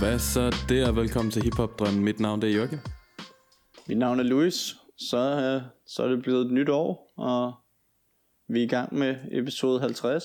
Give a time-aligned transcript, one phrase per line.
[0.00, 0.92] Hvad så der?
[0.92, 2.04] velkommen til Hip Hop Drømmen.
[2.04, 2.80] Mit navn det er Jørgen.
[3.90, 4.76] Mit navn er Louis.
[4.96, 7.54] Så, øh, så er det blevet et nyt år, og
[8.48, 10.24] vi er i gang med episode 50.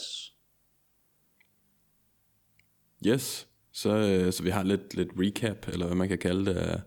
[3.08, 6.56] Yes, så, øh, så vi har lidt, lidt recap, eller hvad man kan kalde det,
[6.58, 6.82] af,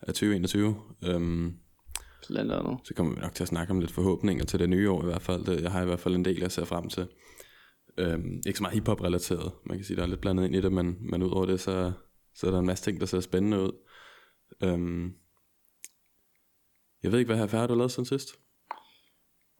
[0.00, 0.76] af 2021.
[1.14, 1.58] Um,
[2.28, 2.78] Blandt andet.
[2.84, 5.06] så kommer vi nok til at snakke om lidt forhåbninger til det nye år i
[5.06, 5.44] hvert fald.
[5.44, 7.08] Det, jeg har i hvert fald en del, jeg ser frem til.
[8.02, 9.52] Um, ikke så meget hiphop relateret.
[9.66, 11.92] Man kan sige, der er lidt blandet ind i det, men, men udover det, så,
[12.34, 13.72] så er der en masse ting, der ser spændende ud.
[14.64, 15.14] Um,
[17.02, 18.28] jeg ved ikke, hvad her har du lavet siden sidst?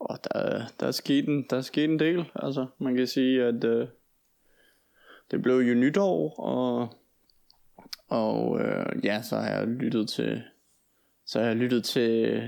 [0.00, 2.30] Og der, der, er sket en, der er sket en del.
[2.34, 3.88] Altså, man kan sige, at øh,
[5.30, 6.88] det blev jo nytår, og,
[8.08, 10.42] og øh, ja, så har jeg lyttet til,
[11.26, 12.40] så har jeg lyttet til,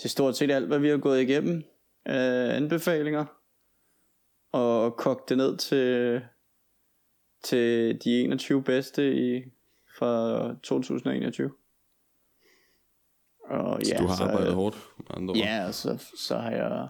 [0.00, 1.64] til stort set alt, hvad vi har gået igennem
[2.04, 3.24] af anbefalinger,
[4.52, 6.20] og kogt det ned til,
[7.42, 9.42] til de 21 bedste i,
[9.98, 11.50] fra 2021.
[13.50, 14.76] Og Så ja, du har så, arbejdet øh, hårdt,
[15.10, 15.34] andre.
[15.36, 16.88] Ja, og så, så har jeg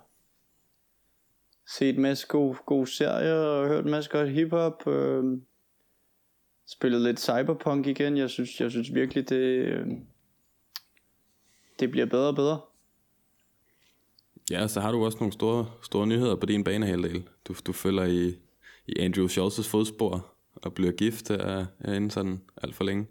[1.77, 4.87] set en masse gode, gode serier og hørt en masse godt hiphop.
[4.87, 5.25] Øh,
[6.67, 8.17] spillet lidt cyberpunk igen.
[8.17, 9.87] Jeg synes, jeg synes virkelig, det, øh,
[11.81, 12.61] det bliver bedre og bedre.
[14.51, 17.29] Ja, så har du også nogle store, store nyheder på din banehalvdel.
[17.49, 18.29] Du, du følger i,
[18.87, 23.07] i Andrew Schultz's fodspor og bliver gift her, herinde sådan alt for længe.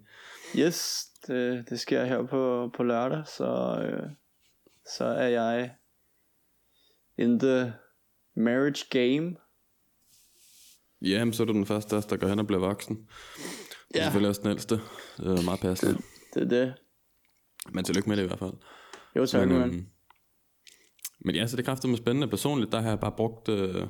[0.57, 4.09] Yes, det, det sker her på, på lørdag, så, øh,
[4.95, 5.75] så er jeg
[7.17, 7.73] in the
[8.35, 9.35] marriage game.
[11.01, 13.09] Ja, men så er du den første også, der går hen og bliver voksen.
[13.93, 13.99] Ja.
[13.99, 14.03] Ja.
[14.03, 14.75] Selvfølgelig også den ældste.
[15.17, 16.01] Det er meget passende.
[16.33, 16.73] Det er det.
[17.73, 18.53] Men tillykke med det i hvert fald.
[19.15, 19.87] Jo tak, Men, men, øhm,
[21.19, 22.27] men ja, så det kræfter med spændende.
[22.27, 23.87] Personligt, der har jeg bare brugt øh,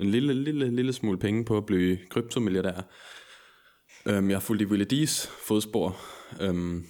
[0.00, 2.80] en lille, lille, lille smule penge på at blive kryptomilliardær.
[4.06, 5.96] Øhm, jeg har fulgt i Willie D's fodspor.
[6.40, 6.86] Øhm,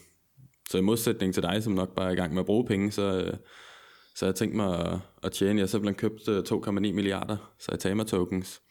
[0.70, 2.90] så i modsætning til dig, som nok bare er i gang med at bruge penge,
[2.90, 3.34] så, øh,
[4.14, 5.58] så jeg tænkt mig at, at tjene.
[5.58, 8.62] Jeg har simpelthen købt øh, 2,9 milliarder Saitama tokens.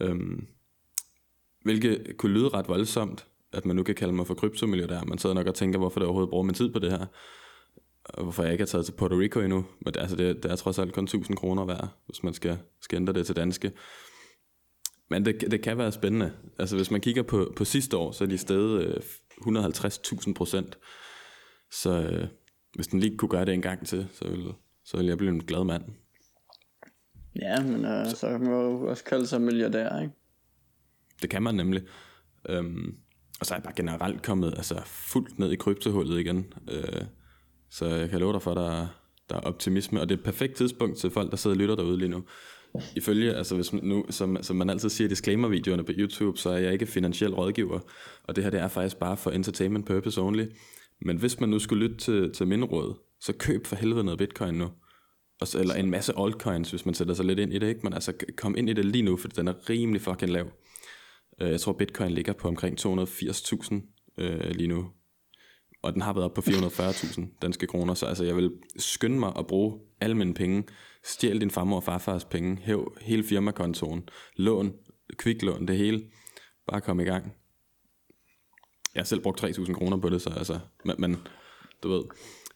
[0.00, 0.46] Øhm,
[1.62, 5.04] hvilket kunne lyde ret voldsomt, at man nu kan kalde mig for kryptomilliardær.
[5.04, 7.06] Man sidder nok og tænker, hvorfor det overhovedet bruger min tid på det her
[8.04, 9.64] og hvorfor jeg ikke har taget til Puerto Rico endnu.
[9.80, 12.58] Men det, altså det, det er trods alt kun 1000 kroner værd, hvis man skal,
[12.80, 13.72] skal ændre det til danske.
[15.10, 16.32] Men det, det kan være spændende.
[16.58, 18.94] Altså hvis man kigger på, på sidste år, så er de steget øh,
[19.46, 20.78] 150.000 procent.
[21.72, 22.28] Så øh,
[22.74, 24.44] hvis den lige kunne gøre det en gang til, så vil,
[24.84, 25.82] så vil jeg blive en glad mand.
[27.36, 30.14] ja, men øh, så kan man jo også kalde sig milliardær, ikke?
[31.22, 31.82] Det kan man nemlig.
[32.48, 32.94] Øhm,
[33.40, 36.52] og så er jeg bare generelt kommet altså, fuldt ned i kryptohullet igen.
[36.70, 37.02] Øh,
[37.70, 38.86] så jeg kan love dig for, at der, er-
[39.30, 40.00] der er optimisme.
[40.00, 42.24] Og det er et perfekt tidspunkt til folk, der sidder og lytter derude lige nu.
[42.96, 46.58] Ifølge, altså hvis nu, som, som man altid siger i disclaimer-videoerne på YouTube, så er
[46.58, 47.80] jeg ikke finansiel rådgiver.
[48.24, 50.44] Og det her det er faktisk bare for entertainment purpose only.
[51.00, 54.18] Men hvis man nu skulle lytte til, til min råd, så køb for helvede noget
[54.18, 54.68] bitcoin nu.
[55.40, 57.80] Og så, eller en masse altcoins, hvis man sætter sig lidt ind i det, ikke?
[57.82, 60.50] Men altså, kom ind i det lige nu, for den er rimelig fucking lav.
[61.40, 63.74] Øh, jeg tror, bitcoin ligger på omkring 280.000
[64.18, 64.90] øh, lige nu.
[65.82, 69.32] Og den har været op på 440.000 danske kroner, så altså, jeg vil skynde mig
[69.38, 70.64] at bruge alle mine penge,
[71.04, 74.72] stjæl din farmor og farfars penge, hæv hele firmakontoen, lån,
[75.16, 76.02] kviklån, det hele.
[76.66, 77.32] Bare kom i gang.
[78.94, 81.16] Jeg har selv brugt 3.000 kroner på det, så altså, men, men
[81.82, 82.02] du ved,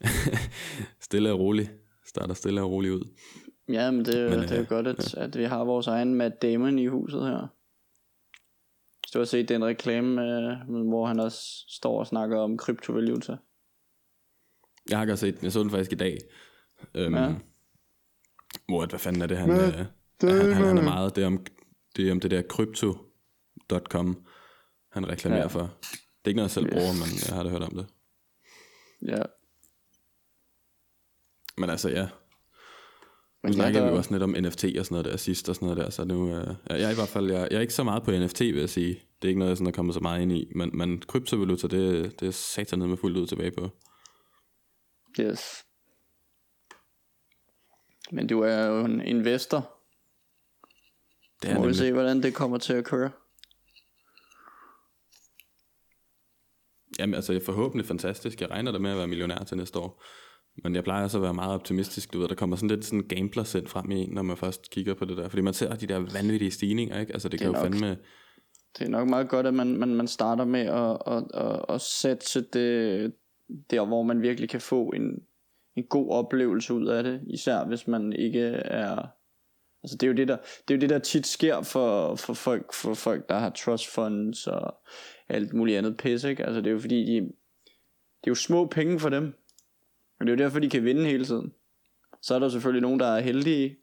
[1.07, 1.73] stille og roligt,
[2.07, 3.05] starter stille og roligt ud.
[3.69, 6.15] Ja, men det, Men, det er jo øh, godt, at, at vi har vores egen
[6.15, 7.49] Matt Damon i huset her.
[9.15, 13.37] Du har set den reklame, øh, hvor han også står og snakker om kryptovaluta.
[14.91, 16.19] Jeg har godt set den, jeg så den faktisk i dag.
[16.95, 17.35] Øhm, Ja.
[18.69, 19.87] Hvor, hvad fanden er det, han, øh, han,
[20.23, 21.45] han, han er meget, det er om
[21.97, 24.27] det, er om det der crypto.com,
[24.93, 25.43] han reklamerer ja.
[25.43, 25.49] Ja.
[25.49, 25.61] for.
[25.61, 26.73] Det er ikke noget, jeg selv Yes.
[26.73, 27.87] bruger, men jeg har da hørt om det.
[29.09, 29.23] Ja.
[31.59, 32.03] Men altså, ja.
[32.03, 32.09] Nu
[33.43, 35.49] Men ja, snakkede vi jo der, også lidt om NFT og sådan noget der sidst
[35.49, 37.61] og sådan noget der, så nu, øh, jeg er i hvert fald, jeg, jeg er
[37.61, 39.03] ikke så meget på NFT, vil jeg sige.
[39.23, 41.67] Det er ikke noget, jeg sådan er kommet så meget ind i, men, men kryptovaluta,
[41.67, 43.71] det, det er satan med fuldt ud tilbage på.
[45.21, 45.65] yes.
[48.13, 49.79] Men du er jo en investor.
[51.43, 53.11] Det er Må vi se, hvordan det kommer til at køre.
[56.99, 58.41] Jamen altså, jeg forhåbentlig fantastisk.
[58.41, 60.05] Jeg regner da med at være millionær til næste år.
[60.63, 63.09] Men jeg plejer også at være meget optimistisk, du ved, der kommer sådan lidt sådan
[63.09, 65.29] gambler sind frem i en, når man først kigger på det der.
[65.29, 67.13] Fordi man ser de der vanvittige stigninger, ikke?
[67.13, 67.63] Altså det, det kan jo nok.
[67.63, 67.99] fandme...
[68.79, 71.81] Det er nok meget godt, at man, man, man starter med at, at, at, at
[71.81, 73.13] sætte det
[73.71, 75.23] der, hvor man virkelig kan få en,
[75.77, 77.21] en god oplevelse ud af det.
[77.27, 79.07] Især hvis man ikke er...
[79.85, 82.33] Altså det er jo det der, det er jo det der tit sker for, for,
[82.33, 84.75] folk, for folk, der har trust funds og
[85.29, 86.45] alt muligt andet pis, ikke?
[86.45, 89.35] Altså det er jo fordi, de, det er jo små penge for dem.
[90.21, 91.53] Og det er jo derfor, de kan vinde hele tiden.
[92.23, 93.77] Så er der selvfølgelig nogen, der er heldige,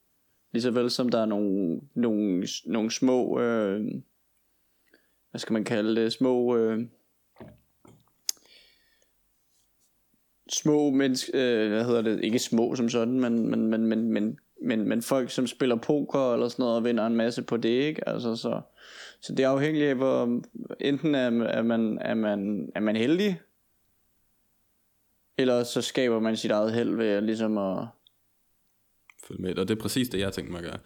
[0.52, 3.82] lige så vel som der er nogle, nogle, nogle små, øh,
[5.32, 6.86] hvad skal man kalde det, små, øh,
[10.50, 14.40] små mennesker, øh, hvad hedder det, ikke små som sådan, men, men, men, men, men,
[14.62, 17.70] men, men folk, som spiller poker eller sådan noget, og vinder en masse på det,
[17.70, 18.10] ikke?
[18.10, 18.62] Altså, så,
[19.22, 20.42] så det er afhængigt af, hvor
[20.80, 23.42] enten er, er, man, er, man, er man heldig,
[25.38, 27.88] eller så skaber man sit eget held ved ligesom at...
[29.24, 29.58] Følge med.
[29.58, 30.80] Og det er præcis det, jeg tænkte mig at gøre.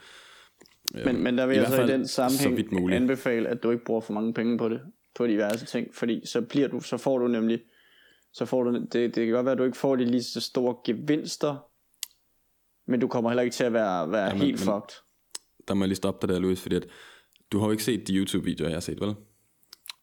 [0.93, 2.95] Men, men der vil jeg så i den så sammenhæng muligt.
[2.95, 4.81] anbefale, at du ikke bruger for mange penge på det,
[5.15, 7.61] på diverse ting, fordi så bliver du, så får du nemlig,
[8.33, 10.41] så får du, det, det kan godt være, at du ikke får de lige så
[10.41, 11.55] store gevinster,
[12.85, 14.95] men du kommer heller ikke til at være, være Jamen, helt men- fucked.
[15.67, 16.87] Der må jeg lige stoppe dig der, Louis, fordi at
[17.51, 19.15] du har jo ikke set de YouTube-videoer, jeg har set, vel?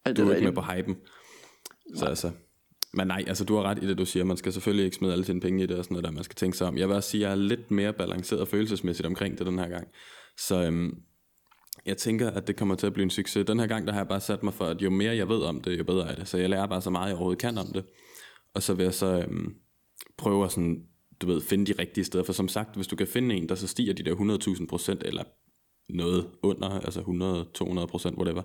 [0.05, 0.97] Alt Du det er ikke med på hypen.
[1.95, 2.31] Så altså,
[2.95, 4.25] men nej, altså du har ret i det, du siger.
[4.25, 6.11] Man skal selvfølgelig ikke smide alle sine penge i det og sådan noget der.
[6.11, 6.79] Man skal tænke sig om.
[6.79, 9.69] Jeg vil også sige, at jeg er lidt mere balanceret følelsesmæssigt omkring det den her
[9.69, 9.89] gang.
[10.39, 11.03] Så øhm,
[11.87, 13.47] jeg tænker, at det kommer til at blive en succes.
[13.47, 15.43] Den her gang, der har jeg bare sat mig for, at jo mere jeg ved
[15.43, 16.29] om det, jo bedre er det.
[16.29, 17.85] Så jeg lærer bare så meget, jeg overhovedet kan om det.
[18.55, 19.55] Og så vil jeg så øhm,
[20.19, 20.83] prøve at sådan,
[21.21, 22.25] du ved, finde de rigtige steder.
[22.25, 25.03] For som sagt, hvis du kan finde en, der så stiger de der 100.000 procent,
[25.03, 25.25] eller
[25.89, 27.01] noget under, altså
[27.63, 28.43] 100-200 procent, whatever,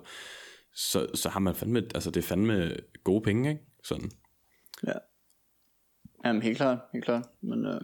[0.74, 3.62] så, så har man fandme, altså det er fandme gode penge, ikke?
[3.84, 4.10] Sådan.
[4.86, 4.92] Ja.
[6.24, 7.24] Jamen helt klart, helt klart.
[7.40, 7.80] Men øh,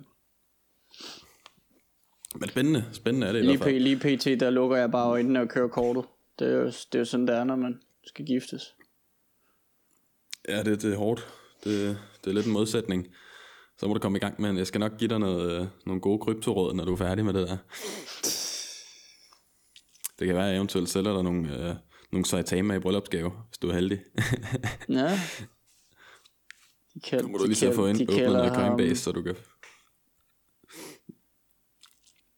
[2.35, 3.81] Men spændende, spændende er det i lige, hvert fald.
[3.81, 3.97] lige
[4.37, 6.05] pt, der lukker jeg bare øjnene og kører kortet.
[6.39, 8.75] Det er jo, det er jo sådan, det er, når man skal giftes.
[10.49, 11.27] Ja, det, det er hårdt.
[11.65, 13.07] Det, det er lidt en modsætning.
[13.79, 15.67] Så må du komme i gang med, en- jeg skal nok give dig noget, øh,
[15.87, 17.57] nogle gode kryptoråd, når du er færdig med det der.
[20.19, 21.75] Det kan være, at jeg eventuelt sælger dig nogle, øh,
[22.13, 24.01] nogle Saitama i bryllupsgave, hvis du er heldig.
[24.89, 25.19] Ja.
[26.95, 29.13] De kald, Nu må du lige så få ind, de åbnet kalder ham Coinbase, så
[29.13, 29.37] du kan...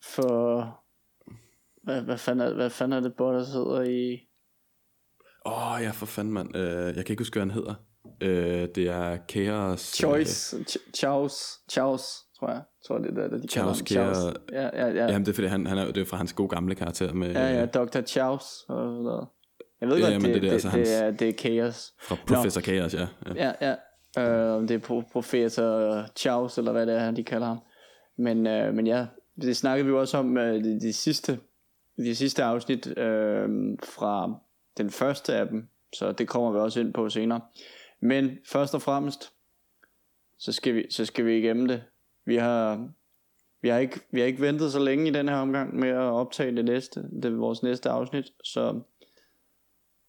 [0.02, 0.80] For...
[1.82, 4.28] Hvad, hvad, fanden er, hvad fanden er det bot, der sidder i...
[5.46, 6.56] Åh, oh, ja, for fanden, mand.
[6.56, 7.74] Øh, jeg kan ikke huske, hvad han hedder.
[8.20, 9.80] Øh, det er Chaos...
[9.80, 10.56] Choice.
[10.56, 11.34] Ch- Chaos.
[11.70, 12.02] Chaos,
[12.38, 12.62] tror jeg.
[12.86, 14.14] Tror det er det, de Chaos kalder.
[14.14, 14.34] Chaos.
[14.52, 14.90] Ja, ja, ja.
[14.90, 17.12] Øh, jamen, det er fordi, han, han er, det er fra hans gode gamle karakter
[17.12, 17.32] med...
[17.32, 18.00] Ja, ja, øh, Dr.
[18.00, 18.44] Chaos.
[18.68, 19.28] Og sådan noget.
[19.80, 21.32] Jeg ved Ja, godt, det, det er det, altså det, hans- det, er, det er
[21.32, 21.92] Chaos.
[22.02, 23.08] Fra Professor Chaos, ja.
[23.26, 23.32] ja.
[23.34, 23.74] Ja, ja.
[24.18, 27.58] Øh, det er pro- professor Chaos, eller hvad det er, de kalder ham.
[28.16, 29.06] Men, øh, men ja,
[29.40, 31.38] det snakkede vi jo også om øh, de, de sidste
[31.96, 33.48] de sidste afsnit øh,
[33.82, 34.34] fra
[34.76, 37.40] den første af dem, så det kommer vi også ind på senere.
[38.00, 39.32] Men først og fremmest,
[40.38, 41.82] så skal vi, så skal vi igennem det.
[42.24, 42.88] Vi har,
[43.62, 45.96] vi, har ikke, vi har ikke ventet så længe i den her omgang med at
[45.96, 48.80] optage det næste, det vores næste afsnit, så,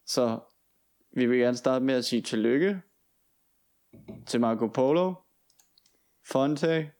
[0.05, 0.39] så
[1.11, 2.81] vi vil gerne starte med at sige tillykke
[4.27, 5.13] til Marco Polo,
[6.31, 6.91] Fonte,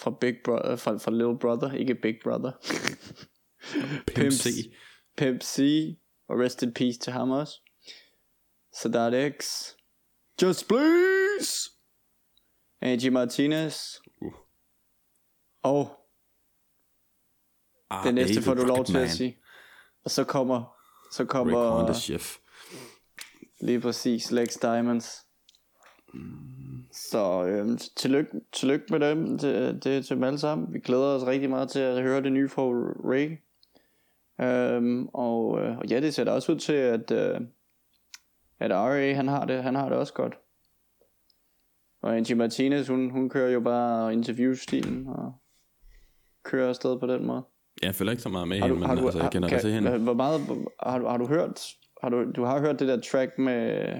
[0.00, 2.52] fra Big Brother, fra, fra Little Brother, ikke Big Brother.
[4.16, 4.46] Pimp C.
[5.16, 5.58] Pimp C,
[6.28, 7.60] og rest in peace til ham også.
[8.72, 9.68] Sadat X,
[10.42, 11.70] Just Please,
[12.80, 14.32] Angie Martinez, Uh.
[15.62, 16.00] og
[17.90, 19.02] Ah, det næste får du lov til Rocketman.
[19.02, 19.38] at sige.
[20.04, 20.76] Og så kommer,
[21.12, 22.36] så Rick kommer Honda Chef.
[23.60, 25.20] Lige præcis Lex Diamonds.
[26.92, 30.72] Så øhm, tillykke, tillykke med dem, det, det er til dem alle sammen.
[30.72, 33.38] Vi glæder os rigtig meget til at høre det nye fra Ray.
[34.40, 37.40] Øhm, og, øh, og ja, det ser da også ud til, at, øh,
[38.58, 39.12] at R.A.
[39.14, 40.34] han har, det, han har det også godt.
[42.02, 45.32] Og Angie Martinez, hun, hun kører jo bare interviewstilen og
[46.42, 47.42] kører afsted på den måde.
[47.82, 49.48] Jeg følger ikke så meget med Har du, hende, har men du, altså, jeg kender
[49.48, 49.98] kan, til hende.
[49.98, 50.40] Hvor meget,
[50.82, 53.94] har, du, har du hørt, har du, du har hørt det der track med,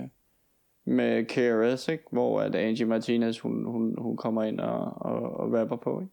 [0.87, 2.05] med KRS, ikke?
[2.13, 6.13] hvor at Angie Martinez, hun, hun, hun kommer ind og, og, og rapper på, ikke?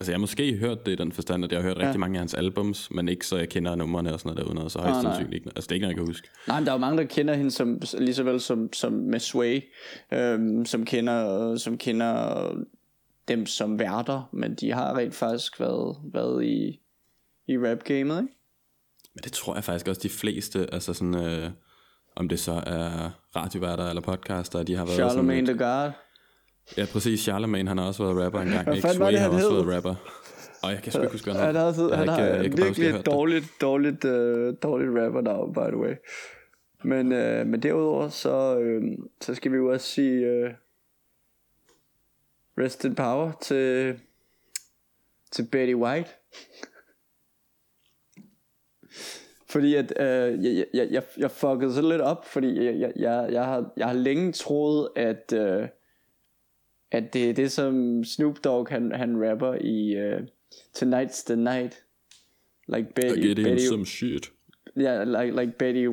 [0.00, 1.82] Altså, jeg har måske hørt det i den forstand, at jeg har hørt Ja.
[1.84, 4.70] rigtig mange af hans albums, men ikke så jeg kender numrene og sådan noget derude,
[4.70, 5.02] så Ah, nej.
[5.02, 5.50] sandsynligt ikke.
[5.56, 6.28] Altså, det er ikke noget, jeg kan huske.
[6.48, 8.92] Nej, men der er jo mange, der kender hende som, lige så vel som, som
[8.92, 9.60] med Sway,
[10.12, 12.52] øhm, som, kender, som kender
[13.28, 16.80] dem som værter, men de har rent faktisk været, været i,
[17.46, 18.34] i rap-gamet, ikke?
[19.20, 21.50] Men det tror jeg faktisk også de fleste, altså sådan, øh,
[22.16, 25.90] om det så er radioværter eller podcaster, de har været Charlemagne sådan the God.
[26.76, 27.20] Ja, præcis.
[27.20, 28.64] Charlemagne, han har også været rapper engang.
[28.64, 28.86] Hvad Ikke?
[28.88, 29.94] fanden var det, Sway har han også været rapper.
[30.62, 32.64] Og jeg kan sgu ikke huske, hvad Han har, han han har, ikke- han huske,
[32.82, 35.94] virkelig et dårligt, dårligt, uh, dårligt rapper navn, by the way.
[36.84, 40.50] Men, uh, men derudover, så, uh, så skal vi jo også sige uh,
[42.64, 43.94] rest in power til,
[45.32, 46.10] til Betty White.
[49.50, 53.28] Fordi at øh, jeg, jeg, jeg, jeg fuckede så lidt op, fordi jeg, jeg, jeg,
[53.32, 55.68] jeg, har, jeg har længe troet, at, øh,
[56.92, 60.20] at det er det, som Snoop Dogg han, han rapper i øh,
[60.78, 61.84] Tonight's the Night.
[62.68, 64.32] Like Betty, I get Betty, some shit.
[64.76, 65.86] ja, like, like Betty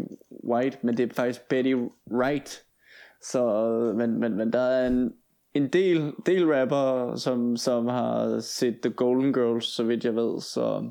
[0.43, 1.73] White, men det er faktisk Betty
[2.11, 2.63] Wright.
[3.21, 5.13] Så, øh, men, men, men der er en,
[5.53, 10.41] en del, del rapper, som, som har set The Golden Girls, så vidt jeg ved,
[10.41, 10.89] så...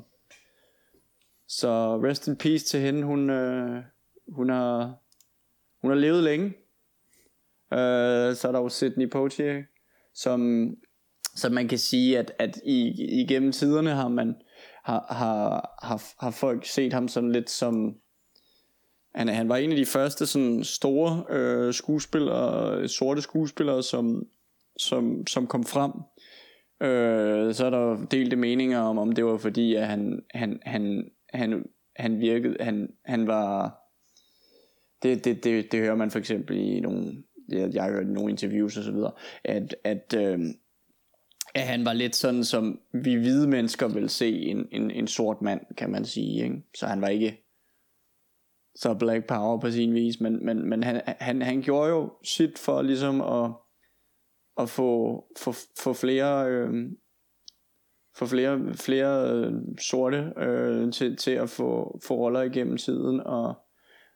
[1.47, 3.03] Så rest in peace til hende.
[3.03, 3.83] Hun, øh,
[4.27, 4.95] hun, har,
[5.81, 6.45] hun har levet længe.
[7.73, 9.63] Øh, så er der jo Sidney Poitier,
[10.13, 10.69] som,
[11.35, 14.35] som man kan sige, at, at i, igennem tiderne har man
[14.83, 17.95] har, har, har, har folk set ham sådan lidt som
[19.15, 24.27] han, han var en af de første sådan store øh, skuespillere, sorte skuespillere, som,
[24.77, 25.91] som, som kom frem.
[26.81, 31.11] Øh, så er der delte meninger om, om det var fordi, at han, han, han,
[31.33, 31.65] han,
[31.95, 33.79] han virkede, han, han var,
[35.03, 38.11] det, det, det, det hører man for eksempel i nogle, jeg, jeg har hørt i
[38.11, 39.11] nogle interviews og så videre,
[39.43, 40.39] at, at, øh,
[41.55, 45.41] at han var lidt sådan, som vi hvide mennesker vil se en, en, en sort
[45.41, 46.63] mand, kan man sige, ikke?
[46.75, 47.43] så han var ikke
[48.75, 52.59] så black power på sin vis, men, men, men han, han, han gjorde jo sit
[52.59, 53.51] for ligesom at,
[54.57, 56.91] at få, få, få flere øh,
[58.17, 63.53] få flere, flere øh, sorte øh, til, til at få, få roller igennem tiden og,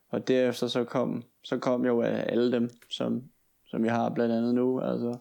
[0.10, 3.24] og derefter så kom så kom jo alle dem som,
[3.66, 5.18] som vi har blandt andet nu altså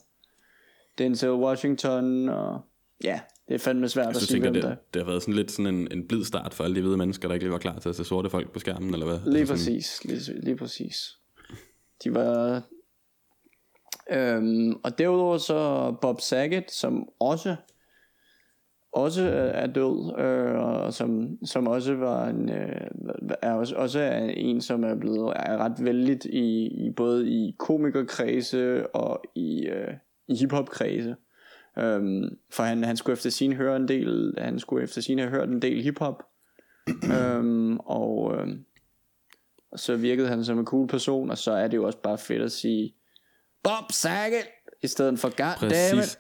[0.99, 2.61] Denzel Washington og
[3.05, 5.35] ja det er fandme svært Jeg at sige hvem der det, det har været sådan
[5.35, 7.59] lidt sådan en, en blid start for alle de hvide mennesker, der ikke lige var
[7.59, 9.19] klar til at se sorte folk på skærmen, eller hvad?
[9.27, 11.19] Lige Altså sådan- præcis, lige, lige præcis.
[12.05, 12.63] De var...
[14.11, 17.57] Øhm, og derudover så Bob Saget, som også
[18.93, 19.23] også
[19.55, 22.81] er død, øh, og som, som også var en, øh,
[23.43, 27.57] er også, også er en, som er blevet er ret vældigt i, i både i
[27.59, 29.95] komikerkredse og i, øh,
[30.29, 31.17] i hiphop-kredse.
[31.79, 35.31] Øhm, for han, han skulle efter sin høre en del, han skulle efter sin have
[35.31, 36.23] hørt en del hiphop.
[37.19, 38.23] øhm, og,
[39.73, 42.19] og så virkede han som en cool person, og så er det jo også bare
[42.19, 42.95] fedt at sige
[43.63, 44.47] Bob Saget
[44.83, 46.19] i stedet for God Præcis.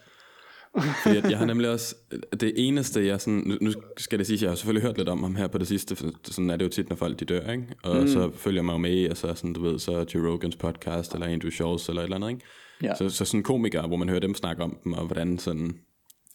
[1.02, 1.96] Fordi at jeg har nemlig også,
[2.40, 5.22] det eneste jeg sådan, nu, skal det sige, at jeg har selvfølgelig hørt lidt om
[5.22, 7.50] ham her på det sidste, for sådan er det jo tit, når folk de dør,
[7.50, 7.66] ikke?
[7.82, 8.08] Og mm.
[8.08, 11.26] så følger man jo med og så sådan, du ved, så Joe Rogans podcast, eller
[11.26, 12.44] Andrew Schultz, eller et eller andet, ikke?
[12.82, 12.94] Ja.
[12.94, 15.72] Så, så sådan komikere, hvor man hører dem snakke om dem, og hvordan sådan,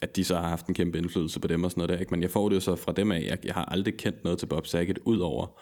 [0.02, 2.12] at de så har haft en kæmpe indflydelse på dem og sådan noget der, ikke?
[2.12, 4.40] Men jeg får det jo så fra dem af, jeg, jeg har aldrig kendt noget
[4.40, 5.60] til Bob Saget, ud over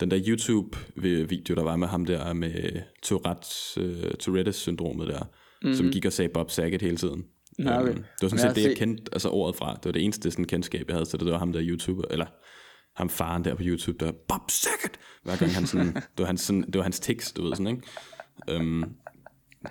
[0.00, 5.74] den der YouTube-video, der var med ham der med Tourette's, uh, Tourettes-syndromet der, mm-hmm.
[5.74, 7.24] som gik og sagde Bob Saget hele tiden.
[7.58, 7.88] Nå, okay.
[7.88, 9.74] Øhm, det var sådan set det, jeg altså, kendte altså ordet fra.
[9.74, 11.26] Det var det eneste sådan, kendskab, jeg havde til det.
[11.26, 12.26] Det var ham der YouTuber, eller
[12.96, 14.98] ham faren der på YouTube, der Bob Saget!
[15.22, 17.66] Hver gang han sådan, det var hans, sådan, det var hans tekst, du ved sådan,
[17.66, 18.60] ikke?
[18.60, 18.96] Um,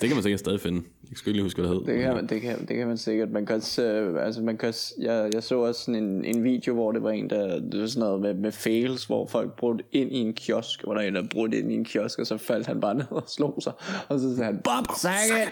[0.02, 0.84] det kan man sikkert stadig finde.
[1.10, 1.96] Jeg skal ikke lige huske, hvad det hed.
[1.96, 3.32] Det kan, man, det, kan, det kan man sikkert.
[3.32, 6.44] Man kan også, øh, altså man kan også, jeg, jeg så også sådan en, en
[6.44, 9.56] video, hvor det var en, der det var sådan noget med, med fails, hvor folk
[9.56, 12.20] brugte ind i en kiosk, hvor der er en, der brugte ind i en kiosk,
[12.20, 13.74] og så faldt han bare ned og slog sig.
[14.10, 15.52] Og så sagde han, Bob Saget!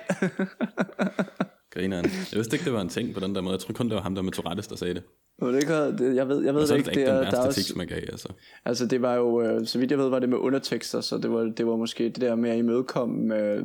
[1.73, 2.05] Grineren.
[2.05, 3.53] Jeg vidste ikke, det var en ting på den der måde.
[3.53, 5.03] Jeg tror kun, det var ham der med Tourettes, der sagde det.
[5.41, 6.89] Og det kan, det, jeg ved, jeg ved det er ikke.
[6.89, 8.33] det ikke den er- der er værste også, tiks, man gav, altså.
[8.65, 11.31] Altså det var jo, øh, så vidt jeg ved, var det med undertekster, så det
[11.31, 13.63] var, det var måske det der med at imødekomme, øh,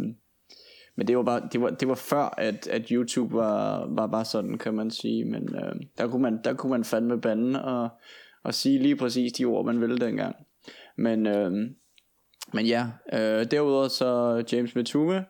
[0.96, 4.24] men det var bare, det var, det var før, at, at YouTube var, var bare
[4.24, 7.88] sådan, kan man sige, men øh, der, kunne man, der kunne man fandme bande og,
[8.44, 10.36] og sige lige præcis de ord, man ville dengang.
[10.98, 11.52] Men, øh,
[12.52, 15.24] men ja, øh, derudover så James Matume,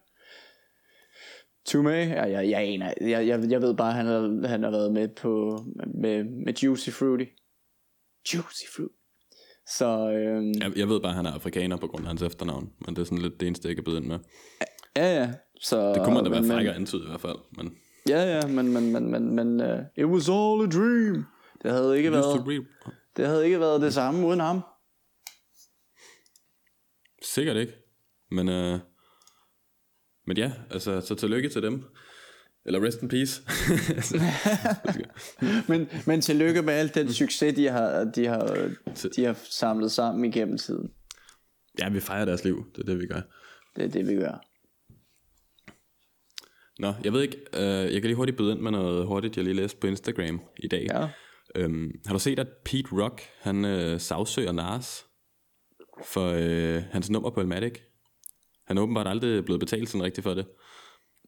[1.66, 4.70] Tume, ja, jeg, jeg, aner, jeg, jeg, jeg ved bare, at han har, han har
[4.70, 5.60] været med på
[5.94, 7.24] med, med Juicy Fruity.
[8.34, 8.90] Juicy Fruit.
[9.68, 12.72] Så øhm, Jeg, jeg ved bare, at han er afrikaner på grund af hans efternavn.
[12.84, 14.18] Men det er sådan lidt det eneste, jeg kan byde ind med.
[14.96, 15.32] ja, ja.
[15.60, 17.38] Så, Det kunne man da være fræk at antyde i hvert fald.
[17.56, 17.76] Men
[18.08, 21.24] Ja, ja, men, men, men, men, men uh, it was all a dream.
[21.62, 22.64] Det havde ikke været,
[23.16, 24.60] det havde ikke været det samme uden ham.
[27.22, 27.72] Sikkert ikke.
[28.30, 28.78] Men, øh,
[30.26, 31.84] men ja, altså, så tillykke til dem.
[32.66, 33.42] Eller rest in peace.
[35.68, 38.70] Men, men tillykke med al den succes, de har, de har,
[39.16, 40.90] de har samlet sammen igennem tiden.
[41.78, 42.64] Ja, vi fejrer deres liv.
[42.76, 43.20] Det er det, vi gør.
[43.76, 44.46] Det er det, vi gør.
[46.78, 49.44] Nå, jeg ved ikke, øh, jeg kan lige hurtigt byde ind med noget hurtigt, jeg
[49.44, 50.86] lige læste på Instagram i dag.
[50.90, 51.08] Ja.
[51.54, 55.04] Øhm, har du set, at Pete Rock, han øh, sagsøger Nas
[56.04, 57.78] for øh, hans nummer på Elmatic?
[58.66, 60.46] Han er åbenbart aldrig blevet betalt sådan rigtigt for det.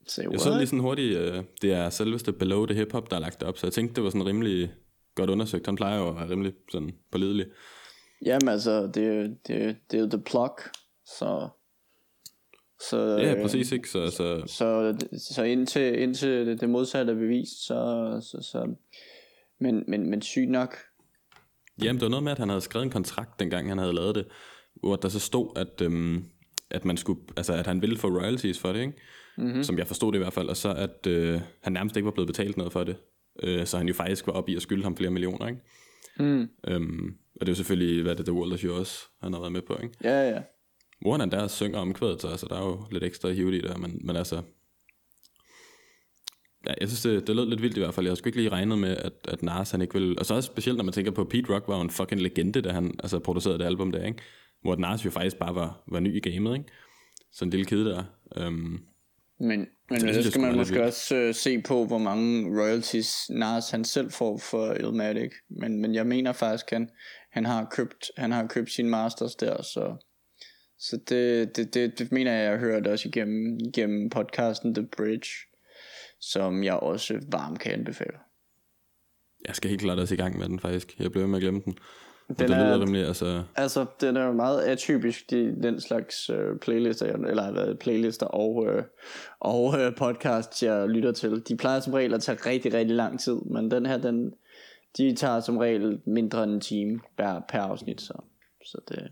[0.07, 3.17] Say Jeg så lige sådan hurtigt, øh, det er selveste Below the Hip Hop, der
[3.17, 4.73] er lagt op, så jeg tænkte, det var sådan rimelig
[5.15, 5.67] godt undersøgt.
[5.67, 7.47] Han plejer jo at være rimelig sådan pålidelig.
[8.27, 10.59] Jamen altså, det, er jo- det, er det er the plug,
[11.19, 11.49] så...
[12.91, 13.91] Så, Ja, øh, præcis, ikke?
[13.91, 14.97] Så, så Så,
[15.35, 17.75] så indtil, indtil det, det modsatte er bevist, så,
[18.31, 18.75] så, så
[19.61, 20.77] men, men, men sygt nok,
[21.83, 24.15] Jamen, det var noget med, at han havde skrevet en kontrakt, dengang han havde lavet
[24.15, 24.27] det,
[24.75, 26.25] hvor der så stod, at, øhm,
[26.71, 28.93] at, man skulle, altså, at han ville få royalties for det, ikke?
[29.39, 29.65] Mm-hmm.
[29.65, 32.13] som jeg forstod det i hvert fald, og så at øh, han nærmest ikke var
[32.13, 32.97] blevet betalt noget for det,
[33.43, 35.47] øh, så han jo faktisk var oppe i at skylde ham flere millioner.
[35.47, 35.61] Ikke?
[36.19, 39.41] mm, Øhm, og det er jo selvfølgelig, hvad det The World is Yours, han har
[39.41, 39.77] været med på.
[39.83, 39.95] Ikke?
[40.05, 40.43] ja ja,
[41.01, 43.81] Hvor han der synger omkvædet, så altså, der er jo lidt ekstra hivet i det,
[43.81, 44.43] men, men altså...
[46.67, 48.07] Ja, jeg synes, det, det lød lidt vildt i hvert fald.
[48.07, 50.19] Jeg sgu ikke lige regnet med, at, at Nas han ikke ville...
[50.19, 52.61] Og så også specielt, når man tænker på, Pete Rock var jo en fucking legende,
[52.61, 54.23] da han altså, producerede det album der, ikke?
[54.63, 56.69] Hvor Nas jo faktisk bare var, var ny i gamet, ikke?
[57.33, 58.05] Så en lille kid der.
[58.37, 58.79] Øhm,
[59.41, 63.31] men, men så jeg skal sgu man måske også øh, se på, hvor mange royalties
[63.31, 66.91] Nas han selv får for Illmatic, men, men jeg mener faktisk, han,
[67.31, 69.97] han har købt, han har købt sin masters der, så,
[70.79, 74.89] så det, det, det, det mener jeg, jeg har hørt også igennem, igennem podcasten The
[74.97, 75.31] Bridge,
[76.21, 78.19] som jeg også varmt kan anbefale.
[79.49, 80.99] jeg skal helt klart også i gang med den, faktisk.
[80.99, 81.79] Jeg blev med at glemme den.
[82.29, 83.43] Den Den det er- rimelig, altså...
[83.57, 88.67] Altså, den er jo meget atypisk, de, den slags øh, playlister, eller hvad, playlister og,
[88.67, 88.83] øh,
[89.41, 91.43] og øh, podcasts, jeg lytter til.
[91.49, 94.35] De plejer som regel at tage rigtig, rigtig lang tid, men den her, den,
[94.99, 98.15] de tager som regel mindre end en time per, per afsnit, så,
[98.65, 99.09] så det...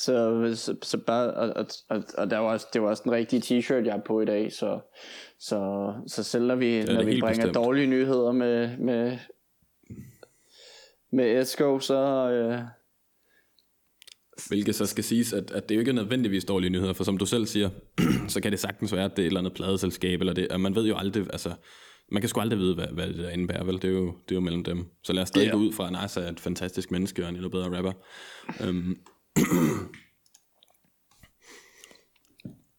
[0.00, 3.58] Så, så, så bare, og, og, og, der var også, det var også den rigtige
[3.60, 4.80] t-shirt, jeg har på i dag, så,
[5.38, 7.54] så, så selv når vi, når vi bringer bestemt.
[7.54, 9.18] dårlige nyheder med, med,
[11.12, 12.60] med Esco, så, øh,
[14.48, 17.18] Hvilket så skal siges, at, at det jo ikke er nødvendigvis dårlige nyheder, for som
[17.18, 17.70] du selv siger,
[18.28, 20.60] så kan det sagtens være, at det er et eller andet pladeselskab, eller det, og
[20.60, 21.52] man ved jo aldrig, altså,
[22.12, 23.74] man kan sgu aldrig vide, hvad, hvad det der indebærer, vel?
[23.74, 24.86] Det er jo, det er jo mellem dem.
[25.02, 27.34] Så lad os stadig gå ud fra, at Nasa er et fantastisk menneske og en
[27.34, 27.92] endnu bedre rapper.
[28.68, 28.96] Um,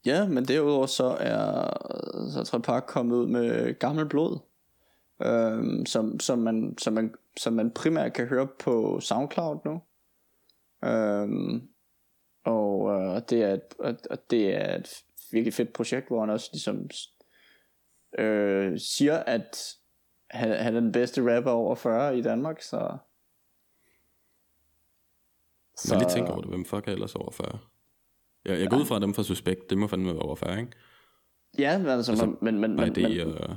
[0.06, 1.70] Ja, men derudover så er
[2.32, 4.40] så Trey Park kommet ud med gammel blod,
[5.26, 9.82] øhm, som, som, man, som, man, som man primært kan høre på SoundCloud nu.
[10.90, 11.70] Øhm,
[12.44, 16.30] og øh, det, er et, og, og det er et virkelig fedt projekt, hvor han
[16.30, 16.90] også ligesom
[18.18, 19.76] øh, siger, at
[20.30, 22.98] han, han er den bedste rapper over 40 i Danmark, så...
[25.78, 25.96] så...
[25.96, 27.60] Jeg lige tænker over det, hvem fuck er ellers over 40?
[28.46, 30.72] Jeg, jeg går ud fra dem fra Suspekt, det må fandme være over 40, ikke?
[31.58, 33.50] Ja, men altså, altså men, men, Nej, men, det men, er...
[33.50, 33.56] Øh,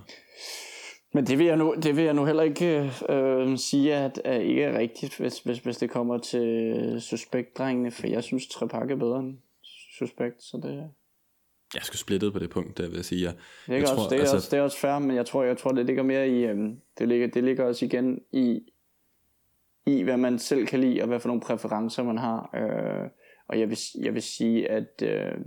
[1.15, 4.43] Men det vil jeg nu, det vil jeg nu heller ikke øh, sige, at, at
[4.43, 8.97] ikke er rigtigt, hvis, hvis, hvis det kommer til suspektdrengene, for jeg synes, Trepak er
[8.97, 9.39] bedre end
[9.99, 10.91] suspekt, så det,
[11.75, 13.25] jeg skulle splittet på det punkt, der vil jeg sige.
[13.25, 13.35] Jeg,
[13.67, 15.27] det, er, jeg også, tror, det, er altså, også, det er også fair, men jeg
[15.27, 18.61] tror, jeg tror det ligger mere i, øhm, det, ligger, det ligger også igen i,
[19.87, 22.51] i, hvad man selv kan lide, og hvad for nogle præferencer man har.
[22.55, 23.11] Øh,
[23.49, 25.39] og jeg vil, jeg vil sige, at øh,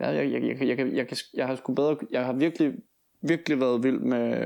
[0.00, 2.72] ja, jeg, jeg, jeg, jeg, jeg, jeg, kan, jeg har sgu bedre, jeg har virkelig,
[3.28, 4.36] virkelig været vild med,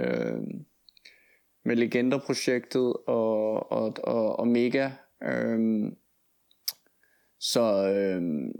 [1.65, 4.91] med Legender-projektet og, og, og, og Mega.
[5.23, 5.97] Øhm,
[7.41, 8.53] så øhm,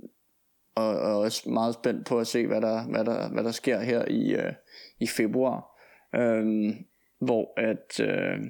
[0.75, 3.81] og, og også meget spændt på at se, hvad der, hvad der, hvad der sker
[3.81, 4.53] her i, øh,
[5.01, 5.81] i februar.
[6.15, 6.87] Øhm,
[7.21, 8.41] hvor at øh,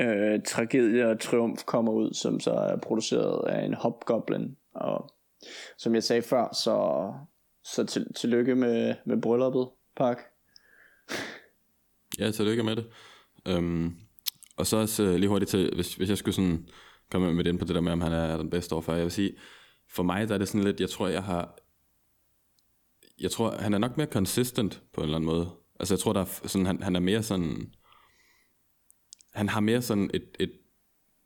[0.00, 4.56] øh, Tragedie og Triumf kommer ud, som så er produceret af en hopgoblin.
[4.74, 5.10] Og
[5.78, 7.12] som jeg sagde før, så,
[7.64, 10.18] så til, tillykke med, med brylluppet, Park.
[12.18, 12.86] Ja, tillykke med det.
[13.46, 13.96] Øhm,
[14.56, 16.68] og så også øh, lige hurtigt til, hvis, hvis jeg skulle sådan
[17.10, 18.92] komme med ind på det der med, om han er den bedste overfor.
[18.92, 19.36] Jeg vil sige,
[19.88, 21.58] for mig der er det sådan lidt, jeg tror, jeg har...
[23.20, 25.50] Jeg tror, han er nok mere consistent på en eller anden måde.
[25.80, 27.72] Altså jeg tror, der er sådan, han, han er mere sådan...
[29.32, 30.52] Han har mere sådan et, et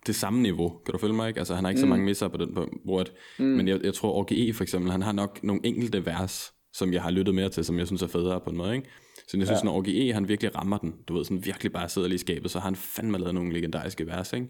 [0.08, 1.38] det samme niveau, kan du følge mig ikke?
[1.38, 1.86] Altså han har ikke mm.
[1.86, 3.44] så mange misser på den på, hvor at, mm.
[3.44, 7.02] men jeg, jeg tror OGE for eksempel, han har nok nogle enkelte vers, som jeg
[7.02, 8.88] har lyttet mere til, som jeg synes er federe på en måde, ikke?
[9.28, 9.64] Så jeg synes, ja.
[9.64, 12.50] når OGE, han virkelig rammer den, du ved, sådan virkelig bare sidder lige i skabet,
[12.50, 14.48] så har han fandme lavet nogle legendariske vers, ikke?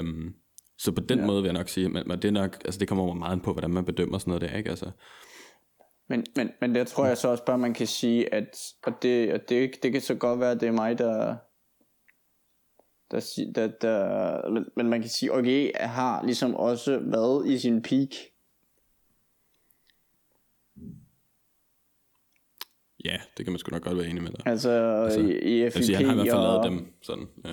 [0.00, 0.34] Um,
[0.78, 1.26] så på den ja.
[1.26, 3.40] måde vil jeg nok sige, men, men det er nok, altså det kommer meget an
[3.40, 4.70] på, hvordan man bedømmer sådan noget der, ikke?
[4.70, 4.90] Altså,
[6.08, 9.32] Men, men, men det tror jeg så også bare, man kan sige, at og det,
[9.32, 11.36] og det, det kan så godt være, at det er mig, der,
[13.12, 17.82] der, der, der, men- men man kan sige, OG har ligesom også været i sin
[17.82, 18.08] peak.
[23.04, 24.40] Ja, det kan man sgu nok godt være enig med dig.
[24.46, 24.70] Altså,
[25.04, 27.50] altså i, i vil sige, han har i hvert fald lavet dem sådan, ja.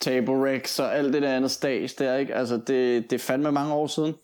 [0.00, 2.34] Taborex og alt det der andet stas der, ikke?
[2.34, 4.14] Altså, det, det er fandme mange år siden.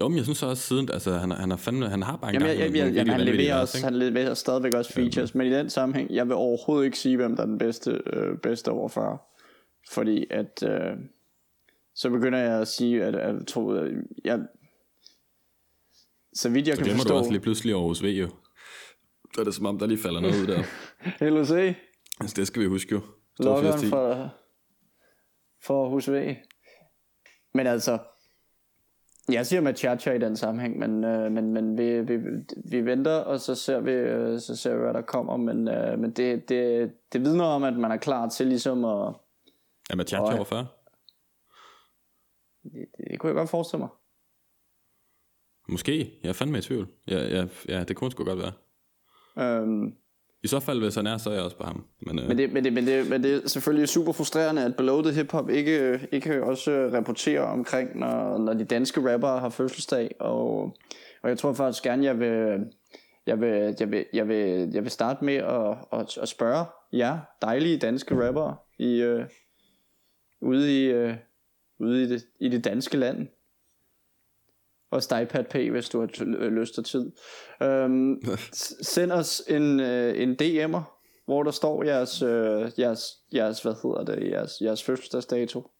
[0.00, 2.34] Jo, men jeg synes også siden, altså han, han, har fandme, han har bare en
[2.34, 5.46] Jamen, jeg, gang jeg, jeg, jamen, han, leverer også, han leverer stadigvæk også features, men
[5.46, 8.70] i den sammenhæng, jeg vil overhovedet ikke sige, hvem der er den bedste, øh, bedste
[8.70, 9.18] over 40.
[9.90, 10.96] Fordi at, øh,
[11.94, 13.90] så begynder jeg at sige, at, at jeg tror, at
[14.24, 14.40] jeg,
[16.34, 18.28] så vidt jeg Så kan du forstå, også lige pludselig Aarhus V jo.
[19.34, 20.62] Så er det som om, der lige falder noget ud der.
[21.30, 21.74] LOC,
[22.20, 23.00] Altså det skal vi huske jo.
[23.38, 23.88] lokkeren 82-10.
[23.88, 24.34] for,
[25.62, 26.34] for hus V.
[27.54, 27.98] Men altså,
[29.28, 32.18] jeg siger med Chacha i den sammenhæng, men, øh, men, men vi, vi,
[32.70, 35.36] vi venter, og så ser vi, øh, så ser vi hvad der kommer.
[35.36, 39.14] Men, øh, men det, det, det vidner om, at man er klar til ligesom at...
[39.90, 40.66] Ja, med Chacha Og- over 40.
[42.62, 43.88] Det, det, det kunne jeg godt forestille mig.
[45.68, 46.18] Måske.
[46.22, 46.88] Jeg er fandme i tvivl.
[47.08, 48.52] Ja, ja, ja det kunne sgu godt være.
[49.38, 49.96] Øhm,
[50.46, 51.84] i så fald, hvis han er, så er jeg også på ham.
[52.00, 54.76] Men, øh, men, det, men, det, men, det, men det er selvfølgelig super frustrerende, at
[54.76, 59.48] Below the Hip Hop ikke, ikke også rapporterer omkring, når, når de danske rappere har
[59.48, 60.14] fødselsdag.
[60.20, 60.76] Og,
[61.22, 62.64] og jeg tror faktisk gerne, jeg vil,
[63.26, 67.18] jeg vil, jeg vil, jeg vil, jeg vil starte med at, at, at spørge jer
[67.42, 69.24] dejlige danske rappere i, øh,
[70.40, 71.14] ude, i, øh,
[71.80, 73.28] ude i, det, i det danske land.
[74.90, 77.12] Også dig, Pat P., hvis du har øh, lyst og tid.
[77.62, 78.22] Øhm,
[78.82, 80.80] send os en, øh, en DM'er,
[81.24, 83.02] hvor der står jeres, øh, jeres,
[83.34, 85.70] jeres, hvad hedder det, jeres, jeres fødselsdagsdato.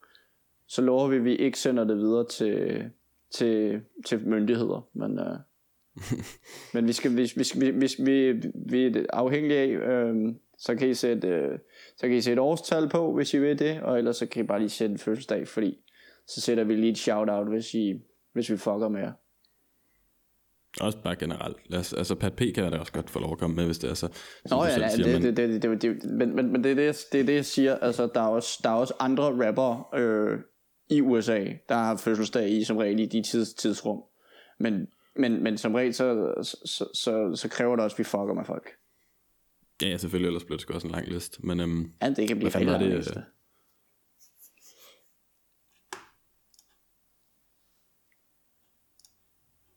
[0.69, 2.85] Så lover vi, at vi ikke sender det videre til,
[3.35, 4.89] til, til myndigheder.
[4.93, 5.39] Men, øh,
[6.75, 10.89] men vi skal, hvis, hvis, hvis, hvis vi, vi er afhængige af, øh, så kan
[10.89, 11.59] I sætte, øh,
[11.97, 14.47] så kan I sætte årstal på, hvis I vil det, og ellers så kan I
[14.47, 15.79] bare lige sætte en fødselsdag, fordi
[16.27, 17.95] så sætter vi lige et shout-out, hvis, I,
[18.37, 19.13] hvis vi fucker med jer.
[20.81, 21.57] Også bare generelt.
[21.75, 22.39] Os, altså, Pat P.
[22.39, 24.09] kan jeg da også godt få lov at komme med, hvis det er så.
[24.51, 26.75] Nå ja, selv ja siger, det, men- det, det, det, men, men, men det, er
[26.75, 27.77] det, det er det, jeg siger.
[27.79, 30.39] Altså, der er også, der er også andre rapper øh,
[30.89, 34.03] i USA, der har fødselsdag i som regel i de tids, tidsrum.
[34.59, 38.35] Men, men, men som regel, så, så, så, så kræver det også, at vi fucker
[38.35, 38.69] med folk.
[39.83, 41.47] Ja, ja, selvfølgelig, ellers bliver det sgu også en lang liste.
[41.47, 43.23] Men øhm, Ja, det kan blive Hvad fanden var rigtig det, langt, øh,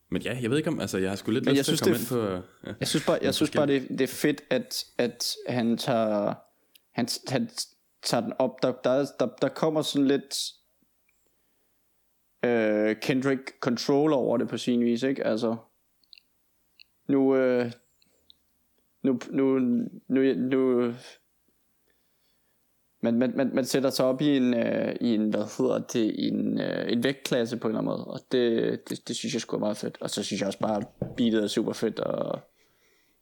[0.09, 1.71] men ja, jeg ved ikke om, altså jeg har sgu lidt Men lyst jeg til
[1.71, 2.67] at synes, komme det ind på...
[2.67, 2.73] Ja.
[2.79, 6.33] Jeg synes bare, jeg synes bare det, det er fedt, at, at han tager,
[6.91, 7.49] han, han
[8.03, 8.61] tager den op.
[8.61, 10.35] Der, der, der, der kommer sådan lidt
[12.45, 15.25] øh, Kendrick control over det på sin vis, ikke?
[15.25, 15.55] Altså,
[17.07, 17.71] nu, øh,
[19.03, 19.59] nu, nu,
[20.07, 20.93] nu, nu
[23.01, 26.27] man, man, man, man sætter sig op i en, øh, i en hvad hedder det,
[26.27, 29.41] en, øh, en vægtklasse på en eller anden måde, og det, det, det synes jeg
[29.41, 29.97] sgu er meget fedt.
[30.01, 32.39] Og så synes jeg også bare, at beatet er super fedt, og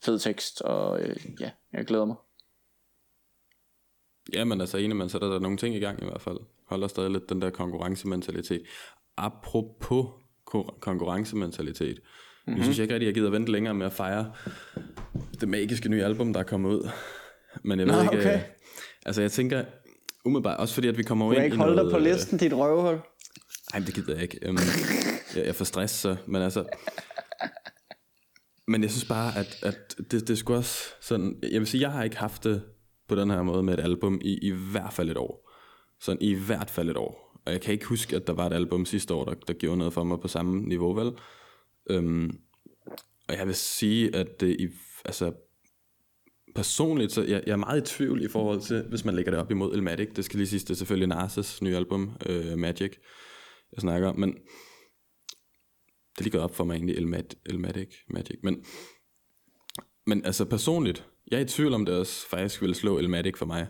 [0.04, 2.16] fed tekst, og øh, ja, jeg glæder mig.
[4.34, 6.38] Ja, men altså enig, man sætter der nogle ting i gang i hvert fald.
[6.66, 8.62] Holder stadig lidt den der konkurrencementalitet.
[9.18, 10.06] Apropos
[10.46, 12.00] ko- konkurrencementalitet.
[12.00, 12.58] Mm-hmm.
[12.58, 14.32] Jeg synes ikke rigtig, jeg gider vente længere med at fejre
[15.42, 16.90] det magiske nye album, der er kommet ud.
[17.64, 18.18] Men jeg ved Nå, ikke...
[18.18, 18.42] okay.
[19.08, 19.66] Altså jeg tænker,
[20.26, 21.98] umiddelbart, også fordi at vi kommer Du ind kan i ikke holde dig noget, på
[21.98, 23.00] øh, listen, dit røvhul.
[23.74, 24.50] Nej, det gider jeg ikke.
[24.50, 24.58] Um,
[25.36, 26.66] jeg, jeg får stress, så, men altså...
[28.68, 31.40] Men jeg synes bare, at, at det, det skulle også sådan...
[31.52, 32.64] Jeg vil sige, jeg har ikke haft det
[33.08, 35.52] på den her måde med et album i, i hvert fald et år.
[36.02, 37.42] Sådan i hvert fald et år.
[37.46, 39.78] Og jeg kan ikke huske, at der var et album sidste år, der, der gjorde
[39.78, 41.12] noget for mig på samme niveau, vel?
[41.98, 42.40] Um,
[43.28, 44.68] og jeg vil sige, at det i...
[45.06, 45.32] Altså,
[46.58, 49.40] personligt, så jeg, jeg er meget i tvivl i forhold til, hvis man lægger det
[49.40, 50.10] op imod Elmatic.
[50.16, 52.92] Det skal lige sige, det er selvfølgelig Narses nye album, øh, Magic,
[53.72, 54.34] jeg snakker om, men
[56.18, 58.66] det ligger op for mig egentlig, Elmat, Elmatic, Magic, men,
[60.06, 63.46] men altså personligt, jeg er i tvivl om det også faktisk ville slå Elmatic for
[63.46, 63.68] mig.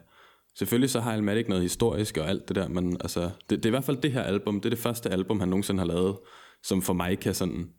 [0.55, 3.69] Selvfølgelig så har Elmatic noget historisk og alt det der, men altså, det, det er
[3.69, 6.17] i hvert fald det her album, det er det første album, han nogensinde har lavet,
[6.63, 7.69] som for mig kan sådan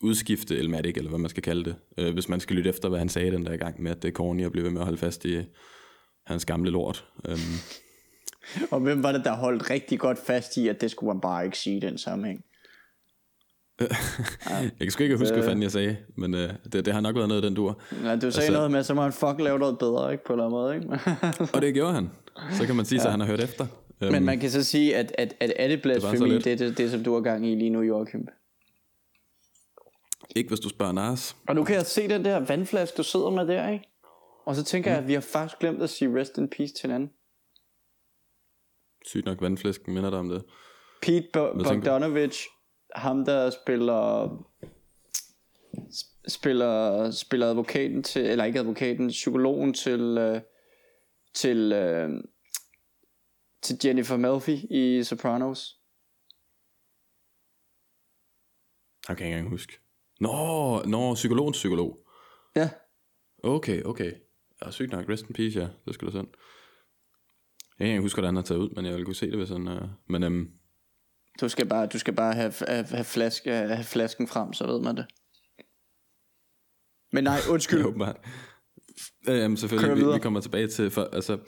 [0.00, 2.98] udskifte Elmatic, eller hvad man skal kalde det, øh, hvis man skal lytte efter, hvad
[2.98, 4.84] han sagde den der gang med, at det er corny at blive ved med at
[4.84, 5.42] holde fast i
[6.26, 7.04] hans gamle lort.
[7.28, 7.38] Øhm,
[8.72, 11.44] Og hvem var det, der holdt rigtig godt fast i, at det skulle man bare
[11.44, 12.44] ikke sige i den sammenhæng?
[14.50, 17.16] jeg kan sgu ikke huske, hvad fanden jeg sagde, men øh, det, det har nok
[17.16, 17.80] været noget af den dur.
[17.92, 20.24] Ja, du sagde Altså- noget med, så må han fuck lave noget bedre, ikke?
[20.24, 21.50] På en eller anden måde, ikke?
[21.54, 22.10] Og det gjorde han.
[22.52, 23.04] Så kan man sige, ja.
[23.04, 23.66] at han har hørt efter.
[24.00, 26.90] Men man kan så sige, at, at, at er det blasfemi, det, er det, det,
[26.90, 28.28] som du har gang i lige nu, Joachim?
[30.36, 31.36] Ikke hvis du spørger Nars.
[31.48, 33.88] Og nu kan jeg se den der vandflaske, du sidder med der, ikke?
[34.46, 34.92] Og så tænker Mm.
[34.94, 37.10] jeg, at vi har faktisk glemt at sige rest in peace til hinanden.
[39.06, 40.44] Sygt nok vandflæsken minder dig om det.
[41.02, 41.52] Pete Bo-?
[41.64, 42.46] Bogdanovich,
[42.94, 44.26] ham der spiller
[45.74, 50.40] sp- spiller spiller advokaten til eller ikke advokaten, psykologen til øh,
[51.34, 52.10] til øh,
[53.62, 55.80] til Jennifer Melfi i Sopranos.
[59.08, 59.78] Jeg kan ikke engang huske.
[60.20, 61.98] Nå, nå, psykologens psykolog.
[62.56, 62.70] Ja.
[63.42, 64.12] Okay, okay.
[64.64, 65.08] Ja, sygt nok.
[65.08, 65.68] Rest in peace, ja.
[65.84, 66.30] Det skulle da sådan.
[67.78, 69.36] Jeg kan ikke huske, hvordan han har taget ud, men jeg ville kunne se det,
[69.36, 69.68] hvis han...
[69.68, 69.88] Uh...
[70.08, 70.48] Men øhm,
[71.40, 74.80] Du skal bare du skal bare have have, have, flaske, have flasken frem, så ved
[74.82, 75.06] man det.
[77.12, 77.84] Men nej, undskyld.
[77.88, 78.16] Åbenbart.
[79.26, 81.38] Ja, jamen, selvfølgelig, vi, vi kommer tilbage til, for, altså,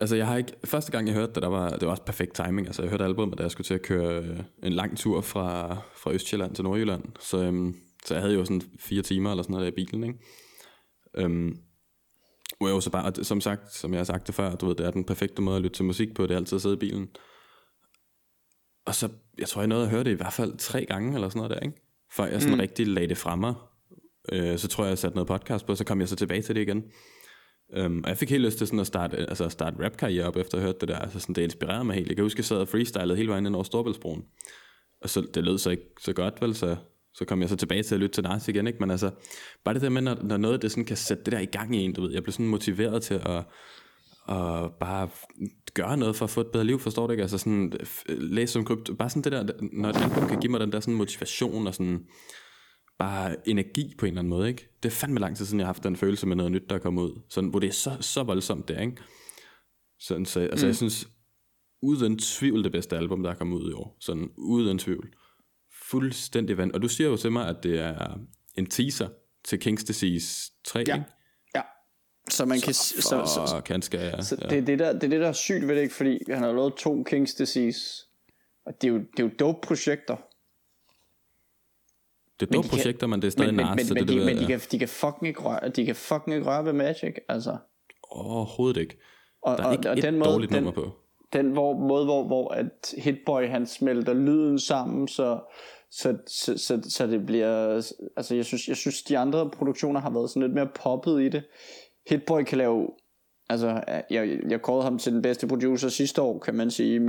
[0.00, 2.34] altså jeg har ikke, første gang jeg hørte det, der var, det var også perfekt
[2.34, 5.20] timing, altså jeg hørte albumet, da jeg skulle til at køre øh, en lang tur
[5.20, 9.42] fra, fra Østjylland til Nordjylland, så, øhm, så jeg havde jo sådan fire timer eller
[9.42, 10.18] sådan noget der i bilen, ikke?
[11.14, 11.58] Øhm,
[12.58, 14.74] hvor jeg jo så bare, som sagt, som jeg har sagt det før, du ved,
[14.74, 16.74] det er den perfekte måde at lytte til musik på, det er altid at sidde
[16.74, 17.08] i bilen.
[18.86, 21.28] Og så, jeg tror, jeg nåede at høre det i hvert fald tre gange, eller
[21.28, 21.80] sådan noget der, ikke?
[22.12, 22.60] Før jeg sådan mm.
[22.60, 23.54] rigtig lagde det fra mig.
[24.32, 26.54] Øh, så tror jeg, jeg satte noget podcast på, så kom jeg så tilbage til
[26.54, 26.84] det igen.
[27.80, 30.36] Um, og jeg fik helt lyst til sådan at starte, altså at starte rap-karriere op,
[30.36, 30.98] efter at have hørt det der.
[30.98, 32.08] Altså sådan, det inspirerede mig helt.
[32.08, 34.24] Jeg kan huske, jeg sad og freestylede hele vejen ind over Storbæltsbroen.
[35.00, 36.76] Og så, det lød så ikke så godt, vel, så,
[37.14, 38.78] så kom jeg så tilbage til at lytte til Nas igen, ikke?
[38.80, 39.10] Men altså,
[39.64, 41.76] bare det der med, når, når noget det sådan kan sætte det der i gang
[41.76, 42.12] i en, du ved.
[42.12, 43.44] Jeg blev sådan motiveret til at,
[44.28, 45.08] at bare
[45.74, 47.22] gøre noget for at få et bedre liv, forstår du ikke?
[47.22, 47.72] Altså sådan,
[48.08, 50.80] læse som krypto, bare sådan det der, når et album kan give mig den der
[50.80, 52.06] sådan motivation og sådan,
[52.98, 54.68] bare energi på en eller anden måde, ikke?
[54.82, 56.74] Det er fandme lang tid siden, jeg har haft den følelse med noget nyt, der
[56.74, 57.20] er kommet ud.
[57.28, 58.96] Sådan, hvor det er så, så voldsomt der, ikke?
[60.00, 60.68] Sådan, så, altså, mm.
[60.68, 61.08] jeg synes,
[61.82, 63.96] uden tvivl det bedste album, der er kommet ud i år.
[64.00, 65.14] Sådan, uden tvivl.
[65.82, 66.72] Fuldstændig vand.
[66.72, 68.18] Og du siger jo til mig, at det er
[68.54, 69.08] en teaser
[69.44, 70.94] til King's Disease 3, Ja.
[70.94, 71.06] ikke?
[71.54, 71.60] Ja.
[72.30, 74.92] Så man kan så, så, så, Så, han skal, ja, så det, er det, der,
[74.92, 75.94] det er det, der er sygt ved det, ikke?
[75.94, 78.06] Fordi han har lavet to King's Disease.
[78.66, 80.16] Og det er jo, det er jo dope projekter.
[82.40, 84.02] Det er dope de kan- projekter, men det er stadig Men, men, Nas, men, men,
[84.02, 86.46] det, de, det, men de, kan, de, kan fucking ikke røre, de kan fucking ikke
[86.46, 87.56] røre ved Magic, altså.
[88.10, 88.96] Overhovedet ikke.
[89.42, 90.90] Og, Der er ikke og, og den måde, dårligt den, nummer på.
[91.32, 95.38] den hvor, måde, hvor, hvor at Hitboy han smelter lyden sammen, så,
[95.90, 97.74] så, så, så, så det bliver,
[98.16, 101.28] altså jeg synes, jeg synes de andre produktioner har været sådan lidt mere poppet i
[101.28, 101.42] det.
[102.08, 102.88] Hitboy kan lave,
[103.48, 107.00] altså jeg, jeg kårede ham til den bedste producer sidste år, kan man sige,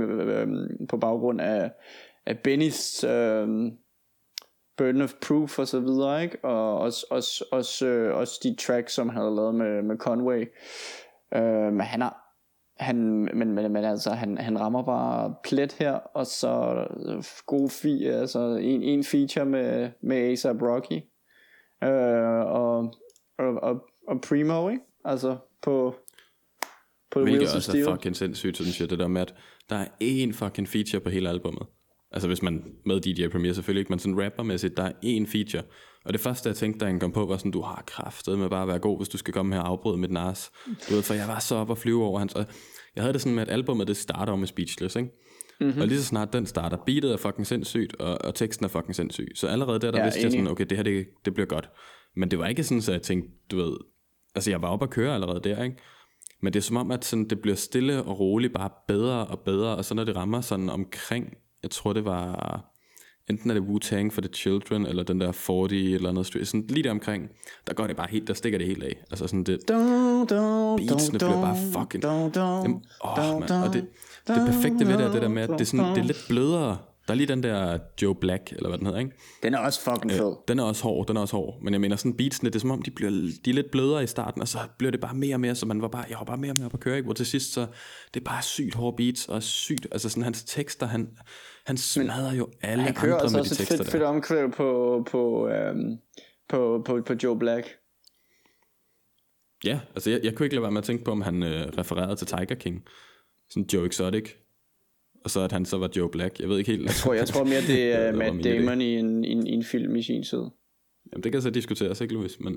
[0.88, 1.70] på baggrund af,
[2.26, 3.70] af Bennys øhm,
[4.76, 6.44] Burden of Proof og så videre, ikke?
[6.44, 10.40] Og også, også, også, øh, også de tracks, som han havde lavet med, med Conway.
[11.34, 12.26] Øh, han har,
[12.78, 12.96] han,
[13.34, 18.04] men, men, men altså, han, han rammer bare plet her, og så øh, god fi,
[18.04, 21.00] altså en, en feature med, med A$AP Rocky,
[21.84, 22.94] øh, og,
[23.38, 24.82] og, og, og Primo, ikke?
[25.04, 25.94] Altså på,
[27.10, 29.34] på Hvilket også er fucking sindssygt, synes jeg, det der med, at
[29.70, 31.66] der er én fucking feature på hele albummet.
[32.10, 35.62] Altså hvis man med DJ Premier selvfølgelig ikke, men sådan rappermæssigt, der er én feature.
[36.04, 38.50] Og det første, jeg tænkte, da han kom på, var sådan, du har kraftet med
[38.50, 40.50] bare at være god, hvis du skal komme her og afbryde mit nas.
[40.88, 42.34] Du ved, for jeg var så op og flyve over hans.
[42.34, 42.46] Og
[42.96, 45.08] jeg havde det sådan med, at albumet, det starter med Speechless, ikke?
[45.60, 45.66] Mhm.
[45.68, 45.80] Mm-hmm.
[45.80, 48.94] Og lige så snart den starter, beatet er fucking sindssygt, og, og teksten er fucking
[48.94, 49.28] sindssyg.
[49.34, 50.38] Så allerede der, der Ja, vidste jeg enig.
[50.38, 51.70] sådan, okay, det her, det, det bliver godt.
[52.16, 53.76] Men det var ikke sådan, så jeg tænkte, du ved,
[54.34, 55.76] altså jeg var oppe at køre allerede der, ikke?
[56.42, 59.40] Men det er som om, at sådan, det bliver stille og roligt bare bedre og
[59.40, 61.34] bedre, og så når det rammer sådan omkring,
[61.66, 62.64] jeg tror det var,
[63.30, 66.82] enten er det Wu-Tang for the Children, eller den der 40 eller noget, sådan lige
[66.84, 67.28] der omkring,
[67.66, 68.96] der går det bare helt, der stikker det helt af.
[69.10, 69.58] Altså sådan det,
[70.88, 72.00] Beatsene bliver bare fucking-
[72.62, 73.86] Jamen, åh, dun, man, og det,
[74.26, 76.24] det perfekte ved det er det der med, at det er, sådan, det er lidt
[76.28, 76.78] blødere.
[77.06, 79.12] Der er lige den der Joe Black, eller hvad den hedder, ikke?
[79.42, 80.32] Den er også fucking fed.
[80.48, 81.54] Den er også hård, den er også hård.
[81.62, 83.10] Men jeg mener sådan beatsene, det er som om, de, bliver,
[83.44, 85.66] de er lidt blødere i starten, og så bliver det bare mere og mere, så
[85.66, 87.04] man var bare, jeg var bare mere og mere på at køre, ikke?
[87.06, 87.66] Hvor til sidst, så
[88.14, 91.08] det er bare sygt hårde beats, og sygt, altså sådan hans tekster, han,
[91.66, 93.92] han smadrer jo alle Han kører andre altså med også de et tekster fedt, der.
[93.92, 95.98] fedt omkvæd på, på, øhm,
[96.48, 97.66] på, på, på Joe Black.
[99.64, 101.66] Ja, altså jeg, jeg kunne ikke lade være med at tænke på, om han øh,
[101.78, 102.84] refererede til Tiger King.
[103.50, 104.30] Sådan Joe Exotic.
[105.24, 106.40] Og så at han så var Joe Black.
[106.40, 106.84] Jeg ved ikke helt.
[106.84, 108.44] Jeg tror, jeg tror mere, det er var Matt?
[108.44, 110.42] Damon i en, i, en, i en film i sin tid.
[111.12, 112.40] Jamen, det kan så diskuteres, ikke Louis?
[112.40, 112.56] Men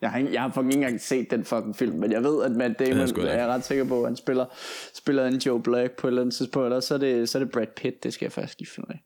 [0.00, 2.42] Jeg har, ikke- jeg har fucking ikke engang set den fucking film, men jeg ved,
[2.44, 4.46] at Matt Damon, jeg er ret sikker på, at han spiller,
[4.94, 7.44] spiller en Joe Black på et eller andet tidspunkt, eller så er det, så er
[7.44, 9.00] det Brad Pitt, det skal jeg faktisk lige finde ud af.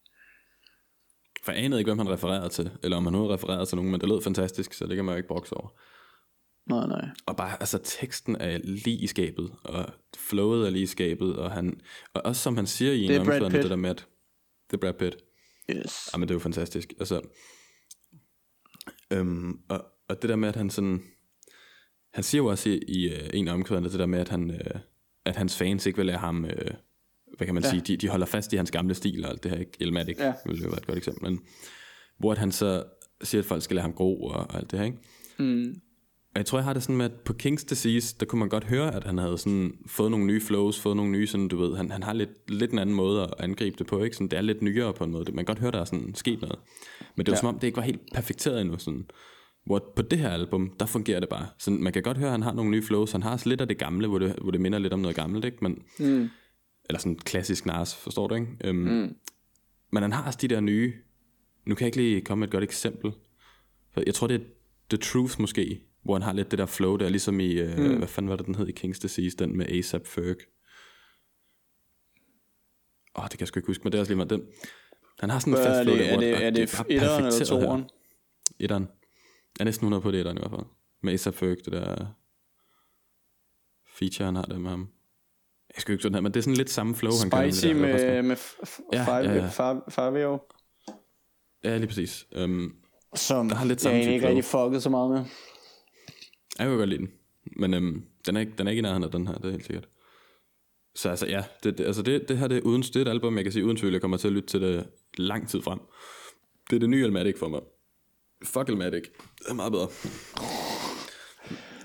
[1.44, 2.70] for jeg anede ikke, hvem han refererede til.
[2.82, 5.12] Eller om han nu refererede til nogen, men det lød fantastisk, så det kan man
[5.12, 5.68] jo ikke brokse over.
[6.66, 7.08] Nej, nej.
[7.26, 11.50] Og bare, altså teksten er lige i skabet, og flowet er lige i skabet, og
[11.50, 11.80] han,
[12.14, 13.62] og også som han siger i en Pitt.
[13.62, 14.06] det der med, at
[14.70, 15.16] det er Brad Pitt.
[15.70, 16.08] Yes.
[16.12, 16.92] Jamen, det er jo fantastisk.
[16.98, 17.20] Altså,
[19.10, 21.02] øhm, og, og det der med, at han sådan...
[22.14, 24.50] Han siger jo også i, i uh, en af omkvædene, det der med, at han,
[24.50, 24.80] uh,
[25.24, 26.70] at hans fans ikke vil lade ham, øh,
[27.36, 27.70] hvad kan man ja.
[27.70, 29.72] sige, de, de holder fast i hans gamle stil og alt det her, ikke?
[29.80, 30.34] Elmatic ja.
[30.46, 31.40] vil jo være et godt eksempel, men
[32.18, 32.84] hvor at han så
[33.22, 34.98] siger, at folk skal lade ham gro og, og alt det her, ikke?
[35.38, 35.80] Mm.
[36.34, 38.48] Og jeg tror, jeg har det sådan med, at på King's Disease, der kunne man
[38.48, 41.56] godt høre, at han havde sådan fået nogle nye flows, fået nogle nye, sådan du
[41.56, 44.16] ved, han, han har lidt, lidt en anden måde at angribe det på, ikke?
[44.16, 45.24] Sådan, det er lidt nyere på en måde.
[45.24, 46.58] Man kan godt høre, der er sådan sket noget.
[47.16, 47.40] Men det var ja.
[47.40, 49.06] som om, det ikke var helt perfekteret endnu, sådan.
[49.64, 51.46] Hvor på det her album, der fungerer det bare.
[51.58, 53.12] Så man kan godt høre, at han har nogle nye flows.
[53.12, 55.16] Han har også lidt af det gamle, hvor det, hvor det minder lidt om noget
[55.16, 55.58] gammelt, ikke?
[55.60, 56.30] Men, mm.
[56.88, 58.70] Eller sådan klassisk Nars, forstår du, ikke?
[58.70, 59.16] Um, mm.
[59.92, 60.92] Men han har også de der nye...
[61.66, 63.12] Nu kan jeg ikke lige komme med et godt eksempel.
[64.06, 64.44] Jeg tror, det er
[64.90, 67.96] The Truth måske, hvor han har lidt det der flow der, ligesom i, uh, mm.
[67.98, 70.36] hvad fanden var det, den hed i King's Disease, den med ASAP Ferg.
[73.16, 74.42] Åh, oh, det kan jeg sgu ikke huske, men det er også lige meget den.
[75.20, 77.24] Han har sådan en fast flow, der, hvor er det, er det, det er etteren
[77.24, 77.84] eller toeren?
[78.58, 78.88] Etteren.
[79.58, 80.66] Jeg er næsten 100 på det etteren i hvert fald.
[81.02, 82.06] Med ASAP Ferg, det der
[83.98, 84.88] feature, han har der med ham.
[85.74, 87.80] Jeg skal ikke sådan her, men det er sådan lidt samme flow, Spicy han kan
[87.80, 88.36] med, med, med
[89.90, 90.38] Fabio.
[91.64, 92.26] Ja, lige præcis.
[92.36, 92.76] Um,
[93.14, 95.24] Som der har lidt samme jeg ikke rigtig fucket så meget med.
[96.58, 97.10] Jeg kan godt lide den.
[97.56, 99.50] Men øhm, den, er ikke, den er ikke i nærheden af den her, det er
[99.50, 99.88] helt sikkert.
[100.94, 103.08] Så altså ja, det, det, altså det, det her det er, uden, det er et
[103.08, 104.86] album, jeg kan sige uden tvivl, jeg kommer til at lytte til det
[105.18, 105.80] lang tid frem.
[106.70, 107.60] Det er det nye Almatic for mig.
[108.44, 109.04] Fuck Almatic.
[109.38, 109.88] Det er meget bedre.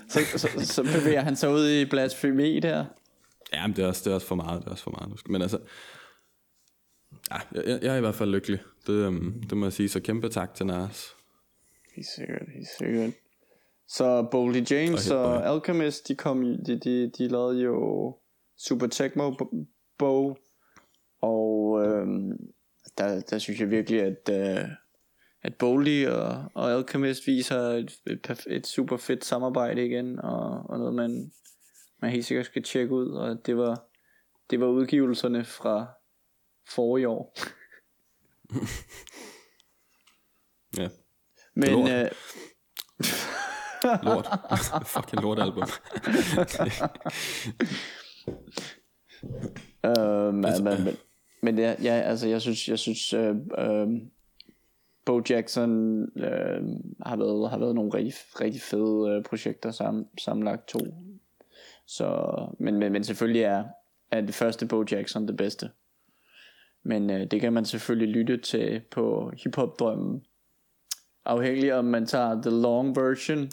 [0.08, 2.84] Så, så, så bevæger han sig ud i blasfemi der?
[3.52, 5.28] Ja, men det er også, det er også for meget, det er også for meget.
[5.28, 5.58] Men altså,
[7.30, 8.58] ja, jeg, jeg er i hvert fald lykkelig.
[8.86, 11.16] Det, um, det må jeg sige, så kæmpe tak til Nars.
[11.96, 13.10] Helt sikkert, helt sikkert.
[13.88, 18.16] Så Boldy James og, og Alchemist, de, kom, de, de, de lavede jo
[18.58, 19.34] Super Tecmo
[19.98, 20.34] Bow,
[21.20, 22.32] og øhm,
[22.98, 24.68] der, der synes jeg virkelig, at, øh,
[25.42, 30.78] at Boldy og, og Alchemist viser et, et, et super fedt samarbejde igen, og, og
[30.78, 31.32] noget man,
[31.98, 33.84] man helt sikkert skal tjekke ud, og det var,
[34.50, 35.86] det var udgivelserne fra
[36.68, 37.34] forrige år.
[40.78, 40.88] ja.
[41.54, 42.10] Men, øh,
[44.02, 44.28] lort.
[44.94, 45.62] Fucking lort album.
[49.84, 50.96] uh, men, men, men,
[51.42, 53.88] men ja, ja, altså jeg synes, jeg synes uh, uh,
[55.10, 56.62] Bo Jackson øh,
[57.06, 60.78] har været har været nogle rigtig rigtig fede øh, projekter sammen sammenlagt to.
[61.86, 63.64] Så men, men men selvfølgelig er
[64.10, 65.70] er det første Bo Jackson det bedste.
[66.82, 70.24] Men øh, det kan man selvfølgelig lytte til på hiphop drømmen.
[71.24, 73.50] Afhængig om man tager the long version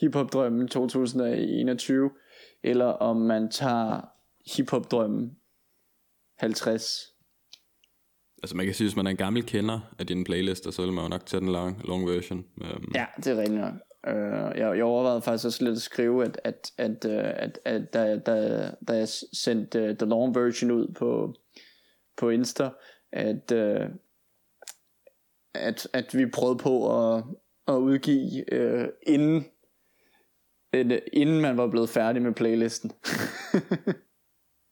[0.00, 2.10] hiphop-drømmen 2021,
[2.62, 4.00] eller om man tager
[4.56, 5.36] hiphop-drømmen
[6.38, 7.11] 50.
[8.42, 10.92] Altså man kan sige, hvis man er en gammel kender af dine playlister, så vil
[10.92, 12.44] man jo nok tage den long, long version.
[12.56, 12.92] Um.
[12.94, 13.74] Ja, det er rigtigt nok.
[14.08, 17.92] Uh, jeg, jeg overvejede faktisk også lidt at skrive, at, at, at, uh, at, at
[17.94, 21.34] da, da, da jeg sendte uh, the long version ud på,
[22.16, 22.70] på Insta,
[23.12, 23.86] at, uh,
[25.54, 27.24] at, at vi prøvede på at,
[27.68, 29.44] at udgive uh, inden
[31.12, 32.92] inden man var blevet færdig med playlisten.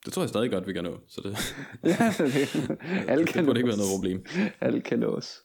[0.05, 0.99] det tror jeg stadig godt, vi kan nå.
[1.07, 1.55] Så det,
[1.99, 2.79] ja, det,
[3.11, 4.25] alle kan det burde ikke være noget problem.
[4.61, 5.41] Alle kan nås.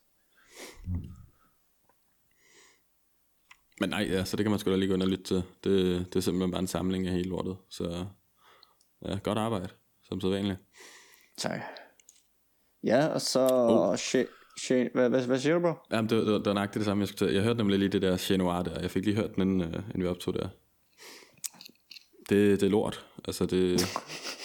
[3.80, 5.42] Men nej, ja, så det kan man sgu da lige gå ind og lytte til.
[5.64, 7.56] Det, det er simpelthen bare en samling af hele lortet.
[7.70, 8.06] Så
[9.06, 9.68] ja, godt arbejde,
[10.08, 10.58] som så vanligt.
[11.38, 11.60] Tak.
[12.84, 13.48] Ja, og så...
[13.50, 13.96] Oh.
[13.96, 14.26] Shit.
[14.60, 15.72] Shane, hvad, hvad, hvad siger du, bro?
[15.90, 17.34] Jamen, det, det, det var nøjagtigt det samme, jeg skulle til.
[17.34, 18.80] Jeg hørte nemlig lige det der Chez Noir der.
[18.80, 20.48] Jeg fik lige hørt den, inden, uh, inden vi optog der.
[22.28, 23.06] Det, det er lort.
[23.24, 23.80] Altså, det...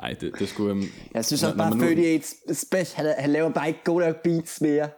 [0.00, 0.72] nej, det, det skulle...
[0.72, 0.82] Um,
[1.14, 2.54] jeg synes også bare, 38 nu...
[2.54, 4.74] Special, han, han laver bare ikke gode nok beats mere.
[4.74, 4.90] Jeg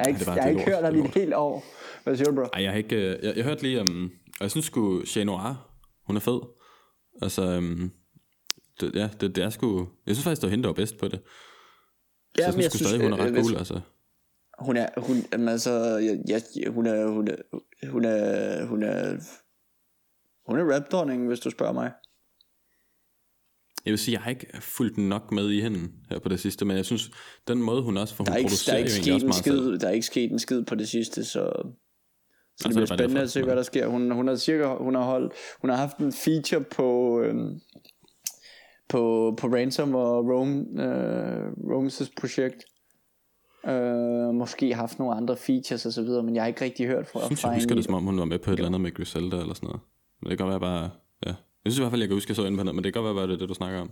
[0.00, 1.64] har ikke, ja, jeg har ikke hørt ham i et helt år.
[2.04, 2.42] Hvad siger du, bro?
[2.42, 2.96] Nej, jeg har ikke...
[2.96, 3.80] Uh, jeg, jeg hørte lige...
[3.80, 5.70] Um, og jeg synes sgu, Chez Noir,
[6.06, 6.40] hun er fed.
[7.22, 7.92] Altså, um,
[8.80, 9.88] det, ja, det, det er sgu...
[10.06, 11.20] Jeg synes faktisk, det var hende, der var bedst på det.
[12.38, 13.80] Ja, så jeg, jeg synes stadig, hun er ret cool, altså.
[14.58, 17.36] Hun er, hun, altså, jeg, jeg, hun er, hun er,
[17.90, 19.16] hun er, hun er,
[20.46, 21.92] hun er rap hvis du spørger mig.
[23.84, 25.78] Jeg vil sige, jeg har ikke fulgt nok med i hende
[26.10, 27.10] her på det sidste, men jeg synes,
[27.48, 29.44] den måde hun også, for hun der er ikke, producerer der er ikke også meget
[29.44, 31.52] skid, Der er ikke sket en skid på det sidste, så,
[32.56, 33.86] så det bliver spændende at se, hvad der sker.
[33.86, 37.60] Hun, hun har cirka, hun har holdt, hun har haft en feature på, øhm,
[38.88, 42.64] på, på Ransom og Rome, øh, Romes projekt.
[43.66, 47.06] Øh, måske haft nogle andre features og så videre, men jeg har ikke rigtig hørt
[47.06, 48.80] fra Jeg synes, jeg husker det som om, hun var med på et eller andet
[48.80, 49.80] med Griselda eller sådan noget.
[50.22, 50.90] Men det kan være bare.
[51.64, 52.84] Jeg synes i hvert fald, jeg kan huske, at jeg så ind på noget, men
[52.84, 53.90] det kan godt være, at det er det, du snakker om.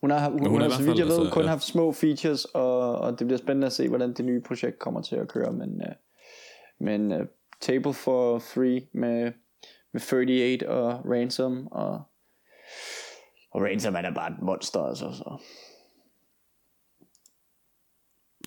[0.00, 1.48] Hun har, hun, hun, hun har så vidt jeg ved, altså, kun ja.
[1.48, 5.02] haft små features, og, og det bliver spændende at se, hvordan det nye projekt kommer
[5.02, 5.52] til at køre.
[5.52, 5.94] Men, uh,
[6.86, 7.26] men uh,
[7.60, 9.32] Table for Three med,
[9.92, 12.02] med 38 og Ransom og
[13.50, 15.12] Og Ransom er da bare et monster, altså.
[15.12, 15.42] Så.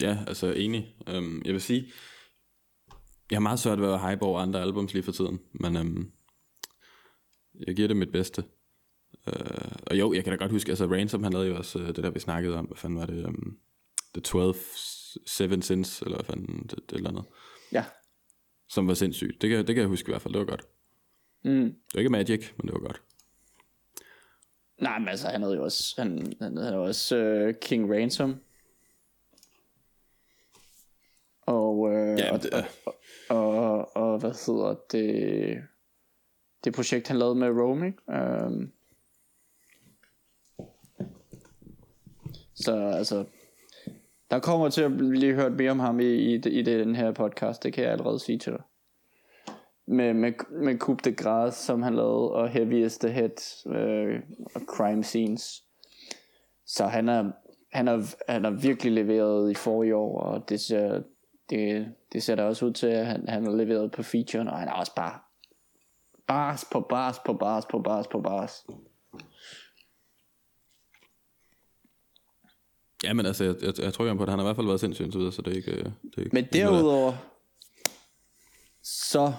[0.02, 0.96] Ja, altså enig.
[1.18, 1.92] Um, jeg vil sige,
[3.32, 6.12] jeg har meget svært ved at hype over andre albums lige for tiden, men um,
[7.68, 8.44] jeg giver det mit bedste.
[9.28, 9.34] Uh,
[9.88, 11.96] og jo, jeg kan da godt huske, altså Ransom, han lavede jo også uh, det
[11.98, 13.58] der, vi snakkede om, hvad fanden var det, um,
[14.14, 14.56] The 12
[15.26, 17.26] Seven Sins, eller hvad fanden, det, det eller andet.
[17.72, 17.86] Ja.
[18.70, 19.42] Som var sindssygt.
[19.42, 20.68] Det kan, det kan jeg huske i hvert fald, det var godt.
[21.44, 21.64] Mm.
[21.64, 23.02] Det var ikke Magic, men det var godt.
[24.82, 28.36] Nej, men altså, han havde jo også, han, han havde også uh, King Ransom.
[31.42, 32.96] Og, uh, Ja, det- og,
[33.30, 35.64] og, og, og, hvad hedder det,
[36.64, 37.88] det projekt, han lavede med Rome.
[37.88, 37.98] Ikke?
[38.46, 38.72] Um,
[42.56, 43.26] så altså,
[44.32, 47.64] der kommer til at blive hørt mere om ham i, i, i den her podcast,
[47.64, 48.62] det kan jeg allerede sige til dig.
[49.88, 54.20] Med, med, med Coupe de Grace, som han lavede, og Heavy is the Head, øh,
[54.56, 55.64] og Crime Scenes.
[56.66, 57.32] Så han er,
[57.72, 61.02] han er, han er virkelig leveret i forrige år, og det ser,
[61.50, 64.58] det, det ser da også ud til, at han, han har leveret på featuren, og
[64.58, 65.20] han er også bare
[66.28, 68.66] bars på bars på bars på bars på bars.
[73.04, 74.68] Ja, men altså, jeg, jeg, jeg tror jo på, at han har i hvert fald
[74.68, 75.72] været sindssygt indtil videre, så det er ikke...
[75.72, 77.14] øh, Det er ikke Men derudover,
[78.84, 79.34] så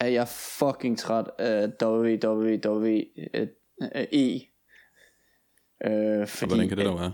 [0.00, 3.04] er jeg fucking træt af WWE.
[5.84, 7.12] Øh, Og fordi, hvordan kan det dog være?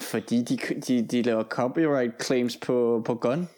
[0.00, 3.48] fordi de, de, de laver copyright claims på, på Gun.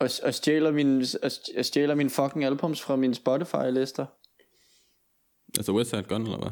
[0.00, 1.04] Og, og, stjæler min,
[1.58, 4.04] og stjæler min fucking albums fra mine Spotify-lister.
[5.58, 6.50] Altså Westside Gun, eller hvad?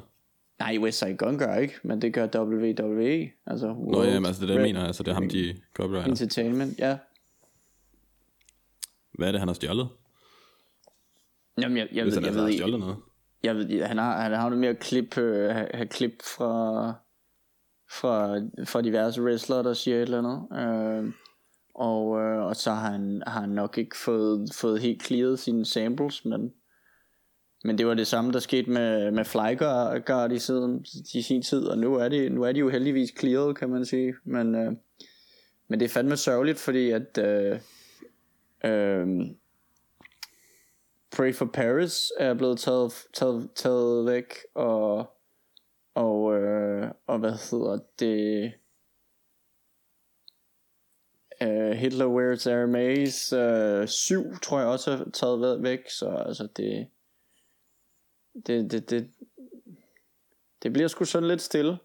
[0.58, 3.30] Nej, Westside Gun gør ikke, men det gør WWE.
[3.46, 5.60] Altså Nå, World jamen, altså det er det, jeg mener, altså det er ham, de
[5.74, 6.10] copyrighter.
[6.10, 6.98] Entertainment, ja.
[9.12, 9.88] Hvad er det, han har stjålet?
[11.60, 12.96] Jamen, jeg, jeg, Hvis ved, han jeg, altså ved har stjålet noget.
[13.42, 16.92] Jeg ved, han har, han har noget mere klip, øh, klip fra,
[17.90, 21.06] fra, fra diverse wrestlere, der siger et eller andet.
[21.06, 21.12] Øh,
[21.78, 25.64] og, øh, og så har han, har han nok ikke fået, fået helt clearet sine
[25.64, 26.52] samples, men,
[27.64, 31.64] men det var det samme, der skete med, med Flyguard i, siden, i sin tid,
[31.64, 34.14] og nu er, det, nu er de jo heldigvis clearet, kan man sige.
[34.24, 34.72] Men, øh,
[35.68, 37.18] men det er fandme sørgeligt, fordi at...
[37.18, 37.60] Øh,
[38.64, 39.06] øh,
[41.16, 45.10] Pray for Paris er blevet taget, taget, taget væk, og,
[45.94, 48.52] og, øh, og hvad hedder det,
[51.44, 56.48] uh, Hitler Wears Hermes uh, 7, tror jeg også er taget væ- væk, så altså
[56.56, 56.88] det,
[58.46, 59.10] det, det, det,
[60.62, 61.78] det bliver sgu sådan lidt stille.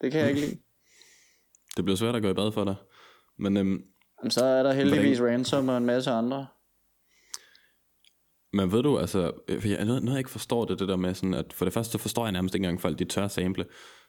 [0.00, 0.58] Det kan jeg ikke lide.
[1.76, 2.74] Det bliver svært at gå i bad for dig.
[3.36, 3.84] Men øhm,
[4.22, 6.46] Men så er der heldigvis Ransom og en masse andre.
[8.52, 10.96] Men ved du, altså, øh, for jeg, noget, noget jeg ikke forstår det, det der
[10.96, 13.28] med sådan, at for det første, så forstår jeg nærmest ikke engang folk, de tør
[13.28, 13.64] sample.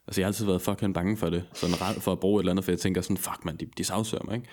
[0.08, 2.42] Altså, jeg har altid været fucking bange for det, sådan ret for at bruge et
[2.42, 4.50] eller andet, for jeg tænker sådan, fuck man, de, de sagsøger mig, ikke?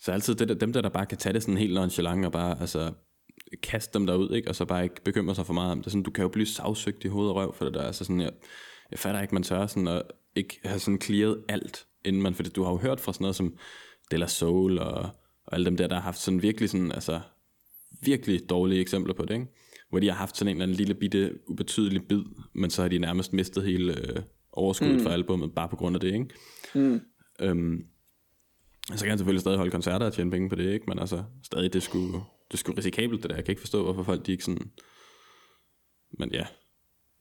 [0.00, 2.32] Så altid det der, dem der, der bare kan tage det sådan helt nonchalant, og
[2.32, 2.92] bare, altså,
[3.62, 4.48] kaste dem derud, ikke?
[4.48, 5.92] Og så bare ikke bekymre sig for meget om det.
[5.92, 7.82] Sådan, du kan jo blive sagsøgt i hoved og røv for det der.
[7.82, 8.30] Altså sådan, jeg,
[8.90, 10.02] jeg fatter ikke, man tør sådan at
[10.36, 13.36] ikke have sådan clearet alt, inden man, fordi du har jo hørt fra sådan noget
[13.36, 13.54] som
[14.10, 15.10] De La Soul og,
[15.46, 17.20] og alle dem der, der har haft sådan virkelig sådan, altså,
[18.02, 19.46] virkelig dårlige eksempler på det, ikke?
[19.90, 22.22] Hvor de har haft sådan en eller anden lille bitte, ubetydelig bid,
[22.54, 24.22] men så har de nærmest mistet hele øh,
[24.52, 25.02] overskuddet mm.
[25.02, 26.26] for albummet, bare på grund af det, ikke?
[26.74, 27.00] Mm.
[27.40, 27.84] Øhm,
[28.94, 30.84] så kan han selvfølgelig stadig holde koncerter og tjene penge på det, ikke?
[30.88, 32.18] Men altså, stadig, det skulle,
[32.50, 33.36] det skulle risikabelt, det der.
[33.36, 34.70] Jeg kan ikke forstå, hvorfor folk de ikke sådan...
[36.18, 36.46] Men ja,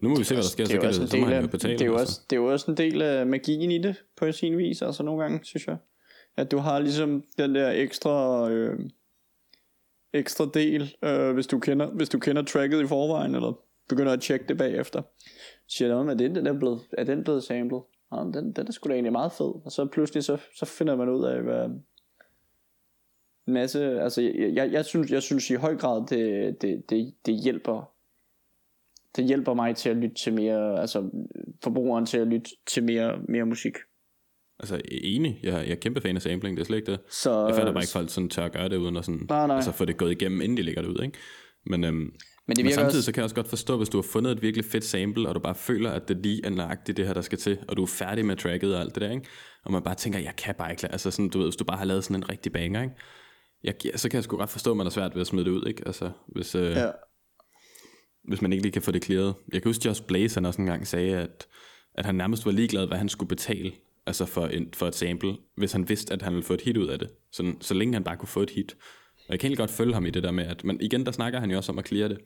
[0.01, 1.23] nu må vi se, hvad der sker, det så, er, kan det, så må del
[1.23, 1.73] han af, jo betale.
[1.73, 2.13] det, er jo altså.
[2.13, 5.03] også, det er jo også en del af magien i det, på sin vis, altså
[5.03, 5.77] nogle gange, synes jeg.
[6.37, 8.79] At du har ligesom den der ekstra, øh,
[10.13, 13.53] ekstra del, øh, hvis, du kender, hvis du kender tracket i forvejen, eller
[13.89, 15.01] begynder at tjekke det bagefter.
[15.67, 17.81] Siger jeg, at den, den er, blevet, er den blevet samlet?
[18.11, 19.65] Ja, den, den er sgu da egentlig meget fed.
[19.65, 21.69] Og så pludselig, så, så finder man ud af, hvad,
[23.47, 27.13] en masse, altså jeg, jeg, jeg, synes, jeg synes i høj grad, det, det, det,
[27.25, 27.93] det hjælper
[29.15, 31.09] det hjælper mig til at lytte til mere, altså
[31.63, 33.77] forbrugeren til at lytte til mere, mere musik.
[34.59, 35.39] Altså, enig.
[35.43, 36.99] Jeg, jeg er kæmpe fan af sampling, det er slet ikke det.
[37.11, 39.47] Så, Jeg fatter bare ikke, folk sådan tør at gøre det, uden at sådan, Nej,
[39.47, 39.55] nej.
[39.55, 41.17] Altså, få det gået igennem, inden de lægger det ud, ikke?
[41.65, 43.97] Men, øhm, men det men samtidig også, så kan jeg også godt forstå, hvis du
[43.97, 46.97] har fundet et virkelig fedt sample, og du bare føler, at det lige er nøjagtigt
[46.97, 49.11] det her, der skal til, og du er færdig med tracket og alt det der,
[49.11, 49.25] ikke?
[49.65, 51.77] Og man bare tænker, jeg kan bare ikke altså sådan, du ved, hvis du bare
[51.77, 52.95] har lavet sådan en rigtig banger, ikke?
[53.63, 55.51] Jeg, så kan jeg sgu godt forstå, at man er svært ved at smide det
[55.51, 55.83] ud, ikke?
[55.85, 56.87] Altså, hvis, øh, ja,
[58.23, 59.35] hvis man ikke lige kan få det clearet.
[59.53, 61.47] Jeg kan huske, Josh Blaze, han også engang sagde, at,
[61.93, 63.71] at han nærmest var ligeglad, hvad han skulle betale
[64.09, 66.77] altså for, en, for et sample, hvis han vidste, at han ville få et hit
[66.77, 67.09] ud af det.
[67.31, 68.77] Så, så længe han bare kunne få et hit.
[69.17, 71.11] Og jeg kan helt godt følge ham i det der med, at men igen, der
[71.11, 72.17] snakker han jo også om at clear det.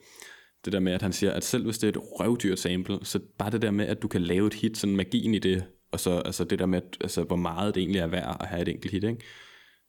[0.66, 3.20] det der med, at han siger, at selv hvis det er et røvdyrt sample, så
[3.38, 6.00] bare det der med, at du kan lave et hit, sådan magien i det, og
[6.00, 8.62] så altså det der med, at, altså, hvor meget det egentlig er værd at have
[8.62, 9.24] et enkelt hit, ikke?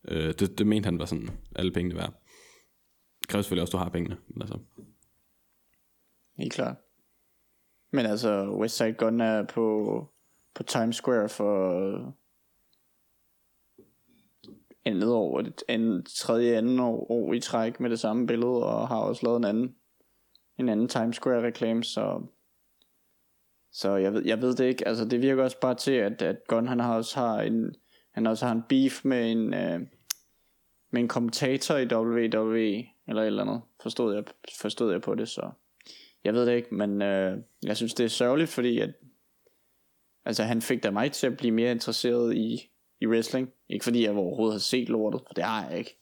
[0.09, 2.13] Øh, det, det mente han var sådan, alle pengene værd.
[3.21, 4.17] Det kræver selvfølgelig også, at du har pengene.
[4.29, 4.59] Men altså.
[6.39, 6.77] Helt klart.
[7.93, 10.09] Men altså, Westside Gun er på,
[10.55, 12.13] på Times Square for øh,
[14.85, 18.89] andet år, et andet, tredje anden år, år i træk med det samme billede, og
[18.89, 19.75] har også lavet en anden,
[20.59, 22.27] en anden Times Square reklame, så
[23.75, 26.37] så jeg ved, jeg ved det ikke, altså det virker også bare til, at, at
[26.49, 27.75] Gunn han har også har en,
[28.13, 29.81] han også har en beef med en, øh,
[30.91, 34.25] med en kommentator i WWE, eller et eller andet, forstod jeg,
[34.61, 35.51] forstod jeg på det, så
[36.25, 38.91] jeg ved det ikke, men øh, jeg synes det er sørgeligt, fordi at,
[40.25, 42.71] altså han fik da mig til at blive mere interesseret i,
[43.01, 45.99] i wrestling, ikke fordi jeg overhovedet har set lortet, for det har jeg ikke,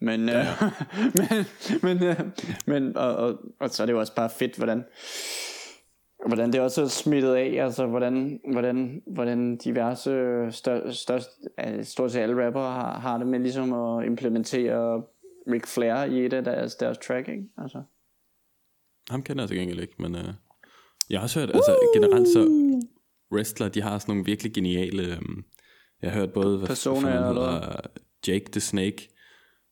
[0.00, 0.40] men, ja.
[0.40, 0.46] øh,
[1.18, 1.44] men,
[1.82, 2.20] men, øh,
[2.66, 4.84] men og, og, og så er det jo også bare fedt, hvordan
[6.26, 10.10] hvordan det også er smittet af, altså hvordan, hvordan, hvordan diverse
[10.50, 11.30] stør, størst,
[11.82, 15.02] stort set alle rapper har, har det med ligesom at implementere
[15.52, 17.82] Ric Flair i et af deres, deres tracking, altså.
[19.10, 20.20] Ham kender jeg til gengæld ikke, men uh,
[21.10, 22.65] jeg har også hørt, altså generelt så
[23.32, 25.44] wrestler, de har sådan nogle virkelig geniale, um,
[26.02, 27.80] jeg har hørt både, hvad Persona, hedder,
[28.26, 29.08] Jake the Snake,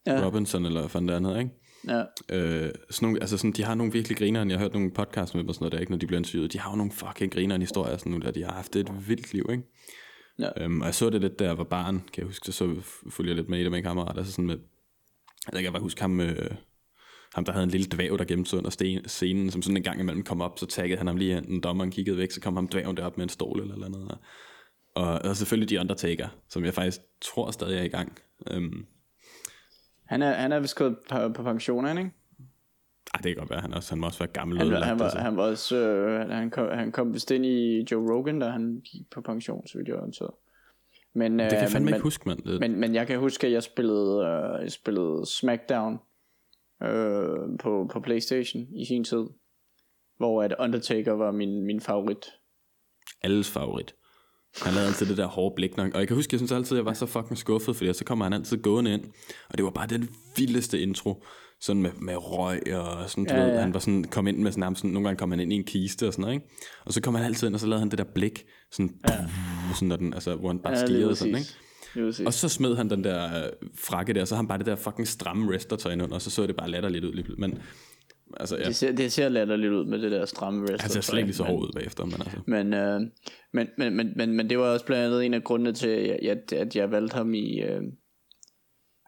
[0.06, 0.26] ja.
[0.26, 1.50] Robinson eller hvad det andet, ikke?
[1.88, 2.02] Ja.
[2.28, 5.34] Øh, sådan nogle, altså sådan, de har nogle virkelig grineren, jeg har hørt nogle podcasts
[5.34, 6.92] med dem og sådan noget der, ikke, når de bliver interviewet, de har jo nogle
[6.92, 9.62] fucking grineren historier, sådan nogle der, de har haft et vildt liv, ikke?
[10.38, 10.64] Ja.
[10.64, 12.74] Øhm, og jeg så det lidt, da jeg var barn, kan jeg huske, så
[13.10, 14.58] fulgte jeg lidt med i det med en kammerat, altså sådan med,
[15.52, 16.50] jeg kan bare huske ham, øh,
[17.34, 20.00] ham der havde en lille dværg, der gemte sig under scenen, som sådan en gang
[20.00, 22.68] imellem kom op, så taggede han ham lige hen, dommeren kiggede væk, så kom ham
[22.68, 24.18] dværgen derop med en stol eller eller andet.
[24.94, 28.18] Og, og selvfølgelig de Undertaker, som jeg faktisk tror stadig er i gang.
[28.50, 28.86] Øhm,
[30.06, 32.10] han er, han er vist gået på, på pension, ikke?
[33.14, 34.58] Ej, det kan godt være, han, også, han må også være gammel.
[34.58, 35.18] Han, ødelagt, han, var, altså.
[35.18, 38.80] han var også, øh, han, kom, han kom vist ind i Joe Rogan, da han
[38.84, 40.30] gik på pension, så vidt jeg orienteret.
[41.14, 42.58] Men, det kan jeg øh, fandme men, ikke huske, mand.
[42.60, 45.98] Men, men jeg kan huske, at jeg spillede, øh, jeg spillede Smackdown
[46.88, 49.24] øh, på, på Playstation i sin tid.
[50.16, 52.26] Hvor at Undertaker var min, min favorit.
[53.22, 53.94] Alles favorit.
[54.62, 55.94] Han lavede altid det der hårde blik nok.
[55.94, 58.24] Og jeg kan huske, jeg synes altid, jeg var så fucking skuffet, fordi så kommer
[58.24, 59.04] han altid gående ind.
[59.48, 61.24] Og det var bare den vildeste intro.
[61.60, 63.60] Sådan med, med røg og sådan, du Ja, ved, ja.
[63.60, 65.64] han var sådan, kom ind med sådan, sådan, nogle gange kom han ind i en
[65.64, 66.46] kiste og sådan noget, ikke?
[66.84, 69.14] Og så kom han altid ind, og så lavede han det der blik, sådan, ja.
[69.74, 71.48] sådan når den, altså, hvor han bare Ja, stirrede sådan, ikke?
[72.26, 74.76] Og så smed han den der øh, frakke der, så har han bare det der
[74.76, 77.36] fucking stramme wrestlertøj ind under, og så så det bare latterligt ud.
[77.38, 77.62] Men,
[78.36, 80.82] altså, ja, Det ser, det ser latterligt ud med det der stramme wrestler.
[80.82, 82.38] han ser slet ikke så hård ud bagefter, men altså.
[82.46, 83.00] Men, øh,
[83.52, 86.18] men, men, men, men, men det var også blandt andet en af grundene til, at
[86.22, 87.82] jeg, at jeg valgte ham i, øh,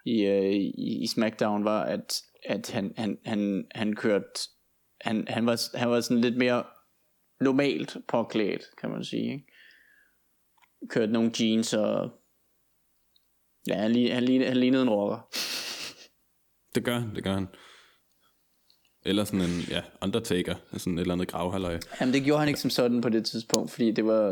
[0.06, 4.40] i, øh, i, i SmackDown, var, at, at han, han, han, han kørte,
[5.00, 6.62] han, han, var, han var sådan lidt mere
[7.40, 9.32] normalt påklædt, kan man sige.
[9.32, 9.46] Ikke?
[10.90, 12.10] Kørte nogle jeans og...
[13.68, 15.28] Ja, han, li- han, lignede, han lignede en rocker.
[16.74, 17.46] Det gør han, det gør han.
[19.06, 21.78] Eller sådan en, ja, Undertaker, sådan et eller andet gravhalløj.
[22.00, 24.22] Jamen det gjorde han ikke som sådan på det tidspunkt, fordi det var,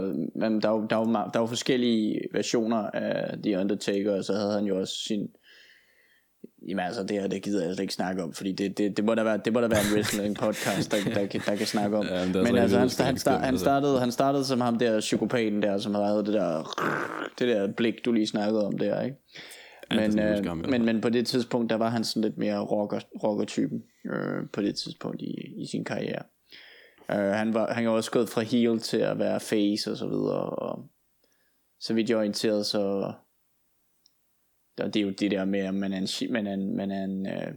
[0.42, 4.52] jamen, der, var, der, var, der var forskellige versioner af The Undertaker, og så havde
[4.52, 5.28] han jo også sin,
[6.68, 9.04] jamen altså det her, det gider jeg altså ikke snakke om, fordi det, det, det,
[9.04, 11.66] må, da være, det må da være en wrestling podcast, der, der, der, der kan
[11.66, 12.06] snakke om.
[12.06, 14.78] Ja, men men altså altså han, han, han, start, han, startede, han startede som ham
[14.78, 16.62] der psykopaten der, som havde det der,
[17.38, 19.16] det der blik, du lige snakkede om der, ikke?
[19.90, 22.22] Ja, Men, øh, ham, i hvert men, men på det tidspunkt, der var han sådan
[22.22, 23.82] lidt mere rocker, rocker-typen
[24.12, 26.22] øh, på det tidspunkt i, i sin karriere.
[27.08, 30.08] Uh, han, var, han er også gået fra heel til at være face og så
[30.08, 30.84] videre, og
[31.80, 33.12] så vidt jeg er orienteret, så
[34.80, 36.90] og det er jo det der med, om man er en, man er en, man
[36.90, 37.54] er en øh,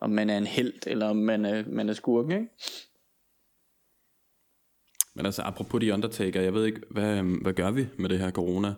[0.00, 2.48] om man er en held, eller om man er, man er skurken, ikke?
[5.14, 8.18] Men altså, apropos de Undertaker, jeg ved ikke, hvad, øhm, hvad gør vi med det
[8.18, 8.74] her corona?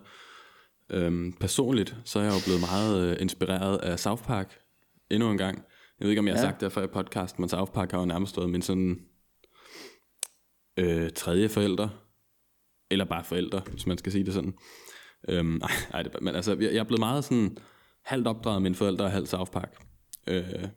[0.89, 4.59] Øhm, personligt, så er jeg jo blevet meget øh, inspireret af South Park
[5.09, 5.57] endnu en gang.
[5.99, 6.49] Jeg ved ikke, om jeg har Ja.
[6.49, 8.99] sagt det før i podcasten, men South Park har jo nærmest været min sådan
[10.77, 11.89] øh, tredje forældre.
[12.91, 14.53] Eller bare forældre, hvis man skal sige det sådan.
[15.29, 15.61] Øhm,
[15.93, 17.57] nej, det, men altså, jeg, jeg er blevet meget sådan
[18.03, 19.83] halvt opdraget af mine forældre og halvt South Park.
[20.27, 20.67] Øh,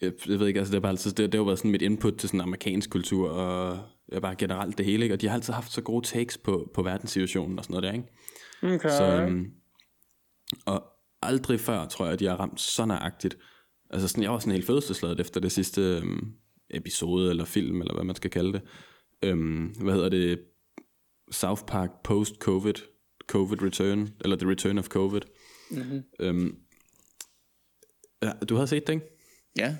[0.00, 1.82] jeg, jeg ved ikke, altså det har, bare altid, det, det har været sådan mit
[1.82, 3.78] input til sådan amerikansk kultur, og
[4.12, 5.14] ja, bare generelt det hele, ikke?
[5.14, 7.92] og de har altid haft så gode takes på, på verdenssituationen og sådan noget der,
[7.92, 8.76] ikke?
[8.76, 8.88] Okay.
[8.88, 9.52] Så, øhm,
[10.66, 10.84] og
[11.22, 13.38] aldrig før, tror jeg, at de har ramt så nøjagtigt.
[13.90, 16.32] Altså sådan, jeg var sådan helt fødselsladet efter det sidste øhm,
[16.70, 18.62] episode, eller film, eller hvad man skal kalde det.
[19.22, 20.40] Øhm, hvad hedder det?
[21.30, 22.74] South Park Post-Covid,
[23.28, 25.20] Covid Return, eller The Return of Covid.
[25.70, 26.02] Mm-hmm.
[26.20, 26.56] Øhm,
[28.22, 29.06] ja, du havde set det, ikke?
[29.58, 29.76] Ja.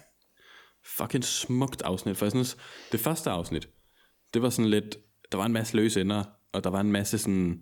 [0.84, 2.16] fucking smukt afsnit.
[2.16, 2.56] For jeg synes,
[2.92, 3.68] det første afsnit,
[4.34, 4.98] det var sådan lidt,
[5.32, 7.60] der var en masse løse ender, og der var en masse sådan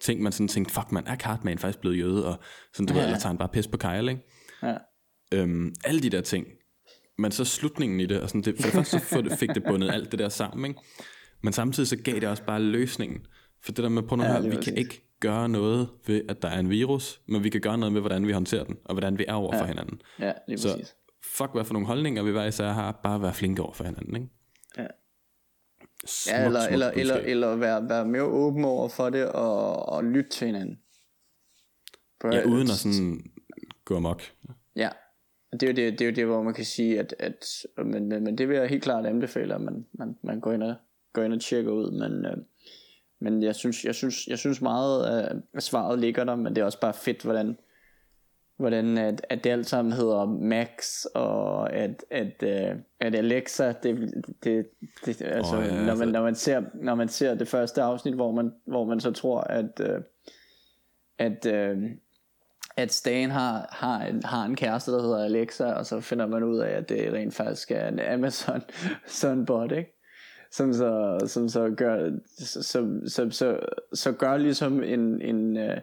[0.00, 2.40] ting, man sådan tænkte, fuck man, er Cartman faktisk blevet jøde, og
[2.72, 2.98] sådan, du ja.
[2.98, 4.22] ved, eller tager han bare pis på Kyle, ikke?
[4.62, 4.76] Ja.
[5.32, 6.46] Øhm, alle de der ting.
[7.18, 9.90] Men så slutningen i det, og sådan det, for det første så fik det bundet
[9.90, 10.80] alt det der sammen, ikke?
[11.42, 13.26] Men samtidig så gav det også bare løsningen.
[13.62, 16.42] For det der med, prøv nu Ja, lige vi kan ikke gøre noget ved, at
[16.42, 18.94] der er en virus, men vi kan gøre noget med, hvordan vi håndterer den, og
[18.94, 19.62] hvordan vi er over ja.
[19.62, 20.02] for hinanden.
[20.18, 20.96] Ja, lige Så præcis.
[21.24, 24.16] fuck, hvad for nogle holdninger vi hver især har, bare være flinke over for hinanden,
[24.16, 24.28] ikke?
[24.78, 24.86] Ja.
[26.06, 27.30] Smuk, Ja, eller, smuk eller, eller, budskab.
[27.30, 30.78] eller være, være mere åben over for det, og, og lytte til hinanden.
[32.20, 33.30] For, Ja, uden at sådan
[33.84, 34.22] gå amok.
[34.76, 34.88] Ja,
[35.52, 38.08] det er jo det, det, er jo det hvor man kan sige, at, at men,
[38.08, 40.74] men, men det vil jeg helt klart anbefale, at man, man, man går, ind og,
[41.12, 42.36] går ind og tjekker ud, men, øh,
[43.20, 45.04] men jeg synes, jeg synes, jeg synes meget
[45.54, 47.58] af svaret ligger der, men det er også bare fedt, hvordan,
[48.56, 54.12] hvordan at, at det alt sammen hedder Max, og at, at, øh, at Alexa, det,
[54.44, 54.66] det,
[55.06, 57.82] det altså, oh, ja, når, man, altså- når, man ser, når man ser det første
[57.82, 60.00] afsnit, hvor man, hvor man så tror, at, øh,
[61.18, 61.90] at, øh,
[62.76, 66.42] at Stan har, har, en, har en kæreste, der hedder Alexa, og så finder man
[66.44, 68.62] ud af, at det rent faktisk er en Amazon
[69.06, 69.97] sådan bot, ikke?
[70.52, 73.58] Som så, som så gør, som, som, så,
[73.92, 75.76] så gør ligesom en, en, øh,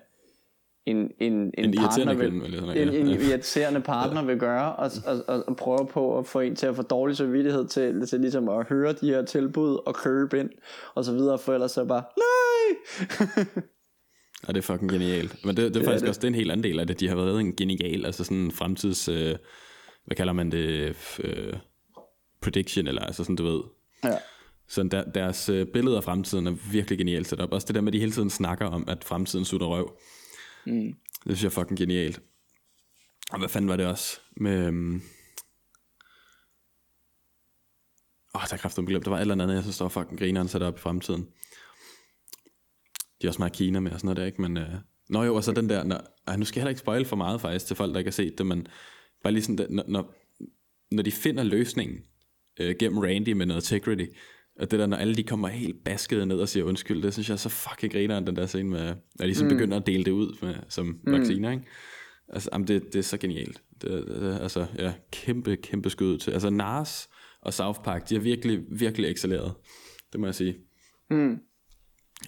[0.86, 3.00] en, en, en, En partner vil, kvinde, en, ja.
[3.00, 6.68] en irriterende partner vil gøre, og, og, og, og prøve på at få en til
[6.68, 10.50] at få dårlig samvittighed til, til ligesom at høre de her tilbud og købe ind,
[10.96, 13.46] og så videre, for ellers så bare, nej!
[14.48, 15.46] Og det er fucking genialt.
[15.46, 16.10] Men det, det er er faktisk det.
[16.10, 17.00] også det er en helt anden del af det.
[17.00, 19.36] De har været en genial, altså sådan en fremtids, øh,
[20.06, 21.54] hvad kalder man det, øh,
[22.42, 23.62] prediction, eller altså sådan, du ved.
[24.04, 24.18] ja.
[24.68, 27.52] Så der, deres øh, billede af fremtiden er virkelig genialt sat op.
[27.52, 29.98] Også det der med, at de hele tiden snakker om, at fremtiden sutter røv.
[30.66, 30.94] Mm.
[31.28, 32.22] Det synes jeg er fucking genialt.
[33.32, 34.68] Og hvad fanden var det også med...
[34.68, 35.02] Øhm...
[38.36, 39.06] Åh, der er kraftigt glemt.
[39.06, 41.28] Der var et eller andet, jeg synes, der var fucking grineren sat op i fremtiden.
[43.22, 44.42] De er også meget Kina med og sådan noget der, ikke?
[44.42, 44.74] Men, øh...
[45.10, 45.84] Nå jo, og så den der...
[45.84, 46.02] Når...
[46.28, 48.14] Ej, nu skal jeg heller ikke spoil for meget faktisk til folk, der ikke har
[48.14, 48.68] set det, men
[49.24, 50.14] bare lige sådan, der, når, når,
[50.92, 51.98] når de finder løsningen
[52.60, 54.06] øh, gennem Randy med noget integrity,
[54.60, 57.30] og det der, når alle de kommer helt baskede ned og siger undskyld, det synes
[57.30, 59.50] jeg er så fucking grineren, den der scene med, når de så mm.
[59.50, 61.14] begynder at dele det ud med, som mm.
[61.14, 61.64] vacciner, ikke?
[62.30, 63.62] Altså, jamen, det, det er så genialt.
[63.82, 66.32] Det, det, altså, ja, kæmpe, kæmpe skud til.
[66.32, 67.10] Altså, Nars
[67.42, 69.54] og South Park, de har virkelig, virkelig excelleret.
[70.12, 70.58] Det må jeg sige.
[71.10, 71.40] Mm.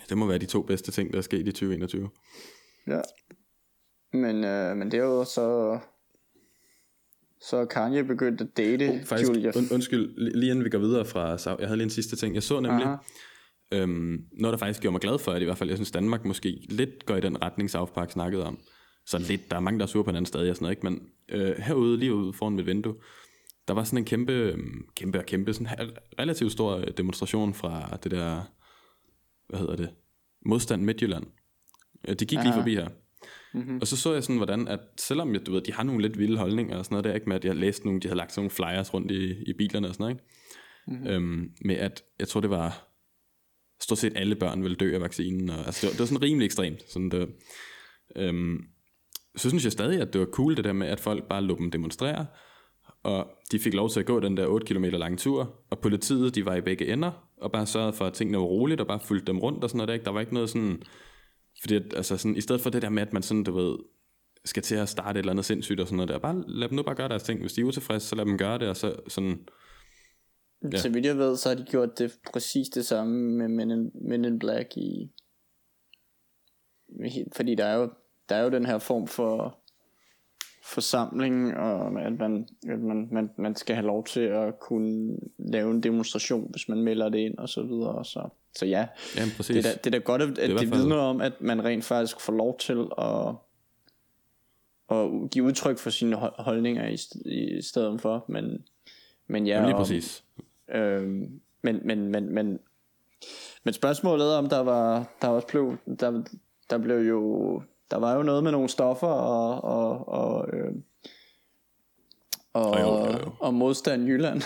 [0.09, 2.09] Det må være de to bedste ting, der er sket i 2021.
[2.87, 3.01] Ja.
[4.13, 5.79] Men, øh, men det er jo så...
[7.41, 9.51] Så Kanye begyndt at date oh, Faktisk, Julia.
[9.55, 12.15] und, undskyld, li- lige inden vi går videre fra South, jeg havde lige en sidste
[12.15, 12.35] ting.
[12.35, 12.95] Jeg så nemlig, Aha.
[13.71, 16.25] øhm, noget der faktisk gjorde mig glad for, at i hvert fald, jeg synes Danmark
[16.25, 18.59] måske lidt går i den retning, South Park snakkede om.
[19.05, 20.85] Så lidt, der er mange, der er sure på hinanden stadig og sådan noget, ikke?
[20.89, 22.95] men øh, herude, lige ude foran mit vindue,
[23.67, 25.67] der var sådan en kæmpe, øhm, kæmpe og kæmpe, sådan
[26.19, 28.41] relativt stor øh, demonstration fra det der,
[29.49, 29.89] hvad hedder det,
[30.45, 31.23] Modstand Midtjylland.
[32.07, 32.59] Øh, De gik lige Aha.
[32.59, 32.87] forbi her.
[33.57, 33.77] Mm-hmm.
[33.81, 36.19] Og så så jeg sådan, hvordan, at selvom jeg, du ved, de har nogle lidt
[36.19, 38.31] vilde holdninger og sådan noget der, ikke med, at jeg læste nogle, de havde lagt
[38.31, 40.25] sådan nogle flyers rundt i, i bilerne og sådan noget, ikke?
[40.87, 41.07] Mm-hmm.
[41.07, 42.87] Øhm, med at, jeg tror det var,
[43.81, 46.21] stort set alle børn ville dø af vaccinen, og, altså det var, det var sådan
[46.21, 46.91] rimelig ekstremt.
[46.91, 47.29] Sådan det,
[48.15, 48.57] øhm,
[49.35, 51.57] så synes jeg stadig, at det var cool det der med, at folk bare lå
[51.57, 52.25] dem demonstrere,
[53.03, 56.35] og de fik lov til at gå den der 8 km lange tur, og politiet,
[56.35, 58.99] de var i begge ender, og bare sørgede for, at tingene var roligt, og bare
[58.99, 60.05] fulgte dem rundt og sådan noget der, ikke?
[60.05, 60.83] Der var ikke noget sådan,
[61.61, 63.77] fordi at, altså sådan, i stedet for det der med, at man sådan, du ved,
[64.45, 66.75] skal til at starte et eller andet sindssygt og sådan noget der, bare lad dem
[66.75, 67.39] nu bare gøre deres ting.
[67.41, 69.39] Hvis de er utilfredse, så lad dem gøre det, og så sådan,
[70.71, 70.77] Ja.
[70.77, 73.91] Så vidt jeg ved, så har de gjort det præcis det samme med Men in,
[73.93, 75.11] Men in Black i...
[77.35, 77.89] Fordi der er jo,
[78.29, 79.57] der er jo den her form for
[80.63, 85.71] forsamling, og at, man, at man, man, man skal have lov til at kunne lave
[85.71, 88.05] en demonstration, hvis man melder det ind og så videre.
[88.05, 89.55] Så, så ja, ja, præcis.
[89.55, 91.85] det er, da, det er da godt, at, det fald- vidner om, at man rent
[91.85, 93.35] faktisk får lov til at,
[94.97, 96.97] at give udtryk for sine hold- holdninger i,
[97.57, 98.25] i stedet for.
[98.27, 98.63] Men,
[99.27, 100.23] men ja, Jamen, lige præcis.
[100.75, 102.59] Øhm, men, men, men, men,
[103.63, 106.23] men spørgsmålet er, om der var, der også blev, der,
[106.69, 110.73] der blev jo, der var jo noget med nogle stoffer og, og, og, øh,
[112.53, 113.31] og, Og jo, jo, jo.
[113.39, 114.41] og modstand Jylland.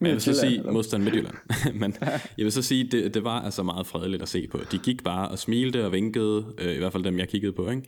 [0.00, 1.34] Men jeg vil så sige, eller- modstand Midtjylland.
[1.80, 1.94] Men
[2.38, 4.58] jeg vil så sige, det, det var altså meget fredeligt at se på.
[4.72, 7.70] De gik bare og smilte og vinkede, øh, i hvert fald dem, jeg kiggede på,
[7.70, 7.82] ikke?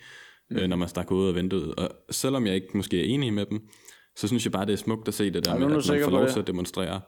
[0.50, 0.56] Mm.
[0.56, 1.74] Øh, når man stak ud af vinduet.
[1.74, 3.68] Og selvom jeg ikke måske er enig med dem,
[4.16, 5.88] så synes jeg bare, det er smukt at se det der Er du med, at
[5.88, 7.00] man får lov til at demonstrere.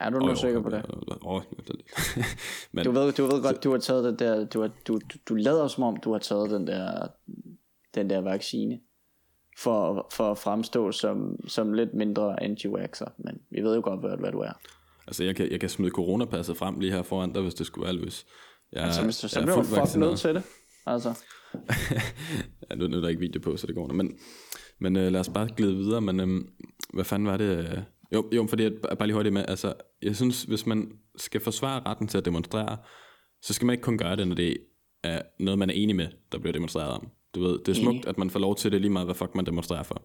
[0.00, 0.82] Er du nu jo, sikker på det?
[2.72, 5.18] Men, Du ved, du ved godt, du har taget den der, du, har, du, du,
[5.28, 7.06] du lader som om, du har taget den der,
[7.94, 8.78] den der vaccine.
[9.58, 14.16] For, for at fremstå som, som lidt mindre anti-waxer, men vi ved jo godt, hvad,
[14.16, 14.52] hvad du er.
[15.06, 17.84] Altså, jeg kan, jeg kan smide coronapasset frem lige her foran dig, hvis det skulle
[17.84, 18.26] være løs.
[18.72, 20.42] Jeg, Altså, hvis du så er bliver du fucking nødt til det.
[20.86, 21.22] Altså,
[22.70, 23.96] ja, nu, nu er der ikke video på, så det går nok.
[23.96, 24.18] Men,
[24.78, 26.00] men øh, lad os bare glide videre.
[26.00, 26.44] Men øh,
[26.94, 27.58] hvad fanden var det?
[27.58, 27.78] Øh?
[28.12, 29.44] Jo, jo, fordi jeg bare lige hurtigt med.
[29.48, 32.76] Altså, jeg synes, hvis man skal forsvare retten til at demonstrere,
[33.42, 34.56] så skal man ikke kun gøre det, når det
[35.02, 37.08] er noget, man er enig med, der bliver demonstreret om.
[37.36, 39.34] Du ved, det er smukt, at man får lov til det lige meget, hvad fuck
[39.34, 40.02] man demonstrerer for.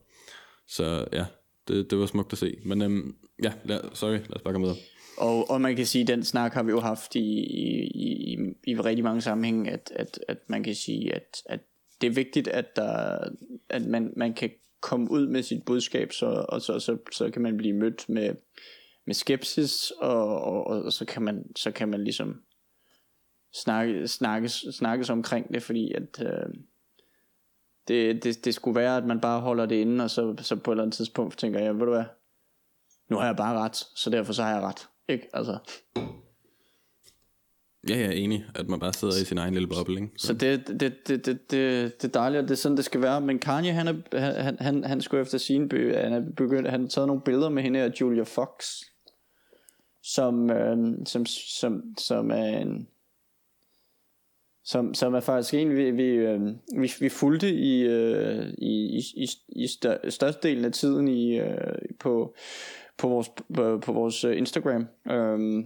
[0.67, 1.25] Så ja,
[1.67, 2.57] det, det var smukt at se.
[2.65, 4.79] Men øhm, ja, lad, sorry, lad os bare komme videre.
[5.17, 8.37] og, og man kan sige, at den snak har vi jo haft i, i, i,
[8.67, 11.59] i rigtig mange sammenhænge, at, at, at man kan sige, at, at
[12.01, 13.19] det er vigtigt, at, der,
[13.69, 14.49] at man, man kan
[14.81, 18.35] komme ud med sit budskab, så, og så, så, så kan man blive mødt med,
[19.05, 22.41] med skepsis, og, og, og så, kan man, så kan man ligesom
[23.53, 26.53] snakke, snakkes, snakkes omkring det, fordi at øh,
[27.87, 30.71] det, det, det skulle være, at man bare holder det inde, og så, så på
[30.71, 32.03] et eller andet tidspunkt tænker jeg, ved du hvad,
[33.09, 34.87] nu har jeg bare ret, så derfor så har jeg ret.
[35.09, 35.27] Ikke?
[35.33, 35.57] Altså,
[37.89, 40.09] Ja, jeg er enig, at man bare sidder i sin egen lille boble, ikke?
[40.17, 43.01] så det, det, det, det, det, det er dejligt, og det er sådan, det skal
[43.01, 43.21] være.
[43.21, 46.81] Men Kanye, han, er, han, han, han skulle efter sin bø, han er begyndt, han
[46.81, 48.65] har taget nogle billeder med hende af Julia Fox,
[50.03, 52.87] som, øh, som, som, som er en,
[54.71, 56.41] som, som er faktisk en, vi, vi, øh,
[56.77, 59.27] vi, vi fulgte i, øh, i, i, i,
[59.63, 61.57] i stør, størstedelen af tiden i, øh,
[61.99, 62.35] på,
[62.97, 64.87] på, vores, på, på vores øh, Instagram.
[65.11, 65.65] Øhm, Jeg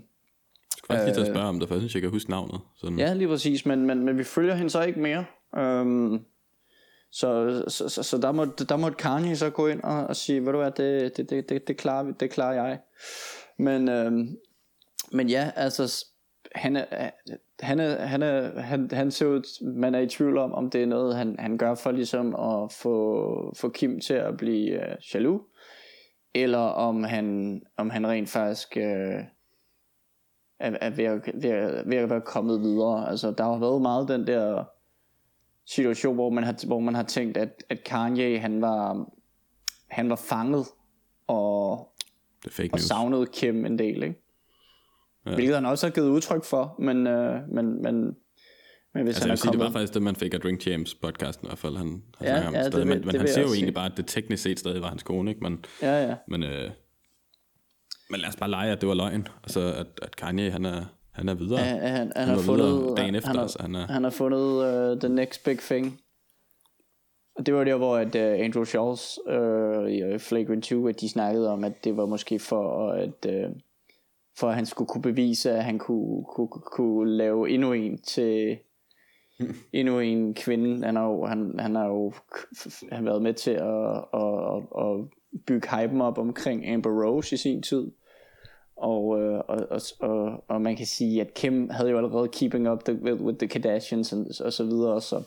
[0.77, 2.59] skal faktisk lige til at spørge om det, for jeg synes, jeg kan huske navnet.
[2.77, 2.99] Sådan.
[2.99, 5.25] Ja, lige præcis, men, men, men vi følger hende så ikke mere.
[5.57, 6.19] Øhm,
[7.11, 10.45] så, så, så, så der, måtte, der måtte Kanye så gå ind og, og sige,
[10.45, 12.79] ved du hvad, det, det, det, det, det, klarer, vi- det klarer jeg.
[13.59, 14.35] Men, øhm,
[15.11, 16.05] men ja, altså,
[16.55, 17.09] han er,
[17.59, 20.83] han, er, han, er, han, han ser ud, man er i tvivl om, om det
[20.83, 24.95] er noget, han, han gør for ligesom at få, få Kim til at blive øh,
[25.13, 25.41] jaloux,
[26.33, 28.77] eller om han, om han rent faktisk...
[28.77, 29.23] Øh,
[30.59, 33.09] er, er ved, at, ved, at, ved at være kommet videre.
[33.09, 34.63] Altså, der har været meget den der
[35.65, 39.09] situation, hvor man har, hvor man har tænkt, at, at Kanye, han var,
[39.87, 40.65] han var fanget
[41.27, 41.89] og,
[42.43, 42.81] Det er fake og news.
[42.81, 44.21] savnede Kim en del, ikke?
[45.25, 45.35] Ja.
[45.35, 47.95] Hvilket han også har givet udtryk for, men, øh, men, men,
[48.93, 49.65] men hvis Altså, han er sige, det kommet...
[49.65, 51.77] var faktisk det, man fik af Drink Champs podcasten i hvert fald.
[51.77, 52.87] Han, han Ja, ja, det stadig.
[52.87, 53.71] vil- men, men det han vil siger jo egentlig sige.
[53.73, 55.41] bare, at det teknisk set stadig var hans kone, ikke?
[55.43, 56.15] Men, Ja, ja.
[56.27, 56.69] men, øh,
[58.09, 59.27] men lad os bare lege, at det var løgn.
[59.43, 61.59] Altså, at, at Kanye, han er, han er videre.
[61.59, 64.09] Ja, han, han, Han har fundet, dagen efter, han, har, altså, han er- han har
[64.11, 66.01] fundet uh, the next big thing.
[67.35, 71.09] Og det var der, hvor at, uh, Andrew Schultz uh, i Flagrant 2, at de
[71.09, 73.55] snakkede om, at det var måske for at, uh,
[74.37, 78.57] for at han skulle kunne bevise, at han kunne, kunne, kunne lave endnu en til
[79.73, 80.85] endnu en kvinde.
[80.85, 82.13] Han har jo, han, han har jo
[82.91, 85.07] han været med til at, at, at, at
[85.45, 87.91] bygge hypen op omkring Amber Rose i sin tid.
[88.75, 92.71] Og, øh, og, og, og, og man kan sige, at Kim havde jo allerede keeping
[92.71, 95.23] up the, with, with the Kardashians og, og så videre, så,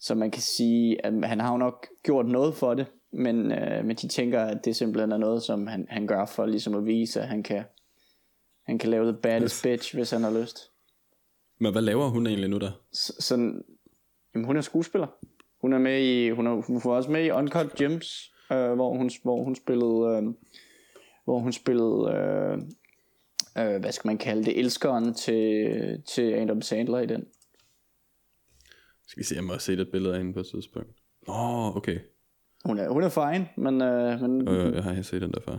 [0.00, 3.84] så man kan sige, at han har jo nok gjort noget for det, men, øh,
[3.84, 6.86] men de tænker, at det simpelthen er noget, som han, han gør for ligesom at
[6.86, 7.64] vise, at han kan,
[8.66, 10.70] han kan lave the baddest bitch, hvis han har lyst.
[11.60, 12.70] Men hvad laver hun egentlig nu der?
[12.92, 13.64] Så, sådan,
[14.34, 15.06] jamen, hun er skuespiller.
[15.60, 18.96] Hun er med i, hun, er, hun var også med i Uncut Gems, øh, hvor,
[18.96, 20.34] hun, hvor hun spillede, øh,
[21.24, 22.58] hvor hun spillede, øh,
[23.58, 27.26] øh, hvad skal man kalde det, elskeren til, til Adam Sandler i den.
[29.06, 30.90] Skal vi se, jeg må set et billede af hende på et tidspunkt.
[31.28, 31.98] Åh, oh, okay.
[32.64, 35.40] Hun er, hun er fine, men, øh, men Øh, jeg har jeg set den der
[35.40, 35.58] før.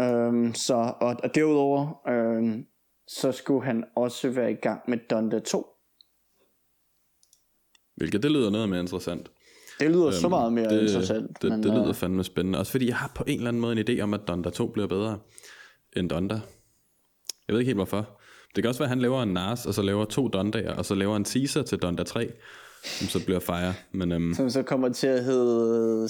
[0.00, 2.64] Øh, så, og, og derudover, øh,
[3.08, 5.66] så skulle han også være i gang med Donda 2.
[7.96, 9.30] Hvilket det lyder noget mere interessant.
[9.80, 11.42] Det lyder øhm, så meget mere det, interessant.
[11.42, 12.58] Det, men, det lyder øh, fandme spændende.
[12.58, 14.66] Også fordi jeg har på en eller anden måde en idé om, at Donda 2
[14.66, 15.18] bliver bedre
[15.96, 16.34] end Donda.
[17.48, 18.20] Jeg ved ikke helt hvorfor.
[18.54, 20.84] Det kan også være, at han laver en Nars, og så laver to Dondaer, og
[20.84, 22.32] så laver en teaser til Donda 3,
[22.84, 23.74] som så bliver Fire.
[23.92, 26.08] Men øhm, som så kommer til at hedde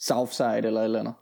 [0.00, 1.14] Southside eller et eller andet.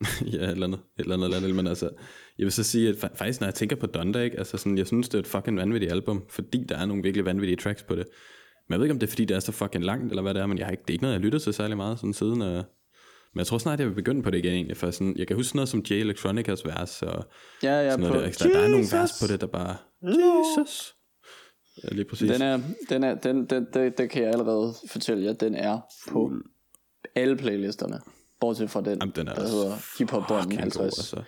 [0.32, 1.54] ja, et eller andet, et eller andet, et eller andet.
[1.56, 1.90] Men altså,
[2.38, 4.78] jeg vil så sige, at fa- faktisk, når jeg tænker på Donda, ikke, altså sådan,
[4.78, 7.82] jeg synes, det er et fucking vanvittigt album, fordi der er nogle virkelig vanvittige tracks
[7.82, 8.06] på det.
[8.68, 10.34] Men jeg ved ikke, om det er, fordi det er så fucking langt, eller hvad
[10.34, 11.98] det er, men jeg har ikke, det er ikke noget, jeg lytter til særlig meget
[11.98, 12.42] sådan siden.
[12.42, 12.48] Øh,
[13.34, 15.36] men jeg tror snart, jeg vil begynde på det igen egentlig, for sådan, jeg kan
[15.36, 17.24] huske sådan noget som J Electronicas vers, og
[17.62, 18.48] Ja, ja, sådan på noget der, ekstra.
[18.48, 20.94] der er nogle vers på det, der bare, Jesus.
[21.84, 22.30] Ja, lige præcis.
[22.30, 25.80] Den er, den er, den, den, den, den kan jeg allerede fortælle jer, den er
[26.08, 26.32] på
[27.14, 28.00] alle playlisterne.
[28.40, 30.76] Bortset fra den, Jamen, den er der hedder Hip Hop fucking 50.
[30.76, 31.22] god, altså.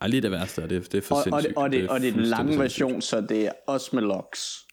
[0.00, 1.48] Ej, lige det værste, er, det, det er for og, og, sindssygt.
[1.48, 4.66] det, og, det, og det er den lange version, så det er også med locks.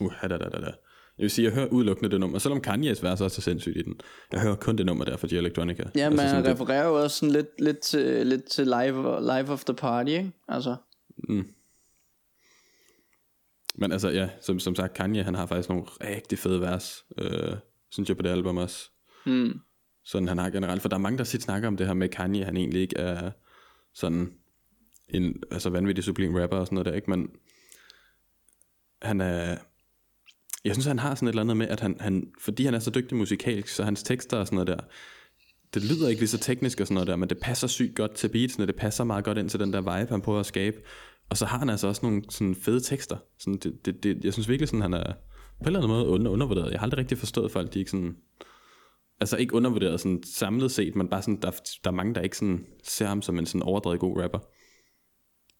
[0.00, 0.72] Uh, da, da, da, da.
[1.18, 3.82] Jeg vil sige, jeg hører udelukkende det nummer, selvom Kanye's vers også er sindssygt i
[3.82, 4.00] den.
[4.32, 5.82] Jeg hører kun det nummer der for G Electronica.
[5.94, 9.20] Ja, men altså, sådan, det, refererer jo også sådan lidt, lidt, til, lidt til live,
[9.20, 10.32] live of the party, ikke?
[10.48, 10.76] Altså,
[13.74, 17.56] Men altså, ja, som, som sagt, Kanye, han har faktisk nogle rigtig fede vers, øh,
[17.90, 18.90] synes jeg på det album også
[19.30, 19.60] mm,
[20.04, 22.08] Sådan han har generelt, for der er mange, der sit snakker om det her med
[22.08, 23.30] Kanye, han egentlig ikke er
[23.94, 24.32] sådan
[25.08, 27.10] en altså vanvittig sublim rapper og sådan noget der, ikke?
[27.10, 27.28] Men
[29.02, 29.56] han er,
[30.64, 32.78] jeg synes, han har sådan et eller andet med, at han, han fordi han er
[32.78, 34.84] så dygtig musikalsk, så hans tekster og sådan noget der,
[35.74, 38.14] det lyder ikke lige så teknisk og sådan noget der, men det passer sygt godt
[38.14, 40.76] til beatsene, det passer meget godt ind til den der vibe, han prøver at skabe.
[41.30, 43.16] Og så har han altså også nogle sådan fede tekster.
[43.38, 46.06] Sådan, det, det, det, jeg synes virkelig, sådan, han er på en eller anden måde
[46.06, 46.70] under, undervurderet.
[46.70, 48.16] Jeg har aldrig rigtig forstået folk, de ikke sådan...
[49.20, 51.50] Altså ikke undervurderet sådan samlet set, men bare sådan, der,
[51.84, 54.38] der er mange, der ikke sådan ser ham som en sådan overdrevet god rapper.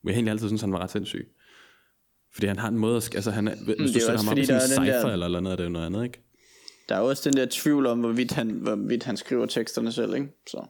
[0.02, 1.28] Men jeg egentlig altid synes han var ret sindssyg.
[2.34, 3.14] Fordi han har en måde at...
[3.14, 5.12] Altså han er, hvis det du sætter ham op i sådan en er cypher der-
[5.12, 6.22] eller, eller noget, er det jo noget andet, ikke?
[6.88, 10.28] der er også den der tvivl om, hvorvidt han, hvorvidt han skriver teksterne selv, ikke?
[10.46, 10.66] Så.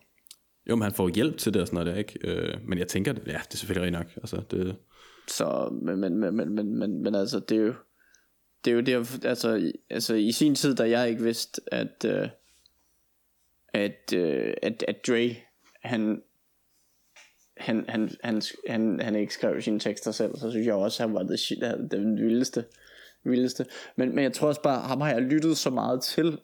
[0.70, 2.18] Jo, men han får hjælp til det og sådan noget der, ikke?
[2.24, 4.06] Øh, men jeg tænker, ja, det er selvfølgelig nok.
[4.16, 4.76] Altså, det,
[5.28, 7.74] Så, men, men, men, men, men, men, men altså, det er jo,
[8.64, 12.28] det er jo der, altså, altså i sin tid, da jeg ikke vidste, at, øh,
[13.74, 15.36] at, øh, at, at Dre,
[15.82, 16.22] han,
[17.56, 21.08] han, han, han, han, han ikke skrev sine tekster selv, så synes jeg også, at
[21.08, 21.58] han var det shit,
[21.90, 22.64] den vildeste,
[23.24, 23.66] vildeste.
[23.96, 26.38] Men, men jeg tror også bare, ham har jeg lyttet så meget til,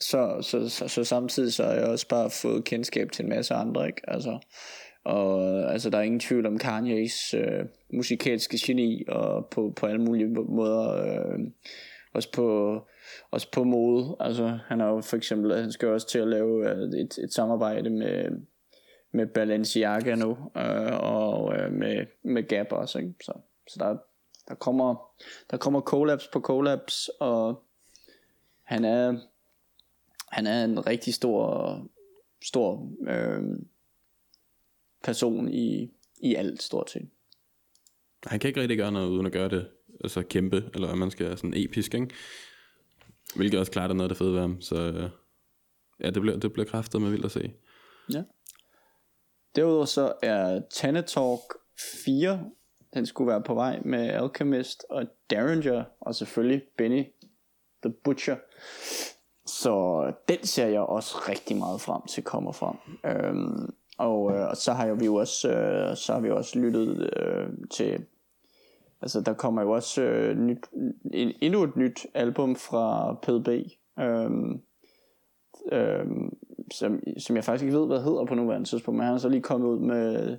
[0.00, 3.54] så, så, så, så samtidig så har jeg også bare fået kendskab til en masse
[3.54, 4.10] andre, ikke?
[4.10, 4.38] Altså,
[5.04, 10.02] og altså, der er ingen tvivl om Kanye's øh, musikalske geni, og på, på alle
[10.02, 11.38] mulige måder, øh,
[12.12, 12.78] også på
[13.30, 14.16] også på mode.
[14.20, 17.18] Altså, han har jo for eksempel, øh, han skal også til at lave øh, et,
[17.18, 18.30] et samarbejde med,
[19.12, 23.14] med Balenciaga nu, øh, og øh, med, med Gap også, ikke?
[23.24, 23.32] Så,
[23.68, 23.96] så der,
[24.48, 25.10] der kommer,
[25.50, 27.62] der kommer collabs på collabs, og
[28.62, 29.18] han er,
[30.28, 31.86] han er en rigtig stor,
[32.44, 33.42] stor øh,
[35.04, 37.08] person i, i alt stort set.
[38.26, 39.68] han kan ikke rigtig gøre noget, uden at gøre det
[40.04, 42.08] altså kæmpe, eller hvad man skal sådan episk, ikke?
[43.36, 45.10] Hvilket også klart er noget der fede ved ham, så øh,
[46.00, 47.52] ja, det bliver, det bliver kræftet med vildt at se.
[48.12, 48.22] Ja.
[49.56, 50.60] Derudover så er
[51.06, 51.40] Talk
[52.04, 52.44] 4,
[52.94, 57.04] den skulle være på vej med Alchemist og Derringer, og selvfølgelig Benny
[57.82, 58.36] the Butcher.
[59.46, 62.76] Så den ser jeg også rigtig meget frem til kommer frem.
[63.04, 66.58] Øhm, og, øh, og så har jo vi jo også, øh, så har vi også
[66.58, 68.06] lyttet øh, til,
[69.02, 70.66] altså der kommer jo også øh, nyt,
[71.14, 73.48] en, endnu et nyt album fra PDB.
[74.00, 74.60] Øhm,
[75.72, 76.36] øhm,
[76.72, 79.28] som, som jeg faktisk ikke ved, hvad hedder på nuværende tidspunkt, men han er så
[79.28, 80.38] lige kommet ud med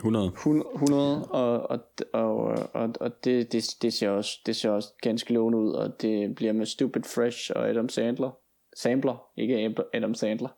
[0.00, 0.26] 100.
[0.74, 1.80] 100, og, og,
[2.12, 2.34] og,
[2.72, 6.34] og, og det, det, det, ser også, det ser også ganske lovende ud, og det
[6.34, 8.30] bliver med Stupid Fresh og Adam Sandler.
[8.76, 10.48] Sampler, ikke Adam Sandler.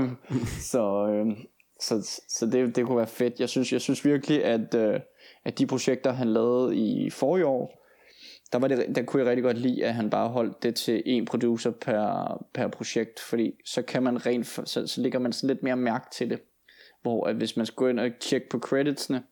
[0.72, 1.36] så øhm,
[1.80, 3.40] så, så det, det kunne være fedt.
[3.40, 5.00] Jeg synes, jeg synes virkelig, at, øh,
[5.44, 7.80] at de projekter, han lavede i forrige år,
[8.52, 11.02] der, var det, der kunne jeg rigtig godt lide, at han bare holdt det til
[11.06, 15.54] en producer per, per projekt, fordi så kan man rent, så, så ligger man sådan
[15.54, 16.40] lidt mere mærke til det.
[17.02, 19.22] Hvor at hvis man skal gå ind og tjekke på creditsene,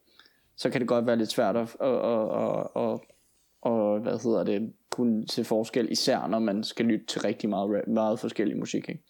[0.56, 3.00] så kan det godt være lidt svært at, at, at, at,
[3.66, 7.70] at, hvad hedder det, kunne se forskel, især når man skal lytte til rigtig meget,
[7.70, 8.88] rap- meget forskellig musik.
[8.88, 9.02] Ikke?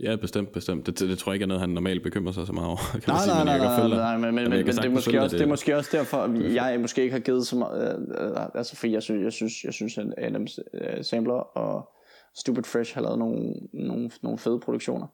[0.00, 0.86] Ja, bestemt, bestemt.
[0.86, 2.76] Det, det, det tror jeg ikke er noget, han normalt bekymrer sig så meget over.
[2.92, 4.88] Kan man Nej, sige, nej, nej, nej, nej, nej, men, men, men, men det, er
[4.90, 5.38] måske følge også, dig.
[5.38, 8.46] det er måske også derfor, at jeg måske ikke har givet så meget, øh, øh,
[8.54, 11.88] altså fordi jeg synes, jeg synes, jeg synes at Adams øh, Sampler og
[12.36, 15.06] Stupid Fresh har lavet nogle, nogle, nogle fede produktioner.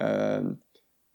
[0.00, 0.44] Øh,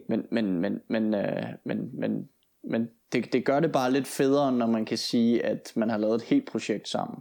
[0.09, 2.29] men, men, men, men, øh, men, men,
[2.71, 5.97] men det, det gør det bare lidt federe, når man kan sige, at man har
[5.97, 7.19] lavet et helt projekt sammen.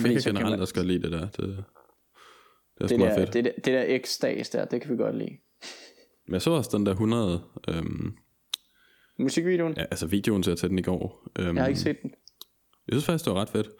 [0.00, 1.28] Fordi jeg kan generelt man- også godt lide det der.
[1.28, 1.64] Det,
[2.88, 3.34] det er Det der, fedt.
[3.34, 5.36] det, der, det der X-dags der, det kan vi godt lide.
[6.26, 7.42] Men jeg så også den der 100...
[7.68, 8.16] Øhm,
[9.18, 11.28] Musikvideoen, ja, altså videoen til at tage den i går.
[11.38, 12.10] Øhm, jeg har ikke set den.
[12.88, 13.70] Jeg synes faktisk, det var ret fedt.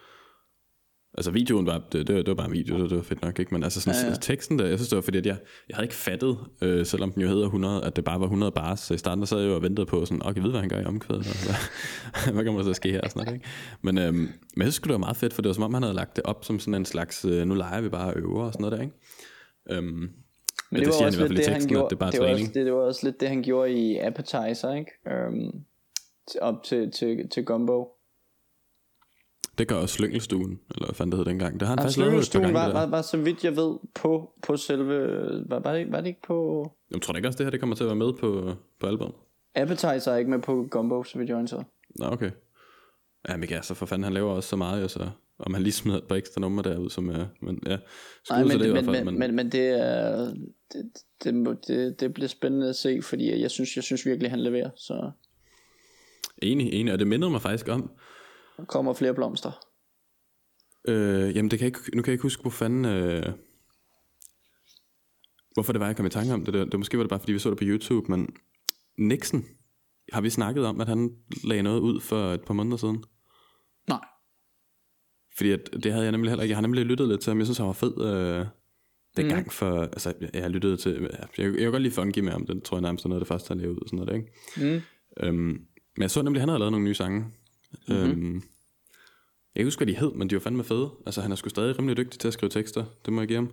[1.14, 3.54] Altså videoen var, det, det, var bare en video, så det var fedt nok, ikke?
[3.54, 5.36] Men altså sådan, Ja, ja, teksten der, jeg synes det var fordi, at jeg,
[5.68, 8.52] jeg havde ikke fattet, øh, selvom den jo hedder 100, at det bare var 100
[8.52, 8.80] bars.
[8.80, 10.60] Så i starten der sad jeg jo og ventede på sådan, okay, jeg ved, hvad
[10.60, 11.26] han gør i omkvædet.
[11.26, 13.00] og Hvad, hvad kommer der at ske her?
[13.00, 13.46] og Sådan noget, ikke?
[13.82, 15.82] Men, øhm, men jeg synes det var meget fedt, for det var som om, han
[15.82, 18.44] havde lagt det op som sådan en slags, øh, nu leger vi bare og øver
[18.44, 18.96] og sådan noget der, ikke?
[19.70, 20.10] Øhm, Men
[20.70, 21.90] det det, var han også i hvert fald lidt i det, han teksten, at gjorde,
[21.90, 22.54] det bare det, var også, træning.
[22.54, 24.90] det, det var også lidt det, han gjorde i Appetizer, ikke?
[25.28, 25.64] Um,
[26.40, 27.88] op til, til, til Gumbo.
[29.59, 31.61] Det gør også Slyngelstuen, eller hvad fanden det hed dengang.
[31.61, 32.55] Det har han Og faktisk lavet et gange.
[32.55, 34.98] var, var, var, så vidt jeg ved, på, på selve...
[35.48, 36.70] Var, var, det, var det ikke på...
[36.90, 39.12] Jeg tror ikke også, det her det kommer til at være med på, på album.
[39.55, 41.64] Appetizer er ikke med på Gumbo, så vidt jeg orienteret.
[41.96, 42.30] Nå, okay.
[43.28, 45.62] Ja, men ja, så for fanden, han laver også så meget, jo, så om han
[45.62, 47.76] lige smider et par ekstra numre derud, som er, men ja,
[48.30, 50.34] Nej, men, det i men, hvert fald, men, men, men det er
[50.72, 50.92] det,
[51.24, 54.70] det, det, det bliver spændende at se, fordi jeg synes, jeg synes virkelig, han leverer.
[54.76, 55.11] Så
[56.42, 57.90] enig, enig, og det mindede mig faktisk om,
[58.68, 59.53] kommer flere blomster.
[60.88, 63.32] øh, jamen det kan jeg ikke, nu kan jeg ikke huske, hvor fanden, øh,
[65.55, 67.20] hvorfor det var, jeg kom i tanke om det, det, det måske var det bare,
[67.20, 68.28] fordi vi så det på YouTube, men
[68.98, 69.44] Nixon,
[70.12, 73.05] har vi snakket om, at han lagde noget ud for et par måneder siden?
[73.88, 74.00] Nej.
[75.36, 76.50] Fordi at, det havde jeg nemlig heller ikke.
[76.50, 77.38] Jeg har nemlig lyttet lidt til ham.
[77.38, 78.46] Jeg synes, han var fed øh,
[79.16, 79.50] den gang mm.
[79.50, 79.80] for...
[79.82, 80.92] Altså, jeg har lyttet til...
[80.92, 82.46] Jeg, jeg, jeg kan godt lide Funky med ham.
[82.46, 84.16] Det tror jeg nærmest er noget af det første, han lavede ud og sådan noget,
[84.16, 84.76] ikke?
[84.76, 84.82] Mm.
[85.20, 87.24] Øhm, men jeg så nemlig, at han havde lavet nogle nye sange.
[87.89, 88.11] Mm-hmm.
[88.11, 88.35] Øhm,
[89.55, 90.91] jeg kan huske, hvad de hed, men de var fandme fede.
[91.07, 92.85] Altså, han er sgu stadig rimelig dygtig til at skrive tekster.
[93.05, 93.53] Det må jeg give ham.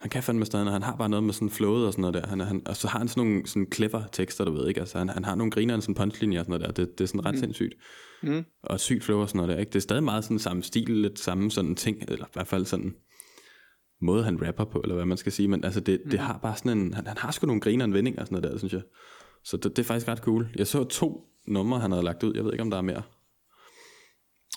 [0.00, 2.14] Han kan fandme stadig, og han har bare noget med sådan flowet og sådan noget
[2.14, 2.26] der.
[2.26, 4.80] Han, han, og så har han sådan nogle sådan clever tekster, du ved ikke.
[4.80, 6.84] Altså, han, han har nogle griner, sådan punchlinjer og sådan noget der.
[6.84, 7.40] Det, det er sådan ret mm.
[7.40, 7.74] sindssygt.
[8.22, 8.44] Mm.
[8.62, 9.70] Og sygt flow og sådan noget der, ikke?
[9.70, 12.64] Det er stadig meget sådan samme stil, lidt samme sådan ting, eller i hvert fald
[12.64, 12.94] sådan
[14.00, 15.48] måde, han rapper på, eller hvad man skal sige.
[15.48, 16.94] Men altså, det, det har bare sådan en...
[16.94, 18.82] Han, han har sgu nogle griner og vendinger og sådan noget der, synes jeg.
[19.44, 20.48] Så det, det er faktisk ret cool.
[20.56, 22.34] Jeg så to numre, han havde lagt ud.
[22.34, 23.02] Jeg ved ikke, om der er mere.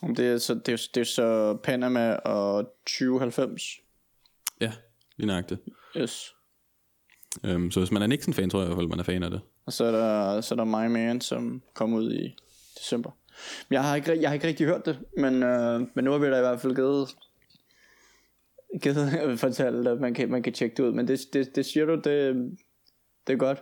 [0.07, 3.63] Det er, så, det, er, det er så Panama og 2090.
[4.61, 4.71] Ja,
[5.17, 5.61] lige nøjagtigt.
[5.97, 6.33] Yes.
[7.43, 9.31] Um, så hvis man er Nixon-fan, tror jeg i hvert fald, man er fan af
[9.31, 9.41] det.
[9.65, 12.35] Og så er der, så er der My Man, som kom ud i
[12.79, 13.11] december.
[13.69, 16.17] Men jeg har ikke, jeg har ikke rigtig hørt det, men, øh, men nu har
[16.17, 17.15] vi da i hvert fald givet,
[18.81, 20.91] givet fortalt, at man kan, man kan tjekke det ud.
[20.93, 22.35] Men det, det, det siger du, det,
[23.27, 23.57] det er godt.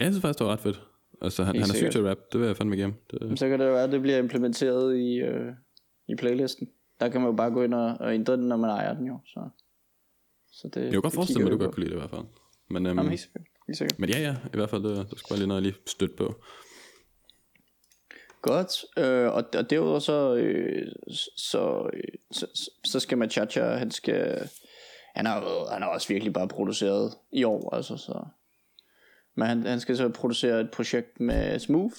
[0.00, 0.82] Ja, jeg synes faktisk, det var ret fedt.
[1.22, 2.18] Altså, han, han er syg til rap.
[2.32, 2.94] Det vil jeg fandme igennem.
[3.10, 5.52] Det, Så kan det jo være, at det bliver implementeret i, øh,
[6.08, 6.68] i playlisten.
[7.00, 9.06] Der kan man jo bare gå ind og, og ændre den, når man ejer den
[9.06, 9.20] jo.
[9.26, 9.48] Så,
[10.52, 12.10] så det, jeg kan godt forestille mig, at du godt kunne lide det i hvert
[12.10, 12.24] fald.
[12.70, 13.42] Men, um, Jamen, helt sikkert.
[13.66, 13.98] Helt sikkert.
[13.98, 16.16] men ja, ja, i hvert fald, det, det skulle bare lige noget, jeg lige støtte
[16.16, 16.34] på.
[18.42, 20.86] Godt, øh, og, og derudover så, øh,
[21.36, 22.02] så, øh,
[22.32, 24.48] så, så, skal Machacha, han skal,
[25.14, 28.26] han har, han har også virkelig bare produceret i år, altså så,
[29.34, 31.96] men han, han skal så producere et projekt med Smooth,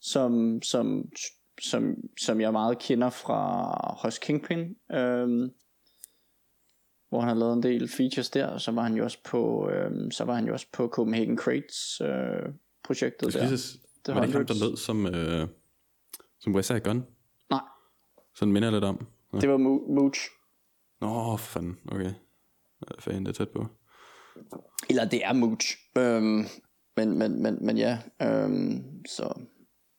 [0.00, 1.04] som, som,
[1.62, 3.72] som, som jeg meget kender fra
[4.02, 5.50] hos Kingpin, øh,
[7.08, 9.70] hvor han har lavet en del features der, og så var han jo også på,
[9.70, 12.52] øh, så var han jo også på Copenhagen Crates øh,
[12.84, 13.46] projektet der.
[13.46, 15.48] lige så, Det var det ham, der lød som, øh,
[16.40, 17.06] som West Side Gun?
[17.50, 17.60] Nej,
[18.34, 19.06] Sådan minder lidt om.
[19.32, 19.38] Ja.
[19.38, 20.20] det var Mo- Mooch.
[21.00, 21.78] Nå, for fanden.
[21.92, 22.04] Okay.
[22.80, 23.66] Jeg er fan, det er tæt på.
[24.90, 25.78] Eller det er Mooch.
[25.98, 26.44] Øhm,
[26.96, 29.40] men, men, men, men ja, øhm, så,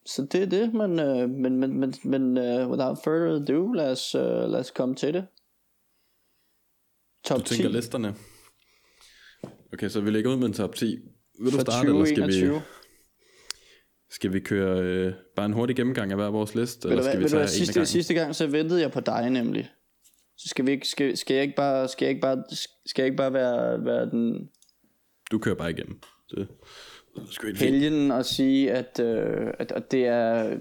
[0.06, 3.90] så det er det, men, øh, men, men, men, men uh, without further ado, lad
[3.90, 5.26] os, uh, lad os komme til det.
[7.24, 8.14] Top Du tænker 10 listerne.
[9.72, 10.86] Okay, så vi lægger ud med en top 10.
[10.86, 12.62] Vil du for starte, eller skal vi, 2021.
[14.10, 16.88] skal vi køre øh, bare en hurtig gennemgang af hver vores liste?
[16.88, 19.70] Eller hvad, skal vi tage hvad sidste, sidste gang så ventede jeg på dig nemlig.
[20.36, 22.44] Så skal, vi ikke, skal, skal jeg ikke bare, skal jeg ikke bare,
[22.86, 24.50] skal jeg ikke bare være, være den
[25.30, 26.00] Du kører bare igennem.
[26.30, 26.48] Det,
[27.42, 30.56] det helgen og sige, at, øh, at, at det er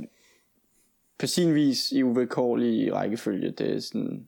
[1.19, 3.51] på sin vis i uvilkårlig rækkefølge.
[3.51, 4.27] Det er sådan...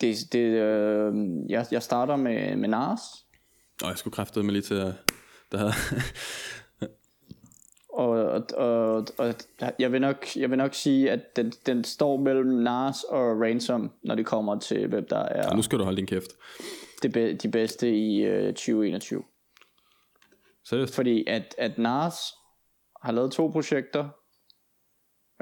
[0.00, 1.14] Det, det, øh,
[1.48, 3.00] jeg, jeg starter med, med Nars,
[3.82, 4.92] Og jeg skulle kræfte mig lige til at...
[5.52, 5.72] Der havde,
[7.92, 9.34] og, og, og, og
[9.78, 13.90] jeg, vil nok, jeg vil nok sige, at den, den står mellem Nars og Ransom,
[14.02, 16.30] når det kommer til, hvem der er og nu skal du holde din kæft.
[17.02, 19.24] Det be, de bedste i øh, 2021.
[20.64, 20.94] Seriøst?
[20.94, 22.16] Fordi at, at Nars
[23.02, 24.08] har lavet to projekter,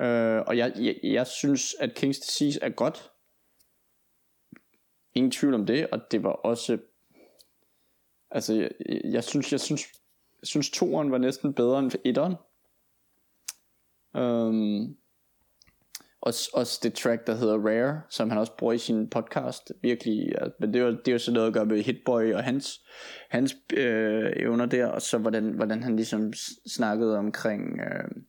[0.00, 3.10] øh, og jeg, jeg, jeg synes, at King's Disease er godt.
[5.14, 6.78] Ingen tvivl om det, og det var også...
[8.30, 8.70] Altså, jeg,
[9.04, 9.92] jeg synes, jeg synes,
[10.40, 12.34] jeg synes toeren var næsten bedre end etteren.
[14.14, 14.96] Um,
[16.20, 20.32] også, også det track, der hedder Rare, som han også bruger i sin podcast, virkelig,
[20.32, 22.44] ja, men det er, jo, det er jo sådan noget at gøre med Hitboy og
[22.44, 22.80] hans,
[23.30, 26.32] hans øh, evner der, og så hvordan, hvordan han ligesom
[26.66, 28.22] snakkede omkring, øh,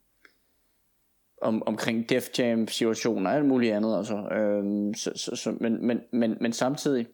[1.41, 5.87] om, omkring Def Jam situationer og alt muligt andet, altså, øhm, så, så, så, men,
[5.87, 7.07] men, men, men samtidig,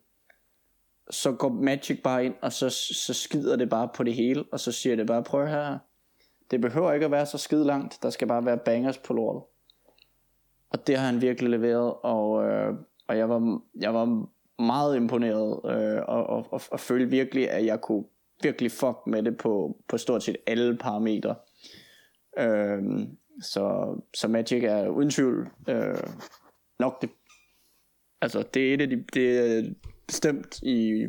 [1.09, 2.69] så går Magic bare ind, og så,
[3.05, 5.77] så skider det bare på det hele, og så siger det bare, prøv her,
[6.51, 9.43] det behøver ikke at være så skide langt, der skal bare være bangers på lortet.
[10.69, 12.73] Og det har han virkelig leveret, og, øh,
[13.07, 14.27] og jeg, var, jeg var
[14.61, 18.03] meget imponeret, øh, og, og, og, og følte virkelig, at jeg kunne
[18.43, 21.35] virkelig fuck med det på, på stort set alle parametre.
[22.39, 22.83] Øh,
[23.41, 25.97] så, så Magic er uden tvivl øh,
[26.79, 27.09] nok det,
[28.21, 29.73] altså det er et af de, det er
[30.07, 31.07] bestemt i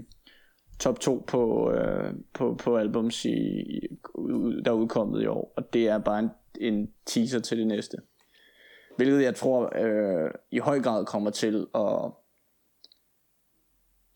[0.78, 3.80] top 2 på, øh, på, på albums, i, i,
[4.64, 5.52] der er udkommet i år.
[5.56, 6.30] Og det er bare en,
[6.60, 7.96] en teaser til det næste.
[8.96, 12.10] Hvilket jeg tror øh, i høj grad kommer til at...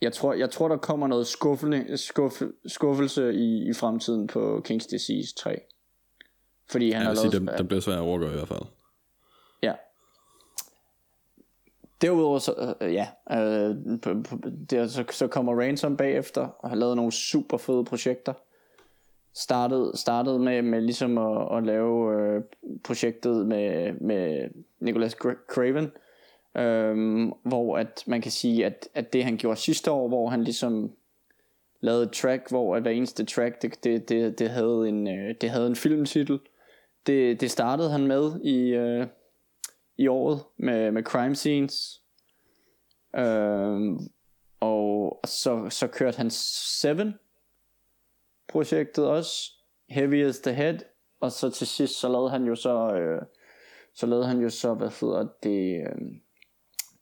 [0.00, 4.90] Jeg tror, jeg tror der kommer noget skuffelse, skuffe, skuffelse i, i fremtiden på King's
[4.90, 5.60] Disease 3.
[6.70, 7.48] Fordi han Jeg har vil sige, lavet...
[7.48, 8.62] det, det bliver svært at overgøre i hvert fald.
[9.62, 9.74] Ja.
[12.00, 13.76] Derudover så, øh, ja, øh,
[14.70, 18.32] der, så, så kommer Ransom bagefter og har lavet nogle super fede projekter.
[19.34, 22.42] Startede, startede med, med ligesom at, at lave øh,
[22.84, 24.48] projektet med, med
[24.80, 25.16] Nicholas
[25.48, 25.92] Craven,
[26.56, 30.44] øh, hvor at man kan sige, at, at det han gjorde sidste år, hvor han
[30.44, 30.92] ligesom
[31.80, 35.34] lavede et track, hvor at hver eneste track, det, det, det, det, havde, en, øh,
[35.40, 36.40] det havde en filmtitel.
[37.06, 39.06] Det, det startede han med i, øh,
[39.96, 42.02] i året med, med crime scenes.
[43.16, 43.98] Øhm,
[44.60, 47.14] og så, så kørte han Seven
[48.52, 49.32] projektet også.
[49.90, 50.78] Heavy the Head.
[51.20, 53.22] Og så til sidst, så lavede han jo så, øh,
[53.94, 56.20] så lavede han jo så, hvad hedder det, øh,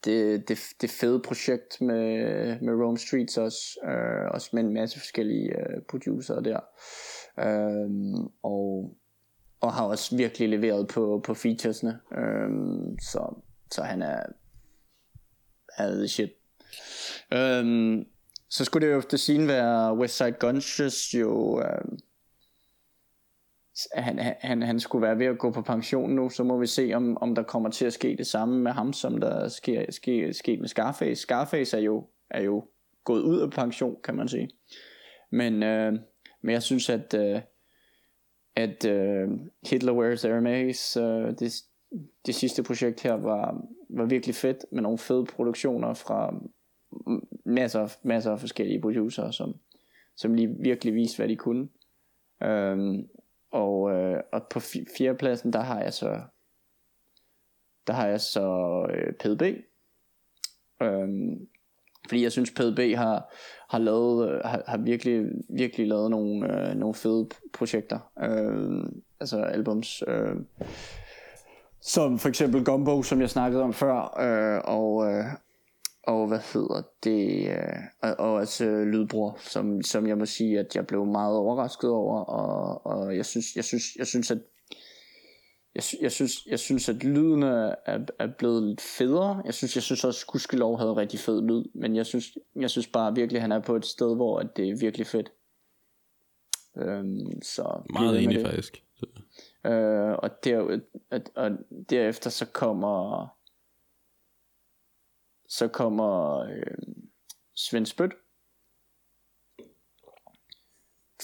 [0.05, 4.99] det, det, det fede projekt med, med Rome Streets også, øh, også med en masse
[4.99, 6.61] forskellige øh, producer der.
[7.39, 7.91] Øh,
[8.43, 8.97] og,
[9.61, 12.01] og har også virkelig leveret på, på featuresne.
[12.19, 12.51] øh,
[13.03, 13.35] så,
[13.71, 14.23] så han er,
[15.79, 16.31] er the shit.
[17.33, 18.05] Øh,
[18.51, 21.61] så skulle det jo efter sin være Westside Gunshes jo...
[21.61, 21.99] Øh,
[23.95, 26.93] han, han, han skulle være ved at gå på pension nu, så må vi se,
[26.95, 30.33] om, om der kommer til at ske det samme med ham, som der sker, sker,
[30.33, 31.23] sker med Scarface.
[31.23, 32.65] Scarface er jo, er jo
[33.05, 34.51] gået ud af pension, kan man sige.
[35.33, 35.93] Men, øh,
[36.43, 37.15] men jeg synes, at...
[37.15, 37.41] Øh,
[38.57, 39.29] at øh,
[39.71, 41.55] Hitler Wears Hermes, øh, det,
[42.27, 46.35] det sidste projekt her var, var virkelig fedt, med nogle fede produktioner fra
[47.45, 49.55] masser, masser af forskellige producer, som,
[50.17, 51.69] som lige virkelig viste, hvad de kunne.
[52.43, 53.09] Øhm,
[53.51, 54.61] og, øh, og på
[54.99, 56.21] fjerdepladsen, der har jeg så
[57.89, 59.43] der har jeg så øh, PDB.
[60.83, 61.49] Øhm,
[62.09, 63.35] fordi jeg synes PDB har
[63.71, 67.99] har lavet øh, har, har virkelig virkelig lavet nogle øh, nogle fede projekter.
[68.23, 70.37] Øh, altså albums øh,
[71.81, 75.25] som for eksempel Gumbo som jeg snakkede om før øh, og øh,
[76.09, 80.59] og hvad hedder det øh, og, og også øh, Lydbror som som jeg må sige
[80.59, 84.39] at jeg blev meget overrasket over og og jeg synes jeg synes jeg synes at
[85.75, 87.75] jeg, jeg, synes, jeg synes, at lyden er,
[88.19, 89.43] er blevet lidt federe.
[89.45, 91.65] Jeg synes, jeg synes også, at Gudskelov havde rigtig fed lyd.
[91.75, 94.57] Men jeg synes, jeg synes bare virkelig, at han er på et sted, hvor at
[94.57, 95.33] det er virkelig fedt.
[96.77, 98.83] Øhm, så Meget enig faktisk.
[99.67, 100.79] Øh, og, der,
[101.11, 101.51] at, og
[101.91, 103.29] derefter så kommer
[105.49, 106.95] så kommer øh,
[107.55, 108.13] Svend Spødt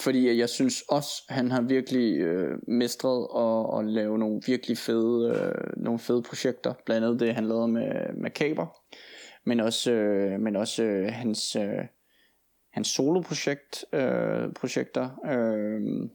[0.04, 5.30] fordi jeg synes også han har virkelig øh, mestret at, at lave nogle virkelig fede
[5.36, 6.74] øh, nogle fede projekter.
[6.86, 8.66] Blandt andet det han lavede med med Kaber.
[9.44, 11.86] Men også øh, men også øh, hans øh,
[12.70, 15.10] hans solo projekt øh, projekter.
[15.26, 16.08] Øh,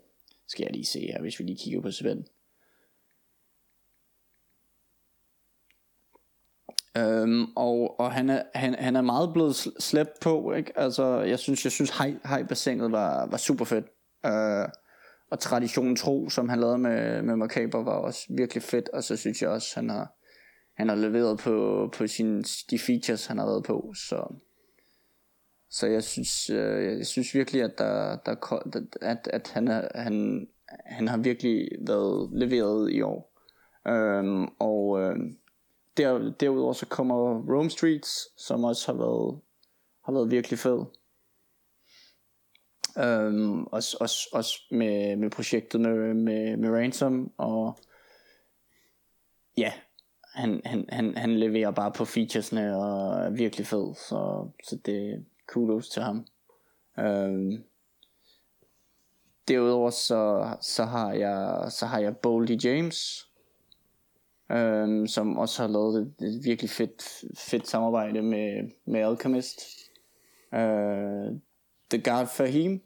[0.48, 2.24] skal jeg lige se her hvis vi lige kigger på Svend.
[6.98, 10.80] Øhm, og, og han, er, han, han er meget blevet slæbt på, ikke?
[10.80, 13.86] Altså, jeg synes, jeg synes hej, hej bassinet var, var super fedt.
[14.26, 14.70] Øh,
[15.32, 18.90] og traditionen tro, som han lavede med, med Macabre, var også virkelig fedt.
[18.90, 20.14] Og så synes jeg også, han har,
[20.78, 23.94] han har leveret på, på sine, de features, han har været på.
[23.96, 24.34] Så,
[25.70, 28.60] så jeg synes, øh, jeg synes virkelig, at, der, der,
[29.02, 30.48] at, at han, er, han,
[30.86, 33.30] han har virkelig været leveret i år.
[33.88, 35.16] Øhm, og øh,
[36.00, 37.16] der, derudover så kommer
[37.56, 39.40] Rome Streets, som også har været,
[40.06, 40.86] har været virkelig fed.
[42.96, 47.78] Um, også, også, også med, med projektet med, med, med Ransom, og
[49.58, 49.74] ja,
[50.34, 55.10] han, han, han, han leverer bare på featuresne og er virkelig fed, så, så det
[55.10, 55.18] er
[55.48, 56.28] kudos til ham.
[56.98, 57.64] Um,
[59.48, 63.29] derudover så, så har jeg så har jeg Boldy James,
[64.52, 69.62] øhm, som også har lavet et, et virkelig fedt, fedt samarbejde med, med Alchemist.
[70.54, 71.40] Øh,
[71.90, 72.82] The God Fahim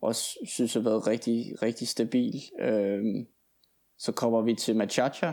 [0.00, 2.34] også synes har været rigtig, rigtig stabil.
[2.60, 3.26] Øhm,
[3.98, 5.32] så kommer vi til Machacha.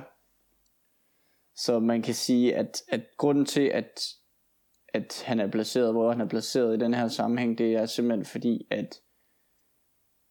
[1.56, 4.08] Så man kan sige, at, at grunden til, at,
[4.94, 8.26] at han er placeret, hvor han er placeret i den her sammenhæng, det er simpelthen
[8.26, 9.02] fordi, at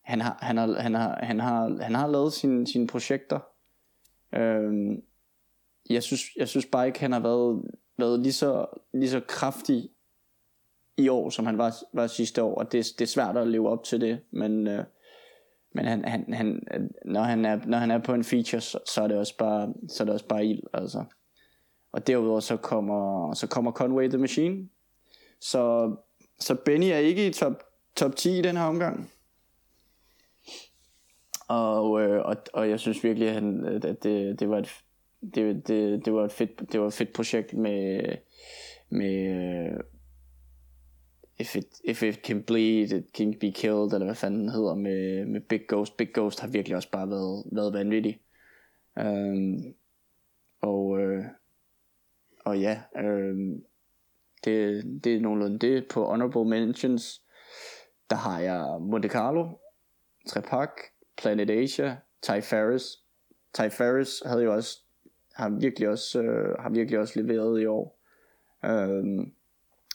[0.01, 3.40] han har, han har, han har, han har, han har lavet sine, sine projekter,
[4.34, 5.02] Øhm,
[5.90, 7.62] jeg, synes, jeg synes bare ikke, han har været,
[7.98, 9.90] været lige, så, lige så kraftig
[10.96, 13.68] i år, som han var, var sidste år, og det, det er svært at leve
[13.68, 14.84] op til det, men, øh,
[15.74, 16.60] men han, han, han,
[17.05, 19.74] når, han er, når han er på en feature, så, så er det også bare,
[19.88, 21.05] så er det også bare ild, altså.
[21.92, 24.68] Og derudover så kommer, så kommer Conway the Machine,
[25.40, 25.96] så,
[26.40, 27.62] så Benny er ikke i top,
[27.96, 29.10] top 10 i den her omgang.
[31.48, 34.84] Og, øh, og, og jeg synes virkelig, at, han, at det, det, var et,
[35.34, 38.02] det, det, det var et fedt, det var et fedt projekt med,
[38.90, 39.80] med øh,
[41.38, 44.74] if it, if it can bleed, it can be killed, eller hvad fanden den hedder
[44.74, 45.96] med, med Big Ghost.
[45.96, 48.20] Big Ghost har virkelig også bare været, været vanvittig.
[48.96, 49.74] Um,
[50.60, 51.24] og, øh,
[52.44, 53.36] og ja, øh,
[54.44, 55.88] det, det er nogenlunde det.
[55.88, 57.22] På Honorable Mentions,
[58.10, 59.48] der har jeg Monte Carlo,
[60.28, 60.70] Trepak,
[61.19, 62.99] Planet Asia, Ty Ferris.
[63.55, 64.81] Ty Ferris havde jo også,
[65.35, 68.01] har virkelig også, øh, har virkelig også leveret i år.
[68.65, 69.32] Øhm,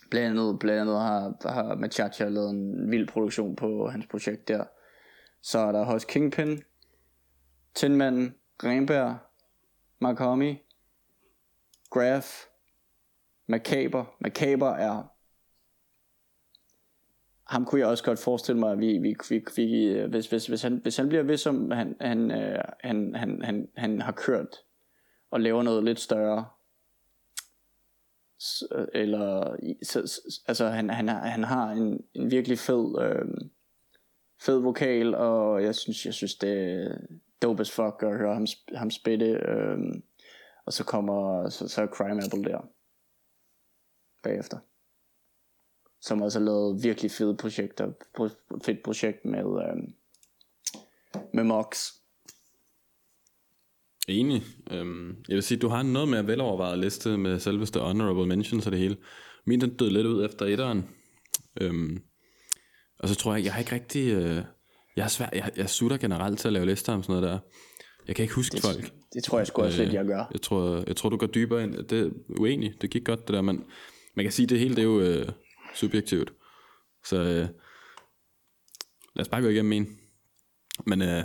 [0.10, 4.64] blandt andet, blandt andet har, har Machacha lavet en vild produktion på hans projekt der.
[5.41, 6.64] Så er der hos Kingpin,
[7.76, 9.18] Tinman, Renberg,
[10.00, 10.62] Makami,
[11.90, 12.45] Graf,
[13.48, 14.16] Macaber.
[14.20, 15.12] Macaber er
[17.53, 20.61] ham kunne jeg også godt forestille mig, at vi, vi, vi, vi hvis, hvis, hvis,
[20.61, 24.55] han, hvis han bliver ved som han, han, øh, han, han, han, han har kørt
[25.31, 26.45] og laver noget lidt større,
[28.75, 33.49] øh, eller så, altså han, han, han har en, en virkelig fed øh,
[34.41, 36.97] fed vokal og jeg synes jeg synes det er
[37.41, 39.77] dope as fuck at høre ham, ham spille øh,
[40.65, 42.69] og så kommer så, så er Crime Apple der
[44.23, 44.57] bagefter
[46.03, 47.91] som også har lavet virkelig fede projekter,
[48.65, 49.84] fedt projekt med, øh,
[51.34, 51.91] med Mox.
[54.07, 54.43] Enig.
[54.71, 58.71] Øhm, jeg vil sige, du har noget mere velovervejet liste med selveste honorable mentions og
[58.71, 58.97] det hele.
[59.45, 60.89] Min den døde lidt ud efter etteren.
[61.61, 61.97] Øhm,
[62.99, 64.13] og så tror jeg, jeg har ikke rigtig...
[64.13, 64.43] Øh,
[64.95, 67.39] jeg er svær, jeg, jeg sutter generelt til at lave lister om sådan noget der.
[68.07, 68.93] Jeg kan ikke huske det, folk.
[69.13, 70.30] Det tror jeg sgu også øh, lidt, jeg gør.
[70.34, 71.88] Jeg tror, jeg tror, du går dybere ind.
[71.88, 72.09] Det er
[72.39, 72.73] uenig.
[72.81, 73.41] Det gik godt, det der.
[73.41, 73.63] Men
[74.15, 75.01] man kan sige, det hele det er jo...
[75.01, 75.27] Øh,
[75.74, 76.34] subjektivt.
[77.06, 77.48] Så øh,
[79.16, 80.00] lad os bare gå igennem en.
[80.86, 81.24] Men øh,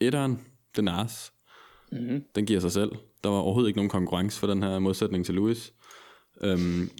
[0.00, 0.46] etteren,
[0.76, 1.32] den Ars,
[1.92, 2.24] mm-hmm.
[2.34, 2.90] den giver sig selv.
[3.24, 5.72] Der var overhovedet ikke nogen konkurrence for den her modsætning til Louis.
[6.42, 6.90] Øhm,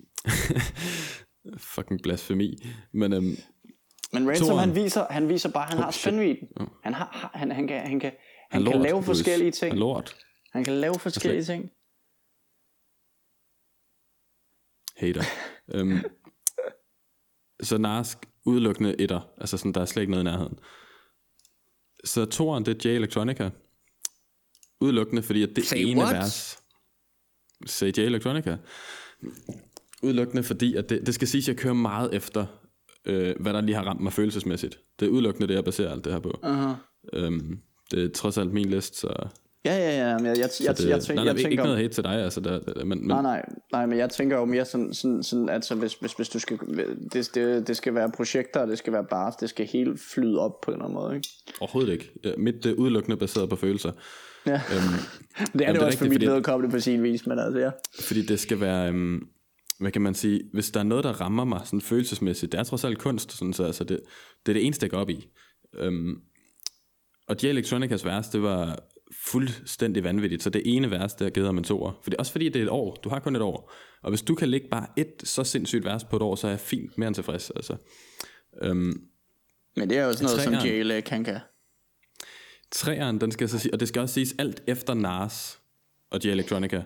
[1.75, 2.57] fucking blasfemi.
[2.93, 3.37] Men, øhm,
[4.13, 6.49] Men Ransom, toren, han viser, han viser bare, at han oh, har spændviden.
[6.61, 6.67] Oh.
[6.83, 8.19] Han, har, han, han kan, han kan, han,
[8.51, 9.07] han lort, kan lave Louis.
[9.07, 9.73] forskellige ting.
[9.73, 10.17] Han lort.
[10.53, 11.71] Han kan lave forskellige ting.
[14.97, 15.23] Hater.
[15.75, 15.99] øhm,
[17.63, 20.59] så Narsk udelukkende etter, altså sådan, der er slet ikke noget i nærheden.
[22.05, 23.51] Så toren, det er J Electronica.
[24.81, 26.15] Udelukkende, fordi at det Say ene what?
[26.15, 26.59] vers...
[27.67, 28.57] Say J Electronica.
[30.03, 32.47] Udelukkende, fordi at det, det skal siges, at jeg kører meget efter,
[33.05, 34.81] øh, hvad der lige har ramt mig følelsesmæssigt.
[35.01, 36.41] Det er udelukkende det, jeg baserer alt det her på.
[36.43, 36.77] Uh-huh.
[37.13, 37.61] Øhm,
[37.91, 39.29] det er trods alt min liste, så
[39.67, 41.51] Ja, ja, ja, men jeg, jeg, jeg, det, jeg, tænker, nej, nej, jeg tænker...
[41.51, 42.41] Ikke noget hate til dig, altså.
[42.41, 43.09] Der, der, men, men...
[43.09, 46.29] Nej, nej, nej, men jeg tænker jo mere sådan, sådan, sådan altså hvis, hvis, hvis
[46.29, 46.59] du skal,
[47.13, 50.61] det, det, det skal være projekter, det skal være bars, det skal helt flyde op
[50.61, 51.29] på en eller anden måde, ikke?
[51.61, 52.13] Overhovedet ikke.
[52.39, 53.93] Mit det er udelukkende baseret på følelser.
[54.47, 54.61] Ja, øhm,
[55.53, 57.71] det er jamen, det, også for mit vedkommende på sin vis, men altså, ja.
[58.01, 59.29] Fordi det skal være, øhm,
[59.81, 62.65] hvad kan man sige, hvis der er noget, der rammer mig sådan følelsesmæssigt, det er
[62.65, 64.01] trods alt kunst, sådan, så altså det,
[64.47, 65.29] det er det eneste, jeg går op i.
[65.79, 66.15] Øhm,
[67.29, 68.79] og de Electronicas vers, det var
[69.27, 70.43] fuldstændig vanvittigt.
[70.43, 71.93] Så det ene vers, der givet ham en toer.
[72.03, 72.95] For det er også fordi, det er et år.
[72.95, 73.73] Du har kun et år.
[74.03, 76.51] Og hvis du kan lægge bare et så sindssygt vers på et år, så er
[76.51, 77.51] jeg fint mere end tilfreds.
[77.51, 77.77] Altså.
[78.63, 79.01] Øhm,
[79.77, 81.39] Men det er jo sådan noget, træeren, som Jale kan kan.
[82.73, 85.61] Træeren, den skal så sige, og det skal også siges alt efter Nars
[86.11, 86.83] og J Electronica.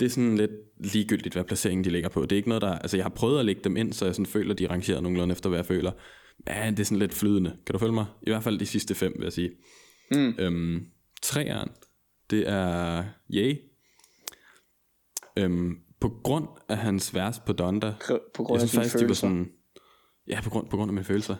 [0.00, 0.50] Det er sådan lidt
[0.80, 2.22] ligegyldigt, hvad placeringen de ligger på.
[2.22, 2.78] Det er ikke noget, der...
[2.78, 5.02] Altså, jeg har prøvet at lægge dem ind, så jeg sådan føler, de er rangeret
[5.02, 5.92] nogenlunde efter, hvad jeg føler.
[6.46, 7.56] Men det er sådan lidt flydende.
[7.66, 8.06] Kan du følge mig?
[8.22, 9.50] I hvert fald de sidste fem, vil jeg sige.
[10.10, 10.34] Mm.
[10.38, 10.86] Øhm,
[11.22, 11.68] Træeren,
[12.30, 13.56] det er Yay.
[15.36, 17.94] Øhm, på grund af hans vers på Donda.
[18.34, 19.14] På grund af sine følelser.
[19.14, 19.52] Sådan,
[20.28, 21.36] ja, på grund, på grund af mine følelser.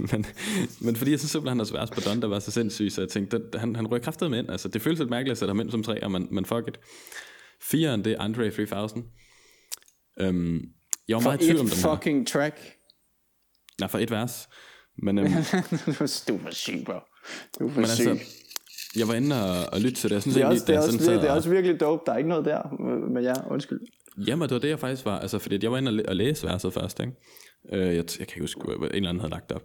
[0.12, 0.26] men,
[0.80, 3.08] men fordi jeg synes simpelthen, at hans vers på Donda var så sindssygt, så jeg
[3.08, 4.50] tænkte, at han, han røg kraftet med ind.
[4.50, 6.80] Altså, det føles lidt mærkeligt at sætte ham ind som træer, men, men fuck it.
[7.62, 9.04] Firen, det er Andre 3000.
[10.20, 10.72] Øhm,
[11.08, 12.24] jeg var for meget i tvivl om den fucking her.
[12.24, 12.76] track?
[13.80, 14.48] Nej, for et vers.
[14.98, 15.28] Men, øhm,
[16.28, 16.98] du var syg, bro.
[17.58, 18.18] Du er Men altså,
[18.96, 20.14] jeg var inde og, og lytte til det.
[20.14, 22.02] Jeg synes, det, er også, det, er også, sådan, det, det er også virkelig dope.
[22.06, 22.62] Der er ikke noget der,
[23.12, 23.80] men ja, undskyld.
[24.26, 25.18] Jamen, det var det, jeg faktisk var.
[25.18, 27.12] Altså, fordi jeg var inde og, læse verset først, ikke?
[27.72, 29.62] Uh, jeg, jeg kan ikke huske, hvad en eller anden havde lagt op.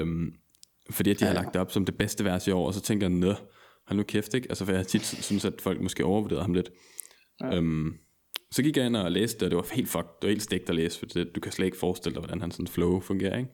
[0.00, 0.32] Um,
[0.90, 1.36] fordi at de ja, ja.
[1.36, 3.32] har lagt det op som det bedste vers i år, og så tænker jeg, nø,
[3.86, 4.46] hold nu kæft, ikke?
[4.48, 6.70] Altså, for jeg tit synes, at folk måske overvurderede ham lidt.
[7.40, 7.58] Ja.
[7.58, 7.94] Um,
[8.54, 10.42] så gik jeg ind og læste det, og det var helt fuck, det var helt
[10.42, 13.00] stegt at læse, for det, du kan slet ikke forestille dig, hvordan han sådan flow
[13.00, 13.50] fungerer, ikke?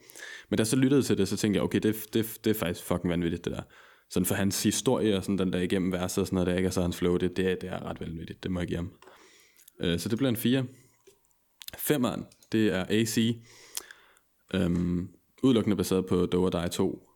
[0.48, 2.54] Men da jeg så lyttede til det, så tænkte jeg, okay, det, det, det er
[2.54, 3.62] faktisk fucking vanvittigt, det der.
[4.10, 6.66] Sådan for hans historie og sådan den der igennem verset og sådan noget, der ikke
[6.66, 8.76] er så hans flow, det, det, er, det er ret vanvittigt, det må jeg give
[8.76, 8.92] ham.
[9.80, 10.64] Øh, så det bliver en 4.
[11.78, 13.18] Femeren, det er AC.
[14.54, 15.08] Øhm,
[15.42, 17.08] udelukkende baseret på Do or Die 2,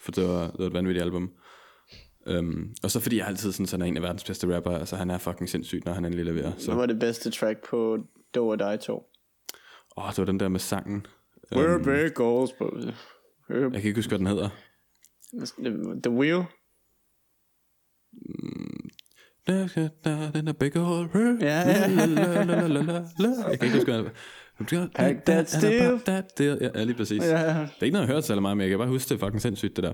[0.00, 1.30] for det var, det var et vanvittigt album.
[2.26, 4.96] Um, og så fordi jeg altid synes, han er en af verdens bedste rapper, altså
[4.96, 6.52] han er fucking sindssygt, når han endelig leverer.
[6.58, 6.66] Så.
[6.66, 7.98] Hvad var det bedste track på
[8.34, 8.92] Do or Die 2?
[8.92, 11.06] Åh, oh, det var den der med sangen.
[11.54, 12.70] We're big goals, bro.
[13.48, 14.48] Jeg kan ikke huske, hvad den hedder.
[16.02, 16.44] The Wheel?
[20.34, 21.08] Den er big hole.
[21.40, 21.86] Ja, ja.
[23.50, 24.04] Jeg kan ikke huske, hvad
[24.94, 26.00] Pack that steel.
[26.38, 27.22] Ja, ja, lige præcis.
[27.22, 27.36] Ja.
[27.36, 27.46] Det
[27.80, 29.26] er ikke noget, jeg har hørt så meget, men jeg kan bare huske, det er
[29.26, 29.92] fucking sindssygt, det der.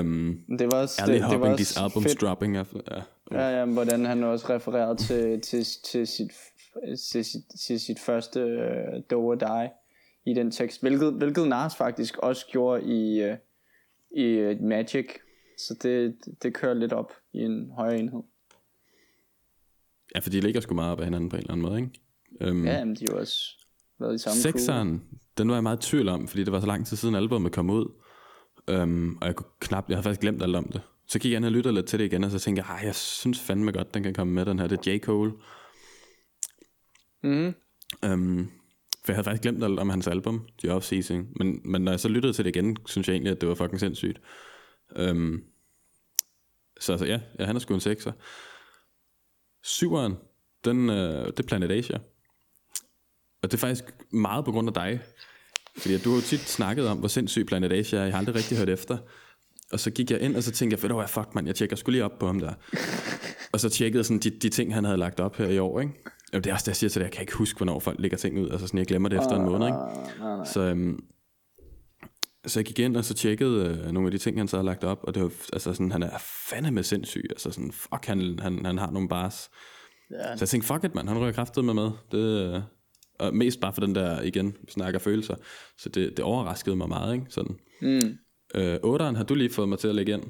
[0.00, 2.20] Um, Det var også, det, det var hopping, også albums fedt.
[2.20, 2.54] dropping.
[2.56, 3.02] Ja, ja.
[3.32, 6.30] Ja, ja, men hvordan han også refererede til, til, til, sit,
[7.12, 9.70] til, sit, til sit første uh, Do or Die
[10.26, 13.36] i den tekst, hvilket, hvilket Nas faktisk også gjorde i, uh,
[14.16, 15.06] i uh, Magic,
[15.58, 18.22] så det, det kører lidt op i en højere enhed.
[20.14, 22.50] ja, for de ligger sgu meget op af hinanden på en eller anden måde, ikke?
[22.50, 23.55] Um, Ja, men de har jo også
[24.00, 24.40] været i samme.
[24.40, 25.02] Sekseren,
[25.38, 27.52] den var jeg meget i tvivl om, fordi det var så lang tid siden albumet
[27.52, 27.92] kom ud.
[28.72, 30.80] Um, og jeg kunne knap, jeg havde faktisk glemt alt om det.
[31.06, 32.82] Så gik jeg ind og lyttede lidt til det igen, og så tænkte jeg, "Ej,
[32.84, 34.66] jeg synes fandme godt, den kan komme med, den her.
[34.66, 34.98] Det er J.
[34.98, 35.32] Cole.
[37.22, 37.54] Mhm.
[38.12, 38.50] Um,
[39.04, 41.24] for jeg havde faktisk glemt alt om hans album, The Off-Season.
[41.36, 43.54] Men, men når jeg så lyttede til det igen, synes jeg egentlig, at det var
[43.54, 44.20] fucking sindssygt.
[45.10, 45.42] Um,
[46.80, 48.12] så altså, ja, ja, han er sgu en sekser.
[49.62, 50.14] Syveren,
[50.64, 51.98] den, øh, det er Planet Asia.
[53.42, 55.00] Og det er faktisk meget på grund af dig.
[55.78, 58.02] Fordi du har jo tit snakket om, hvor sindssyg Planet Asia er.
[58.04, 58.98] Jeg har aldrig rigtig hørt efter.
[59.72, 61.54] Og så gik jeg ind, og så tænkte jeg, ved du hvad, fuck man, jeg
[61.54, 62.52] tjekker skulle lige op på ham der.
[63.52, 65.92] og så tjekkede sådan de, de ting, han havde lagt op her i år, ikke?
[66.32, 68.00] Jamen, det er også det, jeg siger til dig, jeg kan ikke huske, hvornår folk
[68.00, 68.50] lægger ting ud.
[68.50, 69.78] Altså sådan, jeg glemmer det efter en måned, ikke?
[69.78, 70.46] Ah, nej, nej.
[70.46, 70.98] Så, øhm,
[72.46, 74.66] så jeg gik ind og så tjekkede øh, nogle af de ting, han så havde
[74.66, 76.18] lagt op, og det var, altså sådan, han er
[76.50, 79.50] fandeme sindssyg, altså sådan, fuck, han, han, han har nogle bars.
[80.10, 80.36] Ja.
[80.36, 81.90] Så jeg tænkte, fuck it, mand, han rører kraftet med med.
[82.12, 82.62] Det, øh,
[83.18, 85.34] og mest bare for den der, igen, vi snakker følelser.
[85.78, 87.26] Så det, det overraskede mig meget, ikke?
[87.28, 87.56] Sådan.
[87.82, 88.18] Mm.
[88.54, 90.22] Øh, 8'eren har du lige fået mig til at lægge ind.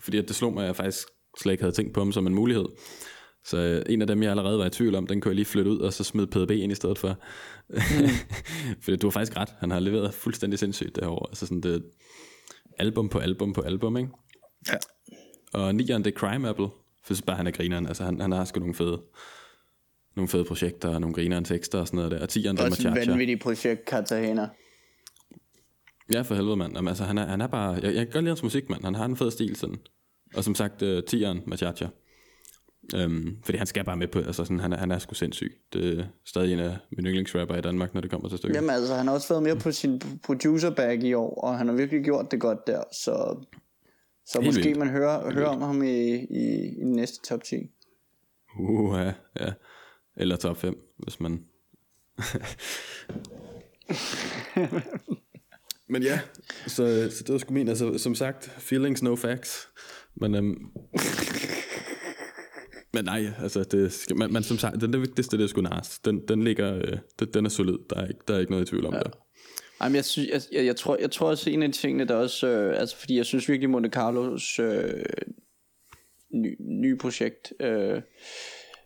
[0.00, 1.08] Fordi at det slog mig, at jeg faktisk
[1.40, 2.64] slet ikke havde tænkt på ham som en mulighed.
[3.44, 5.44] Så øh, en af dem, jeg allerede var i tvivl om, den kunne jeg lige
[5.44, 7.16] flytte ud, og så smide PDB ind i stedet for.
[7.68, 7.76] Mm.
[8.82, 9.48] Fordi du har faktisk ret.
[9.58, 11.28] Han har leveret fuldstændig sindssygt år.
[11.28, 11.84] Altså sådan det
[12.78, 14.10] album på album på album, ikke?
[14.68, 14.76] Ja.
[15.52, 16.68] Og 9'eren, det er Crime Apple.
[17.04, 17.86] For synes bare, han er grineren.
[17.86, 19.02] Altså han, han har sgu nogle fede,
[20.16, 22.18] nogle fede projekter, og nogle grineren tekster og sådan noget der.
[22.18, 24.48] Og 10'eren, det er Også et vanvittigt projekt, Cartagena.
[26.12, 26.74] Ja, for helvede, mand.
[26.74, 27.72] Jamen, altså, han, er, han er bare...
[27.74, 28.84] Jeg, jeg kan godt lide hans musik, mand.
[28.84, 29.76] Han har en fed stil, sådan.
[30.34, 31.86] Og som sagt, uh, tieren, Machacha.
[32.96, 34.18] Um, fordi han skal bare med på...
[34.18, 35.52] Altså, sådan, han, er, han er sgu sindssyg.
[35.72, 38.56] Det er stadig en af mine yndlingsrapper i Danmark, når det kommer til stykket.
[38.56, 41.68] Jamen altså, han har også været mere på sin producer bag i år, og han
[41.68, 43.44] har virkelig gjort det godt der, så,
[44.26, 44.78] så Helt måske vildt.
[44.78, 47.56] man hører, hører om ham i, i, i den næste top 10.
[48.58, 49.52] Uh, ja, ja.
[50.20, 51.44] Eller top 5, hvis man...
[55.88, 56.20] Men ja,
[56.66, 57.68] så, så det var sgu min.
[57.68, 59.68] Altså, som sagt, feelings, no facts.
[60.16, 60.46] Men, øhm,
[62.94, 65.60] men nej, altså, det skal, man, man, som sagt, den der vigtigste, det er sgu
[65.60, 65.98] Nas.
[65.98, 67.78] Den, den ligger, øh, den, den er solid.
[67.90, 68.98] Der er, ikke, der er ikke noget i tvivl om ja.
[68.98, 69.12] det.
[69.82, 72.48] Jamen, jeg, synes, jeg, jeg, jeg, tror, jeg tror også en af tingene, der også,
[72.48, 75.04] øh, altså fordi jeg synes virkelig Monte Carlos øh,
[76.34, 78.02] ny, nye projekt, øh,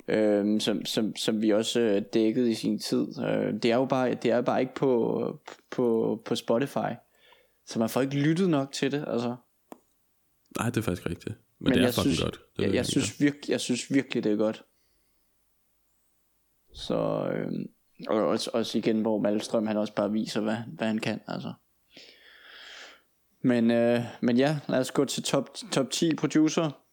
[0.09, 3.85] øh, som, som, som vi også øh, dækkede i sin tid, øh, det er jo
[3.85, 5.40] bare, det er bare ikke på,
[5.70, 6.93] på, på Spotify,
[7.66, 9.36] så man får ikke lyttet nok til det, altså.
[10.59, 11.35] Nej, det er faktisk rigtigt.
[11.59, 12.40] Men, Men det er jeg synes, godt.
[12.56, 14.64] Det jeg, jeg, synes virkelig, jeg synes virkelig, det er godt.
[16.74, 17.52] Så, øh,
[18.09, 21.52] og også, også igen, hvor Malstrøm, han også bare viser, hvad, hvad han kan, altså.
[23.43, 26.84] Men, øh, men ja, lad os gå til top, top 10 producer.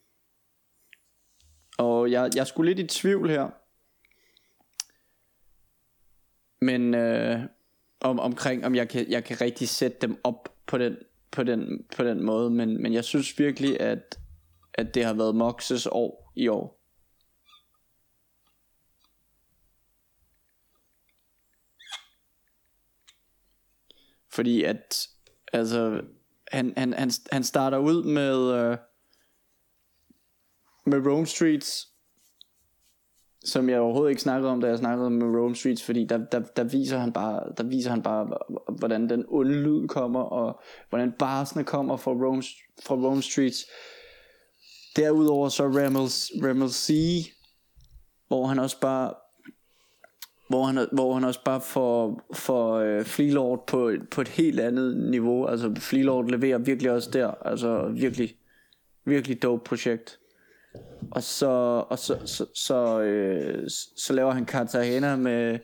[1.82, 3.50] Og jeg, jeg skulle lidt i tvivl her.
[6.62, 7.40] Men øh,
[8.00, 10.98] om, omkring, om jeg kan, jeg kan rigtig sætte dem op på den,
[11.32, 12.50] på den, på den måde.
[12.50, 14.20] Men, men jeg synes virkelig, at,
[14.74, 16.82] at det har været Moxes år i år.
[24.30, 25.08] Fordi at
[25.54, 26.02] altså
[26.52, 28.78] han, han, han, han starter ud med øh,
[30.86, 31.88] med Rome Streets
[33.46, 36.18] som jeg overhovedet ikke snakkede om da jeg snakkede om med Rome Streets fordi der,
[36.18, 38.38] der, der viser han bare der viser han bare
[38.80, 42.44] hvordan den onde lyd kommer og hvordan barsene kommer fra Rome,
[42.84, 43.66] fra Rome Streets
[44.96, 46.10] derudover så Ramel,
[46.48, 46.92] Ramel C
[48.28, 49.14] hvor han også bare
[50.52, 54.98] hvor han, hvor han også bare får, får øh, Fleelord på, på et helt andet
[54.98, 55.46] niveau.
[55.46, 57.28] Altså Fleelord leverer virkelig også der.
[57.28, 58.36] Altså virkelig,
[59.06, 60.20] virkelig dope projekt.
[61.12, 61.50] Og så,
[61.90, 65.60] og så, så, så, øh, så laver han Cartagena med,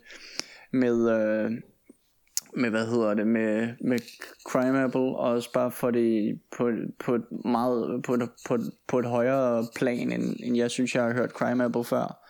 [0.74, 1.52] med, øh,
[2.54, 4.00] med hvad hedder det, med, med
[4.50, 8.72] Crime Apple, og også bare for det på, på et meget, på et, på, et,
[8.88, 12.24] på et højere plan, end, end jeg synes, jeg har hørt Crime Apple før.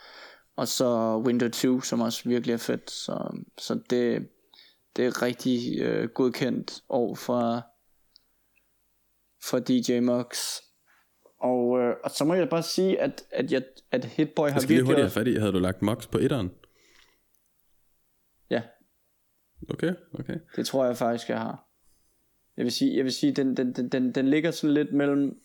[0.55, 2.91] Og så Window 2, som også virkelig er fedt.
[2.91, 4.27] Så, så det,
[4.95, 7.61] det er rigtig øh, godkendt år fra,
[9.49, 10.37] fra DJ Mox.
[11.39, 14.61] Og, øh, og så må jeg bare sige, at, at, jeg, at Hitboy har Jeg
[14.61, 14.85] skal virkelig...
[14.85, 16.51] hurtigt have fat i, havde du lagt Mox på etteren?
[18.49, 18.61] ja,
[19.69, 20.39] Okay, okay.
[20.55, 21.67] det tror jeg faktisk, jeg har.
[22.57, 25.41] Jeg vil sige, jeg vil sige den, den, den, den, den ligger sådan lidt mellem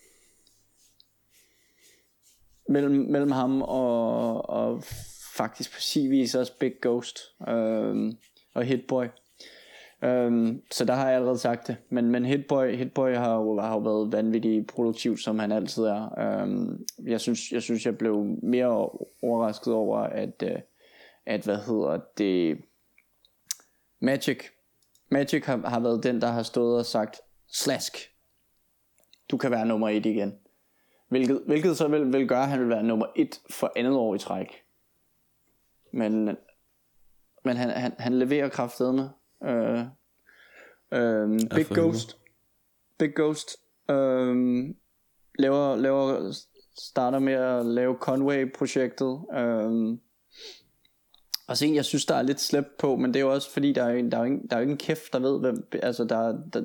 [2.69, 4.82] mellem, mellem ham og, og
[5.35, 8.12] faktisk på sin vis også Big Ghost øhm,
[8.55, 9.06] og Hitboy.
[10.03, 11.77] Øhm, så der har jeg allerede sagt det.
[11.91, 16.19] Men, men Hitboy, Hitboy har, jo, har jo været vanvittigt produktiv, som han altid er.
[16.19, 18.91] Øhm, jeg, synes, jeg synes, jeg blev mere
[19.23, 20.59] overrasket over, at, øh,
[21.27, 22.59] at hvad hedder det,
[24.01, 24.43] Magic,
[25.09, 27.97] Magic har, har været den, der har stået og sagt, Slask,
[29.31, 30.35] du kan være nummer et igen.
[31.09, 34.15] Hvilket, hvilket så vil, vil gøre, at han vil være nummer et for andet år
[34.15, 34.49] i træk.
[35.93, 36.37] Men,
[37.45, 39.11] men han, han, han leverer kraftedeme.
[39.44, 39.85] Øh,
[40.93, 42.19] øh, Big Ghost.
[42.98, 43.56] Big Ghost.
[43.90, 44.36] Øh,
[45.39, 46.32] laver, laver,
[46.78, 49.20] starter med at lave Conway-projektet.
[49.35, 49.98] Øh,
[51.48, 53.51] og så en, jeg synes, der er lidt slæbt på, men det er jo også
[53.51, 55.40] fordi, der er jo, der er jo, ingen, der er jo ingen kæft, der ved,
[55.40, 56.64] hvem, altså der, der,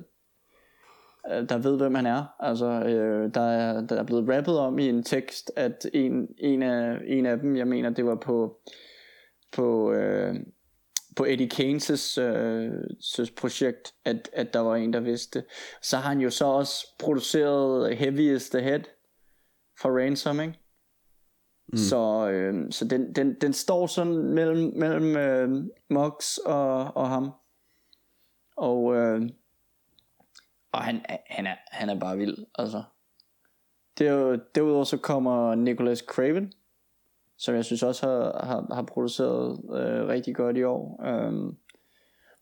[1.49, 2.25] der ved, hvem han er.
[2.39, 6.63] Altså, øh, der, er, der er blevet rappet om i en tekst, at en, en,
[6.63, 8.59] af, en af dem, jeg mener, det var på,
[9.51, 10.35] på, øh,
[11.17, 15.47] på Eddie Keynes' øh, projekt, at, at der var en, der vidste det.
[15.81, 18.81] Så har han jo så også produceret Heaviest Ahead
[19.81, 20.59] for Ransom, ikke?
[21.67, 21.77] Mm.
[21.77, 27.31] Så, øh, så den, den, den står sådan mellem, mellem øh, Mox og, og ham.
[28.57, 29.21] Og, øh,
[30.71, 32.83] og han, han, er, han er bare vild, altså.
[33.97, 36.53] Det er jo, derudover så kommer Nicholas Craven,
[37.37, 41.05] som jeg synes også har, har, har produceret øh, rigtig godt i år.
[41.05, 41.55] Øhm,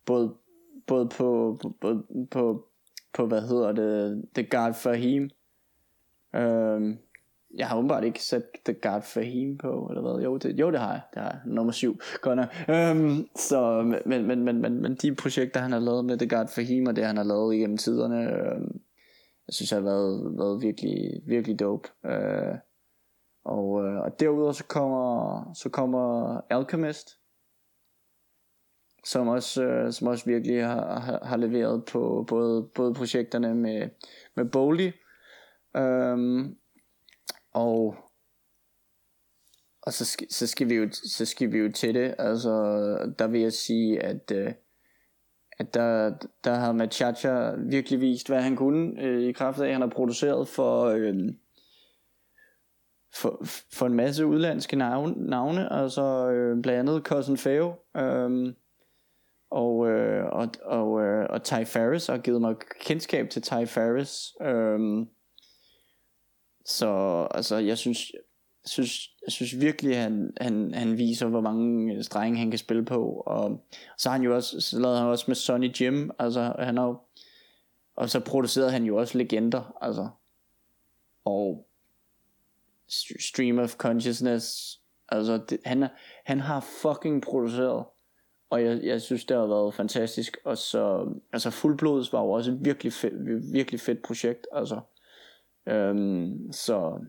[0.05, 0.33] både,
[0.87, 2.65] både på, på, på, på,
[3.13, 5.29] på, hvad hedder det, The God Fahim.
[6.35, 6.97] Øhm,
[7.57, 10.23] jeg har åbenbart ikke sat The God Fahim på, eller hvad?
[10.23, 11.01] Jo, det, jo, det har jeg.
[11.13, 11.39] Det har jeg.
[11.45, 11.99] Nummer syv.
[12.21, 12.47] Godt nok.
[12.69, 16.47] Øhm, så, men, men, men, men, men de projekter, han har lavet med The God
[16.47, 18.81] Fahim, og det, han har lavet igennem tiderne, øhm,
[19.47, 21.89] jeg synes, har været, været virkelig, virkelig dope.
[22.05, 22.55] Øh,
[23.45, 27.19] og, øh, og derudover så kommer, så kommer Alchemist,
[29.05, 33.89] som også, øh, som også virkelig har, har, har leveret på både, både projekterne med,
[34.35, 34.91] med Boldy,
[35.75, 36.57] øhm,
[37.53, 37.95] og
[39.81, 42.15] og så skal, så skal vi jo så skal vi jo til det.
[42.19, 42.51] Altså
[43.19, 44.53] der vil jeg sige at øh,
[45.57, 46.13] at der,
[46.43, 49.89] der har Machacha virkelig vist hvad han kunne øh, i kraft af at han har
[49.89, 51.15] produceret for øh,
[53.15, 58.53] for, for en masse udlandske navne, navne altså øh, blandt andet Cousin Feo øh,
[59.51, 64.33] og, øh, og, og, øh, og Ty Ferris har givet mig kendskab til Ty Ferris.
[64.41, 65.05] øh,
[66.65, 66.87] så
[67.31, 68.11] altså, jeg synes,
[68.63, 72.57] jeg synes, jeg synes virkelig, han, han, han viser, hvor mange øh, strenge han kan
[72.57, 73.23] spille på.
[73.25, 73.65] Og
[73.97, 76.11] så har han jo også, så lavede han også med Sonny Jim.
[76.19, 77.01] Altså, han har,
[77.95, 79.77] og så producerede han jo også legender.
[79.81, 80.07] Altså,
[81.25, 81.67] og
[83.19, 84.77] Stream of Consciousness.
[85.09, 85.87] Altså, det, han,
[86.25, 87.85] han har fucking produceret.
[88.49, 90.37] Og jeg, jeg synes, det har været fantastisk.
[90.45, 94.47] Og så, altså Fuldblods var jo også et virkelig fedt, virkelig fedt projekt.
[94.51, 94.81] Altså,
[95.67, 96.99] Øhm, så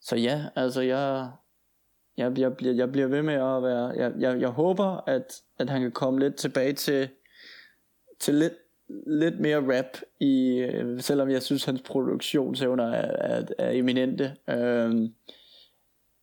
[0.00, 1.32] så ja, altså jeg
[2.16, 5.70] jeg, jeg, bliver, jeg bliver ved med at være jeg, jeg, jeg håber at, at
[5.70, 7.10] han kan komme lidt tilbage til
[8.20, 8.52] til lidt,
[9.06, 14.36] lidt mere rap i, øh, selvom jeg synes hans produktionsevner er, er, er eminente.
[14.50, 15.08] Øhm,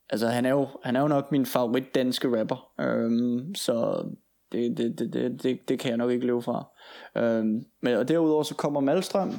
[0.09, 2.71] altså han er jo han er jo nok min favorit danske rapper.
[2.79, 4.05] Øhm, så
[4.51, 6.69] det, det, det, det, det, det kan jeg nok ikke leve fra.
[7.17, 9.33] Øhm, men og derudover så kommer Malstrøm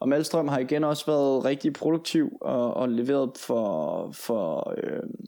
[0.00, 5.26] og Malstrøm har igen også været rigtig produktiv og, og leveret for, for øhm,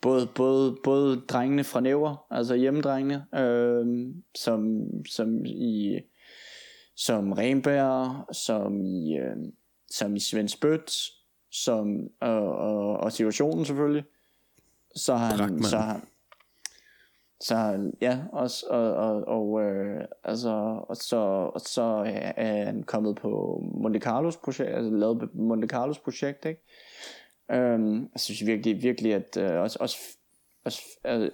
[0.00, 3.86] både, både, både drengene fra Næver, altså hjemmedrengene, øh,
[4.34, 6.00] som, som i
[6.96, 9.36] som Renberg, som i, øh,
[9.90, 10.90] som i Svend Spødt,
[11.52, 14.04] som, og, og, og situationen selvfølgelig.
[14.96, 16.00] Så har han, så har,
[17.40, 20.50] så ja, også, og, og, og øh, altså,
[20.88, 21.16] og så,
[21.54, 21.82] og så
[22.36, 26.62] er han kommet på Monte Carlos projekt, altså lavet Monte Carlos projekt, ikke?
[27.50, 29.98] Øhm, jeg synes virkelig, virkelig, at øh, også, også,
[30.64, 30.82] også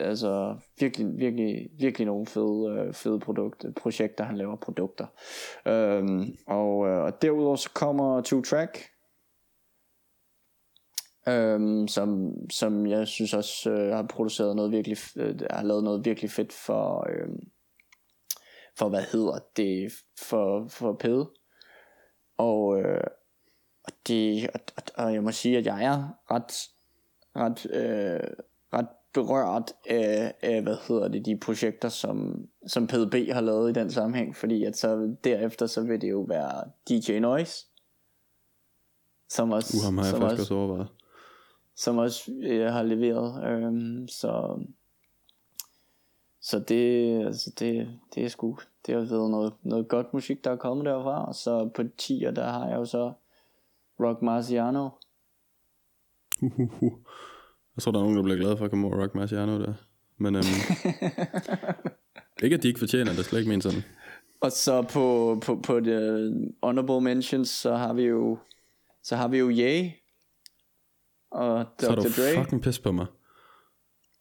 [0.00, 5.06] altså, virkelig, virkelig, virkelig nogle fede, øh, fede produkter, øh, projekter, han laver produkter.
[5.66, 8.90] Øhm, og, øh, og derudover så kommer Two Track,
[11.28, 16.04] øhm, som, som jeg synes også øh, har produceret noget virkelig, øh, har lavet noget
[16.04, 17.28] virkelig fedt for, øh,
[18.78, 21.30] for hvad hedder det, for, for Pede.
[22.38, 23.04] Og, øh,
[23.84, 26.70] og, det, og, og, og jeg må sige, at jeg er ret,
[27.36, 28.20] ret, øh,
[28.72, 33.80] ret berørt af, af, hvad hedder det, de projekter, som, som PDB har lavet i
[33.80, 37.66] den sammenhæng, fordi at så derefter, så vil det jo være DJ Noise,
[39.28, 40.88] som også, Uh, ham har jeg som faktisk også, også overvejet.
[41.76, 43.44] som også øh, har leveret.
[43.44, 44.60] Øhm, så
[46.44, 50.50] så det, altså det, det er sgu, det har været noget, noget godt musik, der
[50.50, 51.28] er kommet derfra.
[51.28, 53.12] Og så på 10'er, der har jeg jo så
[54.00, 54.88] Rock Marciano.
[56.42, 56.92] Uh, uh, uh.
[57.76, 59.74] Jeg tror, der er nogen, der bliver glade for at komme over Rock Marciano der.
[60.18, 60.44] Men øhm,
[62.42, 63.82] ikke, at de ikke fortjener det, slet ikke ment sådan.
[64.40, 66.30] Og så på, på, på the
[66.62, 68.38] honorable mentions, så har vi jo,
[69.02, 69.92] så har vi jo Ye
[71.30, 72.02] og Så er Dr.
[72.02, 72.42] du Dre.
[72.42, 73.06] fucking pis på mig.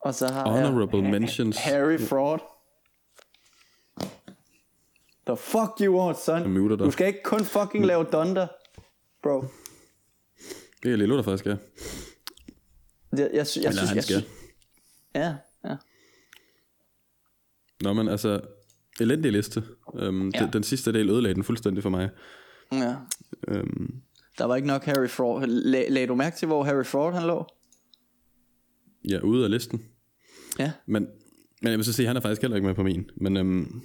[0.02, 1.58] Og så har Honorable jeg mentions.
[1.58, 2.40] Harry Fraud.
[5.28, 6.78] The fuck you want, Jeg son.
[6.78, 8.48] Du skal ikke kun fucking lave Donda,
[9.24, 9.44] bro.
[10.84, 11.57] Det er Lilo, der faktisk er.
[13.11, 14.03] Jeg, jeg, jeg, jeg synes, han jeg skal.
[14.03, 14.26] synes,
[15.15, 15.35] ja,
[15.65, 15.76] ja.
[17.81, 18.41] Nå, men altså,
[18.99, 19.64] elendig liste.
[19.99, 20.39] Øhm, Ja.
[20.39, 22.10] den, den sidste del ødelagde den fuldstændig for mig.
[22.72, 22.95] ja.
[23.47, 24.01] Øhm,
[24.38, 25.47] Der var ikke nok Harry Fraud.
[25.47, 27.45] Lag, lagde du mærke til, hvor Harry Fraud han lå?
[29.10, 29.85] ja, ude af listen.
[30.60, 30.72] Ja.
[30.85, 31.07] Men,
[31.61, 33.10] men jeg vil så sige, han er faktisk heller ikke med på min.
[33.18, 33.81] Men øhm,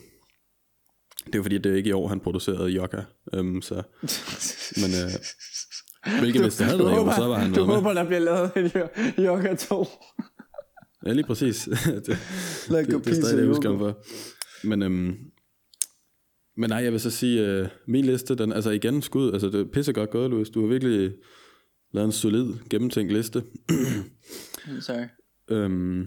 [1.26, 3.02] det er jo fordi, det er ikke i år, han producerede Jokka.
[3.32, 3.74] Øhm, så,
[4.82, 5.10] men øh,
[6.20, 7.74] hvilket hvis det havde været år, så var han du med.
[7.74, 9.86] håber, der bliver lavet en Yoga 2.
[11.06, 11.64] Ja, lige præcis.
[11.68, 12.18] det, det,
[12.68, 14.05] det, det er stadig det, jeg husker ham for.
[14.64, 15.16] Men, øhm,
[16.56, 19.60] men nej, jeg vil så sige, øh, min liste, den, altså igen skud, altså det
[19.60, 20.51] er pissegodt gået, Louis.
[20.51, 21.12] Du har virkelig
[21.93, 23.43] lavet en solid, gennemtænkt liste.
[24.80, 25.06] Sorry.
[25.51, 26.06] Øhm,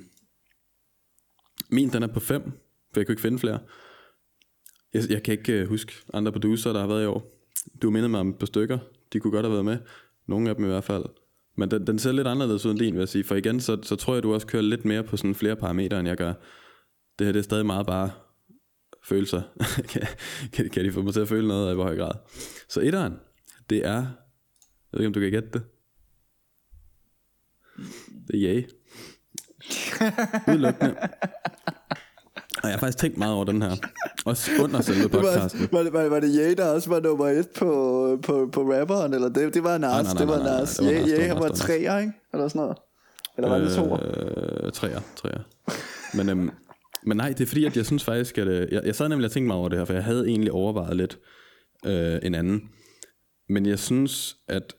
[1.69, 3.59] min, den er på 5, for jeg kunne ikke finde flere.
[4.93, 7.37] Jeg, jeg kan ikke øh, huske andre producer, der har været i år.
[7.81, 8.77] Du mindet mig om et par stykker.
[9.13, 9.77] De kunne godt have været med.
[10.27, 11.05] Nogle af dem i hvert fald.
[11.57, 13.23] Men den, den ser lidt anderledes ud end din, vil jeg sige.
[13.23, 15.99] For igen, så, så tror jeg, du også kører lidt mere på sådan flere parametre,
[15.99, 16.33] end jeg gør.
[17.19, 18.11] Det her det er stadig meget bare
[19.03, 19.41] følelser.
[19.91, 20.01] kan,
[20.53, 22.13] kan, kan de få mig til at føle noget af, i hvor høj grad.
[22.69, 23.13] Så etteren,
[23.69, 24.05] det er...
[24.91, 25.63] Jeg ved ikke, om du kan gætte det.
[28.27, 28.63] Det er yay.
[30.47, 30.95] Udelukkende.
[32.57, 33.71] Og jeg har faktisk tænkt meget over den her.
[34.25, 35.69] Også under selve podcasten.
[35.71, 39.13] Var, var, var det Ye, der også var nummer et på, på, på rapperen?
[39.13, 41.39] Eller det, det var Nas, nej, nej, det var nej, det var Nas, Ye, han
[41.39, 42.13] var treer, ikke?
[42.33, 42.77] Eller sådan noget.
[43.37, 43.99] Eller var det toer?
[44.65, 45.41] Øh, træer, træer.
[46.13, 46.49] Men, øhm,
[47.03, 48.47] men nej, det er fordi, at jeg synes faktisk, at...
[48.47, 50.51] Øh, jeg, jeg sad nemlig og tænkte mig over det her, for jeg havde egentlig
[50.51, 51.19] overvejet lidt
[51.85, 52.61] øh, en anden.
[53.49, 54.75] Men jeg synes, at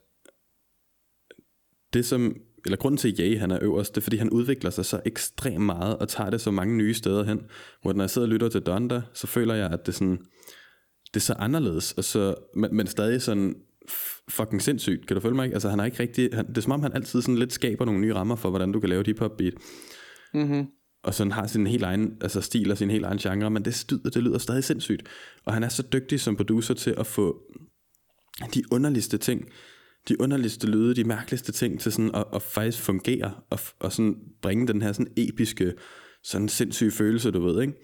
[1.92, 2.36] det som...
[2.64, 5.00] Eller grunden til, at Jay han er øverst, det er, fordi han udvikler sig så
[5.04, 7.40] ekstremt meget, og tager det så mange nye steder hen.
[7.82, 10.18] Hvor når jeg sidder og lytter til Donda, så føler jeg, at det er sådan...
[11.14, 13.54] Det er så anderledes, og så, men, men stadig sådan
[14.28, 15.54] fucking sindssygt, kan du følge mig ikke?
[15.54, 17.84] Altså han er ikke rigtig, han, det er som om han altid sådan lidt skaber
[17.84, 19.54] nogle nye rammer for, hvordan du kan lave et hip-hop beat
[20.34, 20.66] Mm-hmm.
[21.02, 23.74] og sådan har sin helt egen altså stil og sin helt egen genre, men det,
[23.74, 25.08] styder, det lyder stadig sindssygt.
[25.44, 27.42] Og han er så dygtig som producer til at få
[28.54, 29.48] de underligste ting,
[30.08, 34.16] de underligste lyde, de mærkeligste ting til sådan at, at faktisk fungere og, og sådan
[34.42, 35.72] bringe den her sådan episke,
[36.22, 37.74] sådan sindssyge følelse, du ved, ikke?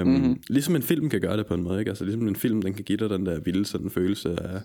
[0.00, 0.42] Um, mm-hmm.
[0.48, 1.88] Ligesom en film kan gøre det på en måde, ikke?
[1.88, 4.60] Altså ligesom en film, den kan give dig den der vilde sådan følelse af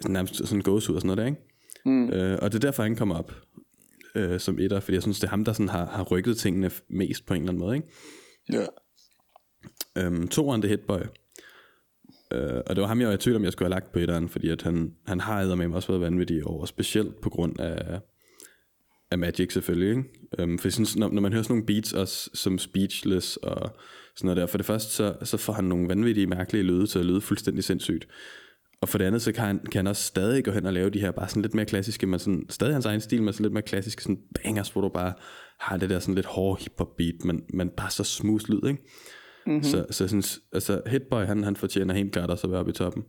[0.00, 1.40] sådan nærmest sådan gåsehud og sådan noget der, ikke?
[1.84, 2.04] Mm.
[2.04, 3.32] Uh, og det er derfor, han kommer op
[4.16, 6.70] øh, som etter, fordi jeg synes, det er ham, der sådan har, har rykket tingene
[6.88, 7.76] mest på en eller anden måde.
[7.76, 7.88] Ikke?
[8.52, 8.66] Ja.
[9.98, 11.00] Øhm, toeren, det er Hitboy.
[12.32, 13.98] Øh, og det var ham, jeg var i tvivl om, jeg skulle have lagt på
[13.98, 18.00] etteren, fordi at han, han har med også været vanvittig over, specielt på grund af,
[19.10, 19.88] af Magic selvfølgelig.
[19.88, 20.04] Ikke?
[20.38, 23.76] Øhm, for sådan, når, når man hører sådan nogle beats også som Speechless og
[24.16, 26.98] sådan noget der, for det første, så, så får han nogle vanvittige, mærkelige lyde til
[26.98, 28.08] at lyde fuldstændig sindssygt.
[28.80, 30.90] Og for det andet, så kan han, kan han også stadig gå hen og lave
[30.90, 33.44] de her bare sådan lidt mere klassiske, men sådan, stadig hans egen stil, men sådan
[33.44, 35.12] lidt mere klassiske sådan bangers, hvor du bare
[35.60, 38.82] har det der sådan lidt hårde hiphop beat, men, men bare så smooth lyd, ikke?
[39.46, 39.62] Mm-hmm.
[39.62, 42.70] Så, så jeg synes, altså Hitboy, han, han fortjener helt klart også at være oppe
[42.70, 43.04] i toppen.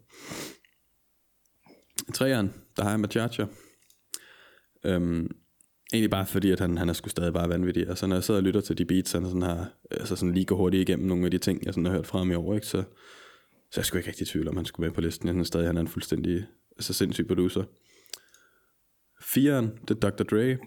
[2.13, 3.45] Træeren, der har jeg Machacha.
[4.85, 5.29] Øhm,
[5.93, 7.89] Egentlig bare fordi, at han, han er sgu stadig bare vanvittig.
[7.89, 10.45] Altså når jeg sidder og lytter til de beats, han sådan har, altså sådan lige
[10.45, 12.55] går hurtigt igennem nogle af de ting, jeg sådan har hørt fra ham i år,
[12.55, 12.67] ikke?
[12.67, 12.83] Så,
[13.71, 15.27] så jeg skulle ikke rigtig i tvivl om, han skulle være på listen.
[15.27, 16.45] Jeg synes stadig, han er en fuldstændig
[16.77, 17.63] altså sindssyg producer.
[19.21, 20.23] Firen, det er Dr.
[20.23, 20.57] Dre.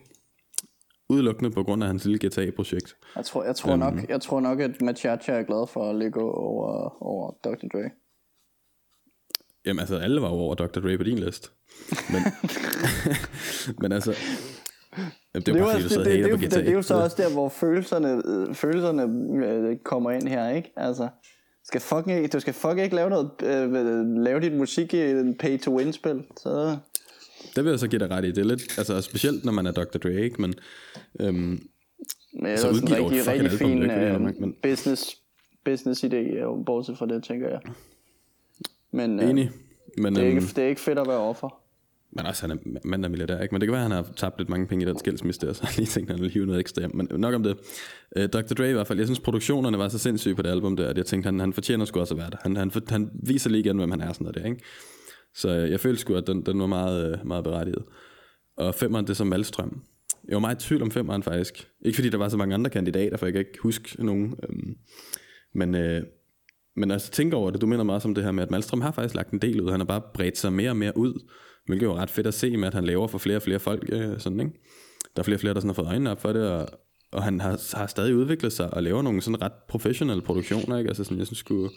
[1.11, 2.97] Udelukkende på grund af hans lille GTA-projekt.
[3.17, 5.97] Jeg tror, jeg tror, um, nok, jeg tror nok, at Machacha er glad for at
[5.97, 7.67] ligge over, over Dr.
[7.73, 7.91] Dre.
[9.67, 10.81] Jamen altså, alle var over Dr.
[10.81, 11.49] Dre på din liste.
[12.11, 12.23] Men,
[13.83, 14.15] men altså,
[15.35, 17.33] Jamen, det, er bare, det, det, det, det, det, det, er jo så også der,
[17.33, 19.03] hvor følelserne, følelserne
[19.47, 20.73] øh, kommer ind her, ikke?
[20.77, 21.09] Altså,
[21.65, 23.73] skal fucking, du skal fucking ikke lave noget, øh,
[24.17, 26.77] lave dit musik i en pay-to-win-spil, så...
[27.57, 28.29] Det vil jeg så give dig ret i.
[28.29, 29.99] Det er lidt, altså specielt når man er Dr.
[29.99, 30.43] Dre, ikke?
[30.43, 30.55] Men,
[31.21, 31.69] øhm,
[32.33, 34.55] men så udgiver en rigtig, rigtig fin album, øh, men...
[34.63, 35.17] business,
[35.65, 37.61] business idé, bortset fra det, tænker jeg.
[38.93, 39.51] Men, øh, Enig.
[39.99, 41.61] Men, det, er ikke, øhm, det er ikke fedt at være offer.
[42.13, 43.55] Men også, han er mand af milliardær, ikke?
[43.55, 45.53] Men det kan være, at han har tabt lidt mange penge i den skilsmisse der,
[45.53, 47.57] så jeg lige tænkte, at han ville hive noget ekstra Men nok om det.
[48.17, 48.55] Øh, Dr.
[48.55, 50.97] Dre i hvert fald, jeg synes, produktionerne var så sindssyge på det album der, at
[50.97, 52.37] jeg tænkte, han, han fortjener sgu også at være der.
[52.43, 54.61] Han, han, han viser lige igen, hvem han er sådan noget der, ikke?
[55.35, 57.85] Så øh, jeg følte sgu, at den, den var meget, øh, meget berettiget.
[58.57, 59.83] Og femmeren, det er som Malstrøm.
[60.29, 61.69] Jeg var meget i tvivl om femmeren faktisk.
[61.81, 64.35] Ikke fordi der var så mange andre kandidater, for jeg kan ikke huske nogen.
[64.49, 64.77] Øhm,
[65.55, 66.03] men, øh,
[66.77, 68.93] men altså tænker over det, du minder meget om det her med, at Malstrøm har
[68.93, 69.71] faktisk lagt en del ud.
[69.71, 71.27] Han har bare bredt sig mere og mere ud.
[71.67, 73.59] Hvilket er jo ret fedt at se med, at han laver for flere og flere
[73.59, 73.89] folk.
[73.93, 74.53] Øh, sådan, ikke?
[75.17, 76.69] Der er flere og flere, der sådan har fået øjnene op for det, og,
[77.13, 80.79] og han har, har stadig udviklet sig og laver nogle sådan ret professionelle produktioner.
[80.79, 80.89] Ikke?
[80.89, 81.71] Altså sådan, jeg synes sgu,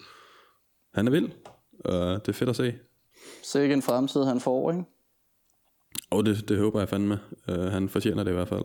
[0.94, 1.30] han er vild,
[1.86, 2.74] og det er fedt at se.
[3.44, 4.84] Sikke en fremtid, han får, ikke?
[6.10, 7.20] Og det, det håber jeg fandme.
[7.52, 8.64] Uh, han fortjener det i hvert fald.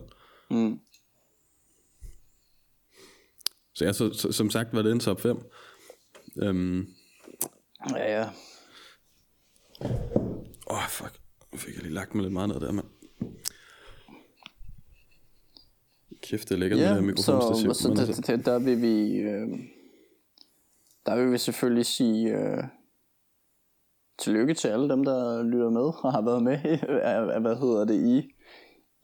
[0.49, 0.79] Mm.
[3.73, 5.37] Så ja, så, så, som sagt var det en top 5.
[6.35, 6.87] Um, øhm.
[7.95, 8.29] ja, ja.
[10.69, 11.19] Åh, oh, fuck.
[11.51, 12.87] Nu fik jeg lige lagt mig lidt meget ned der, mand.
[16.21, 17.73] Kæft, det er lækkert ja, med det her mikrofonstativ.
[17.73, 18.41] Så, så der, altså.
[18.45, 19.17] der, vil vi...
[19.17, 19.47] Øh,
[21.05, 22.37] der vil vi selvfølgelig sige...
[22.37, 22.63] Øh,
[24.19, 26.57] tillykke til alle dem, der lytter med og har været med,
[27.45, 28.35] hvad hedder det, i,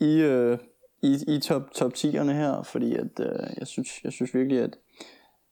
[0.06, 0.58] i, øh,
[1.04, 4.78] i, i top, top 10'erne her, fordi at, øh, jeg, synes, jeg synes virkelig, at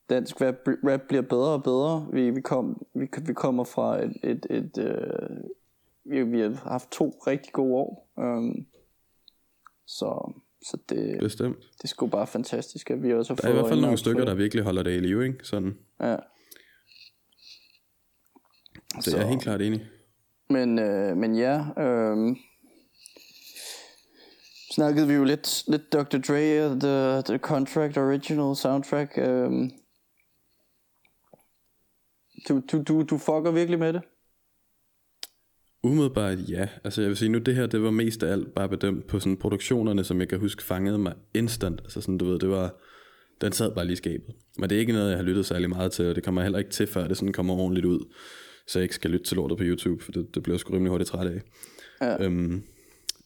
[0.09, 2.07] dansk rap, rap bliver bedre og bedre.
[2.13, 5.37] Vi, vi, kom, vi, vi kommer fra et, et, et, øh,
[6.05, 8.11] vi, vi har haft to rigtig gode år.
[8.17, 8.65] Um,
[9.87, 11.57] så, så det, Bestemt.
[11.57, 13.43] det er sgu bare fantastisk, at vi også har fået...
[13.43, 15.45] Der er i hvert fald nogle stykker, der virkelig holder det i live, ikke?
[15.45, 15.77] Sådan.
[16.01, 16.15] Ja.
[19.01, 19.85] Så, så jeg er helt klart enig.
[20.49, 22.35] Men, øh, men ja, øh,
[24.71, 26.17] snakkede vi jo lidt, lidt Dr.
[26.17, 29.17] Dre, The, the Contract Original Soundtrack.
[29.17, 29.51] Øh,
[32.49, 34.01] du, du, du, du fucker virkelig med det?
[35.83, 36.67] Umiddelbart ja.
[36.83, 39.19] Altså jeg vil sige, nu det her, det var mest af alt bare bedømt på
[39.19, 41.81] sådan produktionerne, som jeg kan huske fangede mig instant.
[41.83, 42.75] Altså sådan, du ved, det var,
[43.41, 44.35] den sad bare lige i skabet.
[44.57, 46.59] Men det er ikke noget, jeg har lyttet særlig meget til, og det kommer heller
[46.59, 47.99] ikke til, før det sådan kommer ordentligt ud.
[48.67, 50.89] Så jeg ikke skal lytte til lortet på YouTube, for det, det bliver sgu rimelig
[50.89, 51.41] hurtigt træt af.
[52.01, 52.25] Ja.
[52.25, 52.63] Øhm,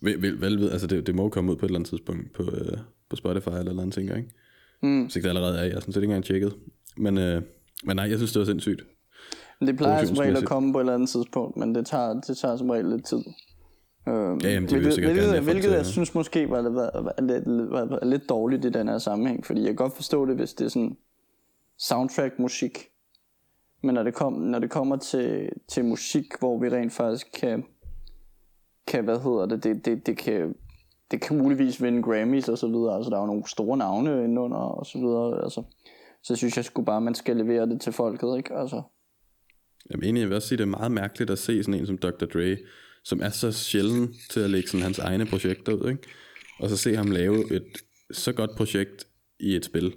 [0.02, 2.44] vel, vel, vel, altså det, det må komme ud på et eller andet tidspunkt på,
[2.44, 2.78] øh,
[3.10, 4.36] på Spotify eller eller andet, tænker jeg, ikke?
[4.82, 5.10] Mm.
[5.10, 6.56] Så det allerede er, jeg har sådan set ikke engang tjekket.
[6.98, 7.42] Men, øh,
[7.84, 8.84] men nej, jeg synes, det var sindssygt.
[9.60, 12.22] Men det plejer som regel at komme på et eller andet tidspunkt, men det tager,
[12.22, 13.24] det tager som regel lidt tid.
[14.08, 17.72] Øhm, ja, jamen, det hvilket, hvilket, hvilket, hvilket jeg synes måske var, var, var, lidt,
[17.72, 20.54] var, var lidt dårligt i den her sammenhæng, fordi jeg kan godt forstå det, hvis
[20.54, 20.98] det er sådan
[21.80, 22.78] soundtrack musik.
[23.84, 27.64] Men når det, kom, når det kommer til, til musik, hvor vi rent faktisk kan,
[28.88, 30.56] kan hvad hedder det, det, det, det kan
[31.12, 34.10] det kan muligvis vinde Grammys og så videre, altså der er jo nogle store navne
[34.10, 35.64] indenunder og så videre, altså.
[36.24, 38.54] Så jeg synes jeg skulle bare, man skal levere det til folket, ikke?
[38.54, 38.82] Altså.
[39.92, 41.98] Jamen enig, jeg vil også sige, det er meget mærkeligt at se sådan en som
[41.98, 42.26] Dr.
[42.26, 42.58] Dre,
[43.04, 46.04] som er så sjælden til at lægge sådan hans egne projekter ud, ikke?
[46.60, 47.78] Og så se ham lave et
[48.12, 49.08] så godt projekt
[49.40, 49.94] i et spil.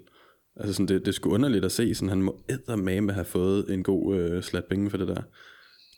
[0.61, 2.41] Altså sådan, det, det sgu underligt at se, sådan han må
[2.77, 5.23] med have fået en god øh, slat penge for det der.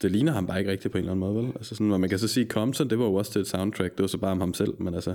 [0.03, 1.53] Det ligner ham bare ikke rigtigt på en eller anden måde, vel?
[1.57, 4.01] Altså sådan, man kan så sige, Compton, det var jo også til et soundtrack, det
[4.01, 5.15] var så bare om ham selv, men altså,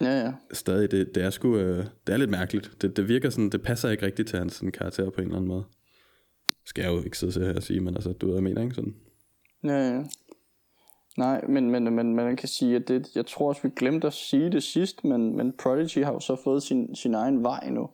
[0.00, 0.32] Ja, ja.
[0.52, 2.70] Stadig, det, det er sgu, øh, det er lidt mærkeligt.
[2.82, 5.36] Det, det virker sådan, det passer ikke rigtigt til hans sådan, karakter på en eller
[5.36, 5.64] anden måde
[6.64, 8.74] skal jeg jo ikke sidde her og sige, men altså, du ved, jeg mener, ikke
[8.74, 8.94] sådan?
[9.64, 10.02] Ja, ja.
[11.16, 14.12] Nej, men, men, men man kan sige, at det, jeg tror også, vi glemte at
[14.12, 17.88] sige det sidst, men, men Prodigy har jo så fået sin, sin egen vej nu.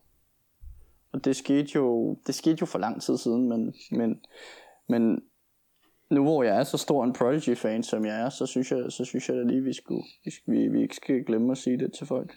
[1.12, 4.20] Og det skete jo, det skete jo for lang tid siden, men, men,
[4.88, 5.22] men
[6.10, 9.04] nu hvor jeg er så stor en Prodigy-fan, som jeg er, så synes jeg, så
[9.04, 10.02] synes jeg da lige, vi, skulle,
[10.46, 12.34] vi, vi, ikke skal glemme at sige det til folk.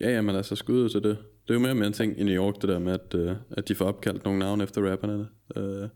[0.00, 1.18] Ja, ja, men altså skud til det.
[1.18, 3.36] Det er jo mere med en ting i New York, det der med, at, uh,
[3.50, 5.28] at de får opkaldt nogle navne efter rapperne.
[5.56, 5.88] Uh,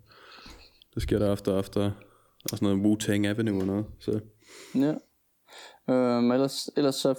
[0.95, 1.93] det sker der ofte og ofte.
[2.53, 3.85] Og sådan noget Wu-Tang Avenue og noget.
[3.99, 4.21] Så.
[4.75, 4.95] Ja.
[5.89, 7.15] Um, ellers, ellers så,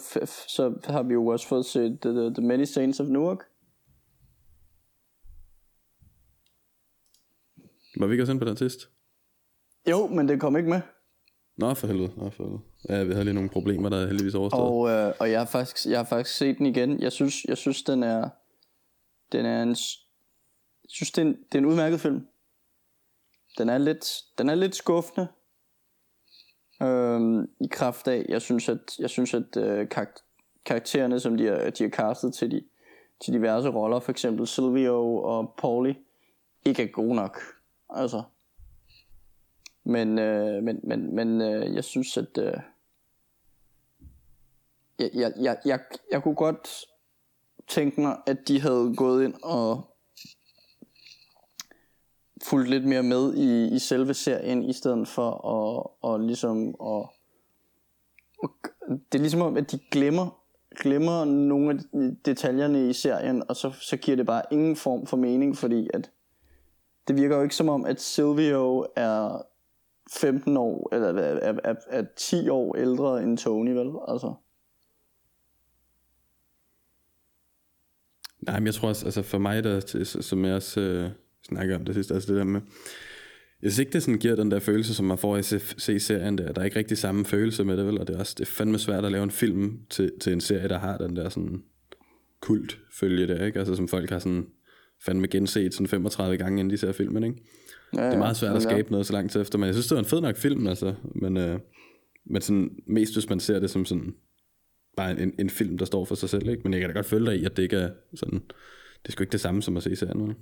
[0.48, 3.40] så har vi jo også fået set The, the, the Many Saints of Newark.
[8.00, 8.90] Var vi ikke også inde på den sidst?
[9.90, 10.82] Jo, men det kom ikke med.
[11.58, 12.12] Nå, for helvede.
[12.18, 12.62] Nå, for helvede.
[12.90, 14.64] Ja, vi havde lige nogle problemer, der er heldigvis overstået.
[14.64, 17.02] Og, øh, og jeg, har faktisk, jeg har faktisk set den igen.
[17.02, 18.30] Jeg synes, jeg synes den er...
[19.32, 19.70] Den er en...
[19.70, 22.28] Jeg synes, det er en, det er en udmærket film.
[23.58, 25.28] Den er lidt, den er lidt skuffende.
[26.82, 31.46] Øhm, I kraft af, jeg synes, at, jeg synes, at øh, karak- karaktererne, som de
[31.46, 32.64] har, de har castet til, de,
[33.26, 35.96] til diverse roller, for eksempel Silvio og Paulie,
[36.66, 37.40] ikke er gode nok.
[37.90, 38.24] Altså.
[39.84, 42.38] Men, øh, men, men, men øh, jeg synes, at...
[42.38, 42.54] Øh,
[45.00, 45.80] jeg, jeg, jeg, jeg,
[46.12, 46.86] jeg kunne godt
[47.68, 49.98] tænke mig, at de havde gået ind og
[52.44, 57.10] fulgt lidt mere med i, i selve serien, i stedet for at, og ligesom at,
[59.12, 60.44] det er ligesom om, at de glemmer,
[60.76, 61.80] glemmer nogle af
[62.26, 66.12] detaljerne i serien, og så, så giver det bare ingen form for mening, fordi at
[67.08, 69.42] det virker jo ikke som om, at Silvio er
[70.12, 73.92] 15 år, eller er, er, er, er 10 år ældre end Tony, vel?
[74.08, 74.34] Altså.
[78.42, 81.10] Nej, men jeg tror også, altså for mig, der, som jeg også øh,
[81.48, 82.62] snakker om det sidste, altså det der med,
[83.62, 85.44] jeg synes ikke, det sådan giver den der følelse, som man får i
[85.78, 86.52] se-serien der.
[86.54, 88.00] Der er ikke rigtig samme følelse med det, vel?
[88.00, 90.42] Og det er også det er fandme svært at lave en film til, til en
[90.42, 91.64] serie, der har den der sådan
[92.40, 93.60] kult følge der, ikke?
[93.60, 94.48] Altså som folk har sådan
[95.06, 97.44] fandme genset sådan 35 gange, inden de ser filmen, ikke?
[97.96, 98.70] Ja, Det er meget svært at men ja.
[98.70, 100.68] skabe noget så lang tid efter, men jeg synes, det var en fed nok film,
[100.68, 100.96] altså.
[101.16, 101.60] Men, øh,
[102.26, 104.16] men sådan, mest hvis man ser det som sådan,
[104.98, 106.62] bare en, en film, der står for sig selv, ikke?
[106.64, 108.40] Men jeg kan da godt følge dig i, at det ikke er sådan,
[109.04, 110.36] det er sgu ikke det samme som at se serien, vel?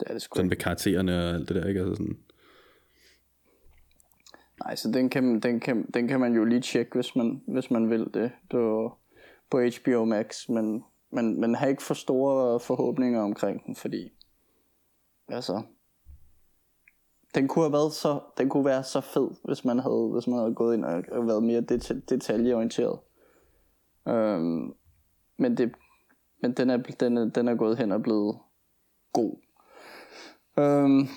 [0.00, 1.80] Det er det sgu Sådan med karaktererne og alt det der, ikke?
[1.80, 2.16] Altså sådan,
[4.64, 7.70] Nej, så den kan, den, kan, den kan man jo lige tjekke, hvis man, hvis
[7.70, 8.92] man vil det på,
[9.50, 14.12] på HBO Max, men, men, men har ikke for store forhåbninger omkring den, fordi
[15.28, 15.62] altså,
[17.34, 20.38] den kunne have været så, den kunne være så fed, hvis man havde, hvis man
[20.38, 22.98] havde gået ind og, og været mere detal, detaljeorienteret.
[24.08, 24.74] Øhm,
[25.36, 25.72] men det,
[26.42, 28.38] men den er, den, er, den er gået hen og blevet
[29.12, 29.36] god.
[30.58, 31.08] Øhm,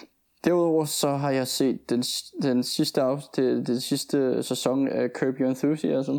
[0.44, 2.03] derudover så har jeg set den,
[2.41, 6.15] den sidste afsnit, den sidste sæson af Curb Your Enthusiasm.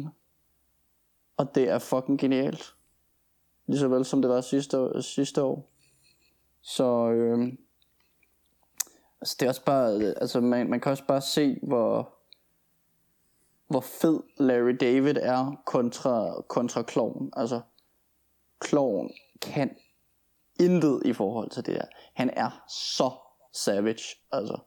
[1.37, 2.75] Og det er fucking genialt.
[3.67, 5.01] Lige så vel som det var sidste år.
[5.01, 5.71] Sidste år.
[6.63, 7.59] Så øhm,
[9.21, 12.15] altså det er også bare, altså man, man kan også bare se, hvor,
[13.69, 17.31] hvor fed Larry David er kontra, kontra Kloven.
[17.37, 17.61] Altså,
[18.61, 19.11] Kloven
[19.43, 19.77] kan
[20.61, 21.85] intet i forhold til det der.
[22.15, 23.11] Han er så
[23.55, 24.59] savage, altså.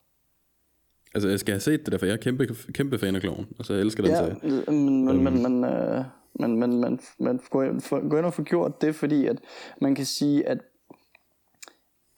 [1.14, 3.46] altså jeg skal have set det der, for jeg er kæmpe, kæmpe fan af kloven.
[3.58, 4.62] Altså jeg elsker den Ja, serie.
[4.66, 6.04] men, men, men, men, øh,
[6.34, 9.36] men, men, men, man går ind, for, går ind og får gjort det, fordi at
[9.80, 10.58] man kan sige, at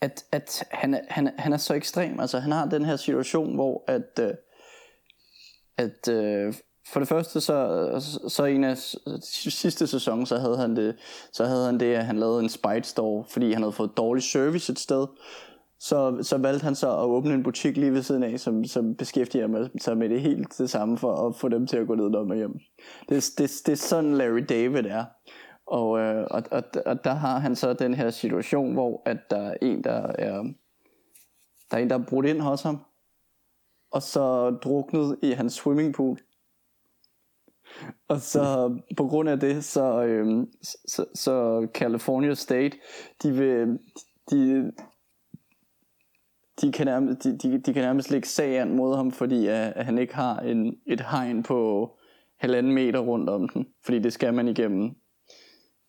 [0.00, 2.20] at, at han, er, han, er, han er så ekstrem.
[2.20, 4.34] Altså han har den her situation, hvor at, øh,
[5.76, 6.54] at øh,
[6.92, 8.76] for det første så, så en af
[9.22, 10.96] sidste sæson, så havde han det,
[11.32, 14.22] så havde han det, at han lavede en spite store, fordi han havde fået dårlig
[14.22, 15.06] service et sted.
[15.82, 18.94] Så, så valgte han så at åbne en butik lige ved siden af, som, som
[18.94, 21.94] beskæftiger med- sig med det helt det samme for at få dem til at gå
[21.94, 22.58] ned og hjem.
[23.08, 25.04] Det, det, det er sådan Larry David er.
[25.66, 29.36] Og, øh, og, og, og der har han så den her situation, hvor at der
[29.36, 30.42] er en, der er,
[31.70, 32.78] der er en, der er brudt ind hos ham,
[33.90, 36.18] og så druknet i hans swimmingpool.
[38.08, 40.46] Og så på grund af det, så, øh,
[40.86, 42.78] så, så California State,
[43.22, 43.78] de vil,
[44.30, 44.72] de,
[46.60, 49.72] de kan, nærmest, de, de, de kan nærmest lægge sag an mod ham, fordi at,
[49.76, 51.90] at han ikke har en, et hegn på
[52.36, 53.66] halvanden meter rundt om den.
[53.84, 54.90] Fordi det skal man igennem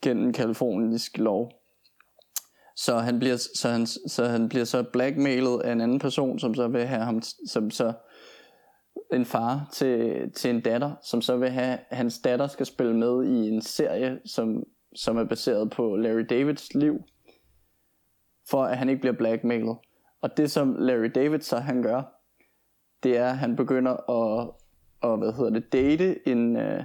[0.01, 1.51] gennem kalifornisk lov.
[2.75, 6.55] Så han bliver så han, så han bliver så blackmailet af en anden person, som
[6.55, 7.93] så vil have ham, som så
[9.13, 13.25] en far til, til en datter, som så vil have, hans datter skal spille med
[13.25, 14.63] i en serie, som,
[14.95, 16.95] som er baseret på Larry Davids liv,
[18.49, 19.77] for at han ikke bliver blackmailet.
[20.21, 22.01] Og det som Larry David så han gør,
[23.03, 24.49] det er, at han begynder at,
[25.03, 26.83] at hvad hedder det, date en, øh,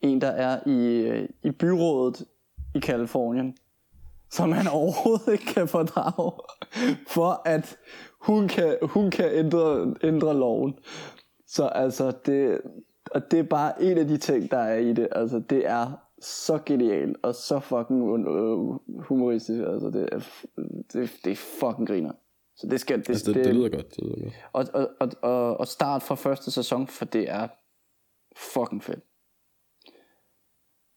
[0.00, 2.26] en der er i, øh, i byrådet
[2.74, 3.56] i Kalifornien,
[4.30, 6.32] som han overhovedet ikke kan fordrage,
[7.08, 7.78] for at
[8.20, 10.78] hun kan, hun kan ændre, ændre loven.
[11.46, 12.60] Så altså, det,
[13.10, 15.08] og det er bare en af de ting, der er i det.
[15.12, 18.58] Altså, det er så genialt, og så fucking øh,
[19.02, 19.60] humoristisk.
[19.60, 20.18] Altså, det er,
[20.92, 22.12] det, det er fucking griner.
[22.60, 23.96] Så det skal, det, Altså, det, det lyder godt.
[23.96, 24.34] Det lyder godt.
[24.52, 27.48] og, og, og, og, og start fra første sæson, for det er
[28.36, 29.00] fucking fedt.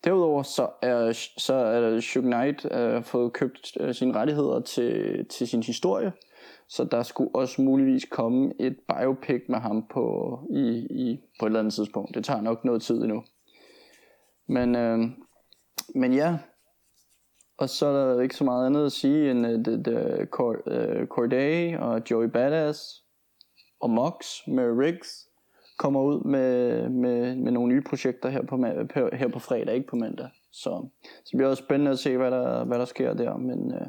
[0.03, 5.47] Derudover så er, så er Suge Knight uh, fået købt uh, sine rettigheder til, til
[5.47, 6.11] sin historie.
[6.69, 11.49] Så der skulle også muligvis komme et biopic med ham på, i, i, på et
[11.49, 12.15] eller andet tidspunkt.
[12.15, 13.23] Det tager nok noget tid endnu.
[14.47, 15.09] Men, uh,
[15.95, 16.37] men ja,
[17.57, 19.87] og så er der ikke så meget andet at sige end at, at,
[20.67, 23.03] at Corday og Joey Badass
[23.79, 25.27] og Mox med Riggs
[25.77, 28.57] kommer ud med, med, med nogle nye projekter her på,
[29.13, 30.29] her på fredag, ikke på mandag.
[30.51, 33.37] Så, så det bliver også spændende at se, hvad der, hvad der sker der.
[33.37, 33.87] Men, øh,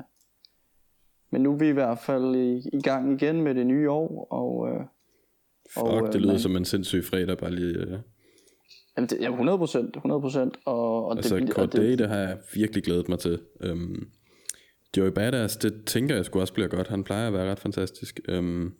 [1.30, 4.26] men nu er vi i hvert fald i, i gang igen med det nye år.
[4.30, 4.80] Og, øh,
[5.74, 7.78] Fuck, og, øh, det lyder man, som en sindssyg fredag, bare lige...
[7.78, 7.98] Øh.
[8.96, 10.56] Jamen, det, ja, 100 procent, 100 procent.
[10.64, 13.38] Og, og altså, det, Corday, det, det har jeg virkelig glædet mig til.
[13.70, 14.08] Um,
[14.96, 16.88] Joey Badass, det tænker jeg skulle også blive godt.
[16.88, 18.20] Han plejer at være ret fantastisk.
[18.38, 18.74] Um,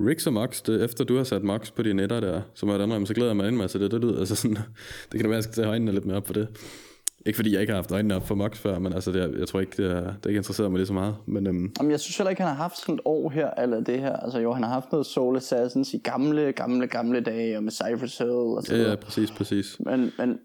[0.00, 2.72] Rix og Mox, det, efter du har sat Mox på de netter der, så må
[2.72, 3.90] jeg indrømme, så glæder jeg mig ind til det.
[3.90, 4.56] Det lyder altså sådan,
[5.12, 6.48] det kan da være, at jeg skal tage øjnene lidt mere op på det.
[7.26, 9.38] Ikke fordi jeg ikke har haft øjnene op for Mox før, men altså, det er,
[9.38, 11.16] jeg tror ikke, det, er, det ikke interesseret mig lige så meget.
[11.26, 11.72] Men, øhm.
[11.78, 14.16] Jamen, jeg synes heller ikke, han har haft sådan et år her, eller det her.
[14.16, 17.72] Altså jo, han har haft noget Soul Assassins i gamle, gamle, gamle dage, og med
[17.72, 19.76] Cypher Hill og sådan Ja, ja, præcis, præcis.
[19.80, 20.38] Men, men,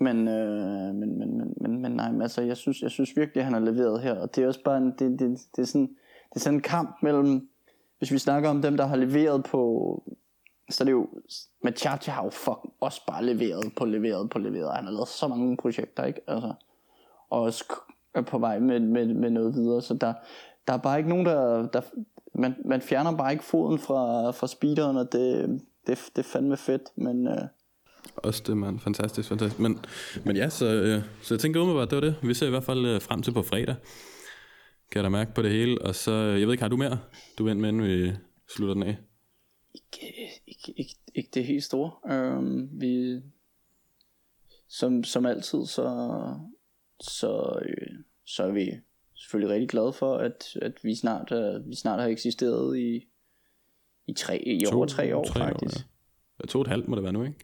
[0.00, 3.40] men, øh, men, men, men, men, men nej, men altså, jeg synes, jeg synes virkelig,
[3.40, 5.66] at han har leveret her, og det er også bare en, det, det, det, er
[5.66, 5.88] sådan,
[6.30, 7.48] det er sådan en kamp mellem,
[7.98, 10.02] hvis vi snakker om dem, der har leveret på,
[10.70, 11.08] så er det jo,
[11.64, 14.76] Machacha har jo fucking også bare leveret på leveret på leveret.
[14.76, 16.20] Han har lavet så mange projekter, ikke?
[16.26, 16.52] Altså,
[17.30, 17.64] og også
[18.14, 20.14] er på vej med, med, med noget videre, så der,
[20.66, 21.80] der er bare ikke nogen, der, der
[22.34, 25.48] man, man fjerner bare ikke foden fra, fra speederen, og det,
[25.86, 27.26] det, det er fandme fedt, men...
[27.28, 27.42] Øh,
[28.16, 28.80] også det, man.
[28.80, 29.60] Fantastisk, fantastisk.
[29.60, 29.78] Men,
[30.24, 32.16] men ja, så, øh, så jeg tænker umiddelbart, det var det.
[32.22, 33.76] Vi ser i hvert fald øh, frem til på fredag
[34.90, 35.82] kan jeg da mærke på det hele.
[35.82, 36.98] Og så, øh, jeg ved ikke, har du mere,
[37.38, 38.12] du ind med, inden vi
[38.48, 38.96] slutter den af?
[39.74, 40.14] Ikke,
[40.46, 41.90] ikke, ikke, ikke det helt store.
[42.36, 43.20] Um, vi,
[44.68, 46.14] som, som altid, så,
[47.00, 48.80] så, øh, så er vi
[49.14, 53.08] selvfølgelig rigtig glade for, at, at vi, snart, uh, vi snart har eksisteret i,
[54.06, 55.76] i, tre, i to, over tre år tre faktisk.
[55.76, 55.90] År,
[56.40, 56.46] ja.
[56.46, 57.38] To og et halvt må det være nu, ikke?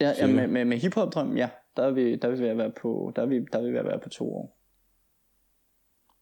[0.00, 2.48] Ja, ja med, med, med hiphop drøm, ja, der er vi, der er vi ved
[2.48, 4.56] at være på, der er vi, der er vi ved at være på to år.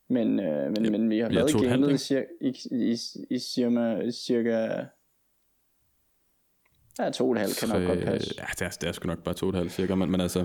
[0.09, 2.97] Men, øh, men, ja, men vi har lavet gamet i, cirka, i, i,
[3.31, 4.85] i cirka, cirka
[6.99, 8.35] Ja, to og et halvt kan nok godt passe.
[8.39, 10.21] Ja, det er, det er sgu nok bare to og et halvt cirka, men, men
[10.21, 10.45] altså,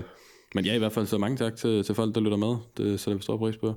[0.54, 2.56] men ja, i hvert fald så mange tak til, til folk, der lytter med.
[2.76, 3.74] Det sætter vi stor pris på.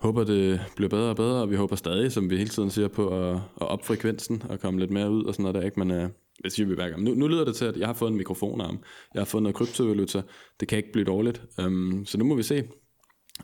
[0.00, 2.88] Håber, det bliver bedre og bedre, og vi håber stadig, som vi hele tiden siger,
[2.88, 5.80] på at, at op frekvensen og komme lidt mere ud og sådan noget der, ikke?
[5.80, 6.10] Men uh,
[6.44, 7.02] det siger vi hver gang.
[7.02, 8.78] Nu, nu lyder det til, at jeg har fået en mikrofonarm.
[9.14, 10.22] Jeg har fået noget kryptovaluta.
[10.60, 11.42] Det kan ikke blive dårligt.
[11.58, 12.64] Um, så nu må vi se.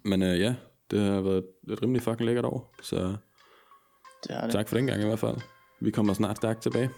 [0.05, 0.55] Men uh, ja,
[0.91, 4.51] det har været et rimelig fucking lækkert år, så det det.
[4.51, 5.37] tak for den gang i hvert fald.
[5.81, 6.91] Vi kommer snart stærkt tilbage.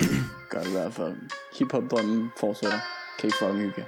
[0.50, 1.16] Gør det i hvert fald.
[1.58, 2.78] Hip-hop-drømmen fortsætter.
[3.18, 3.86] Kan I fucking hygge.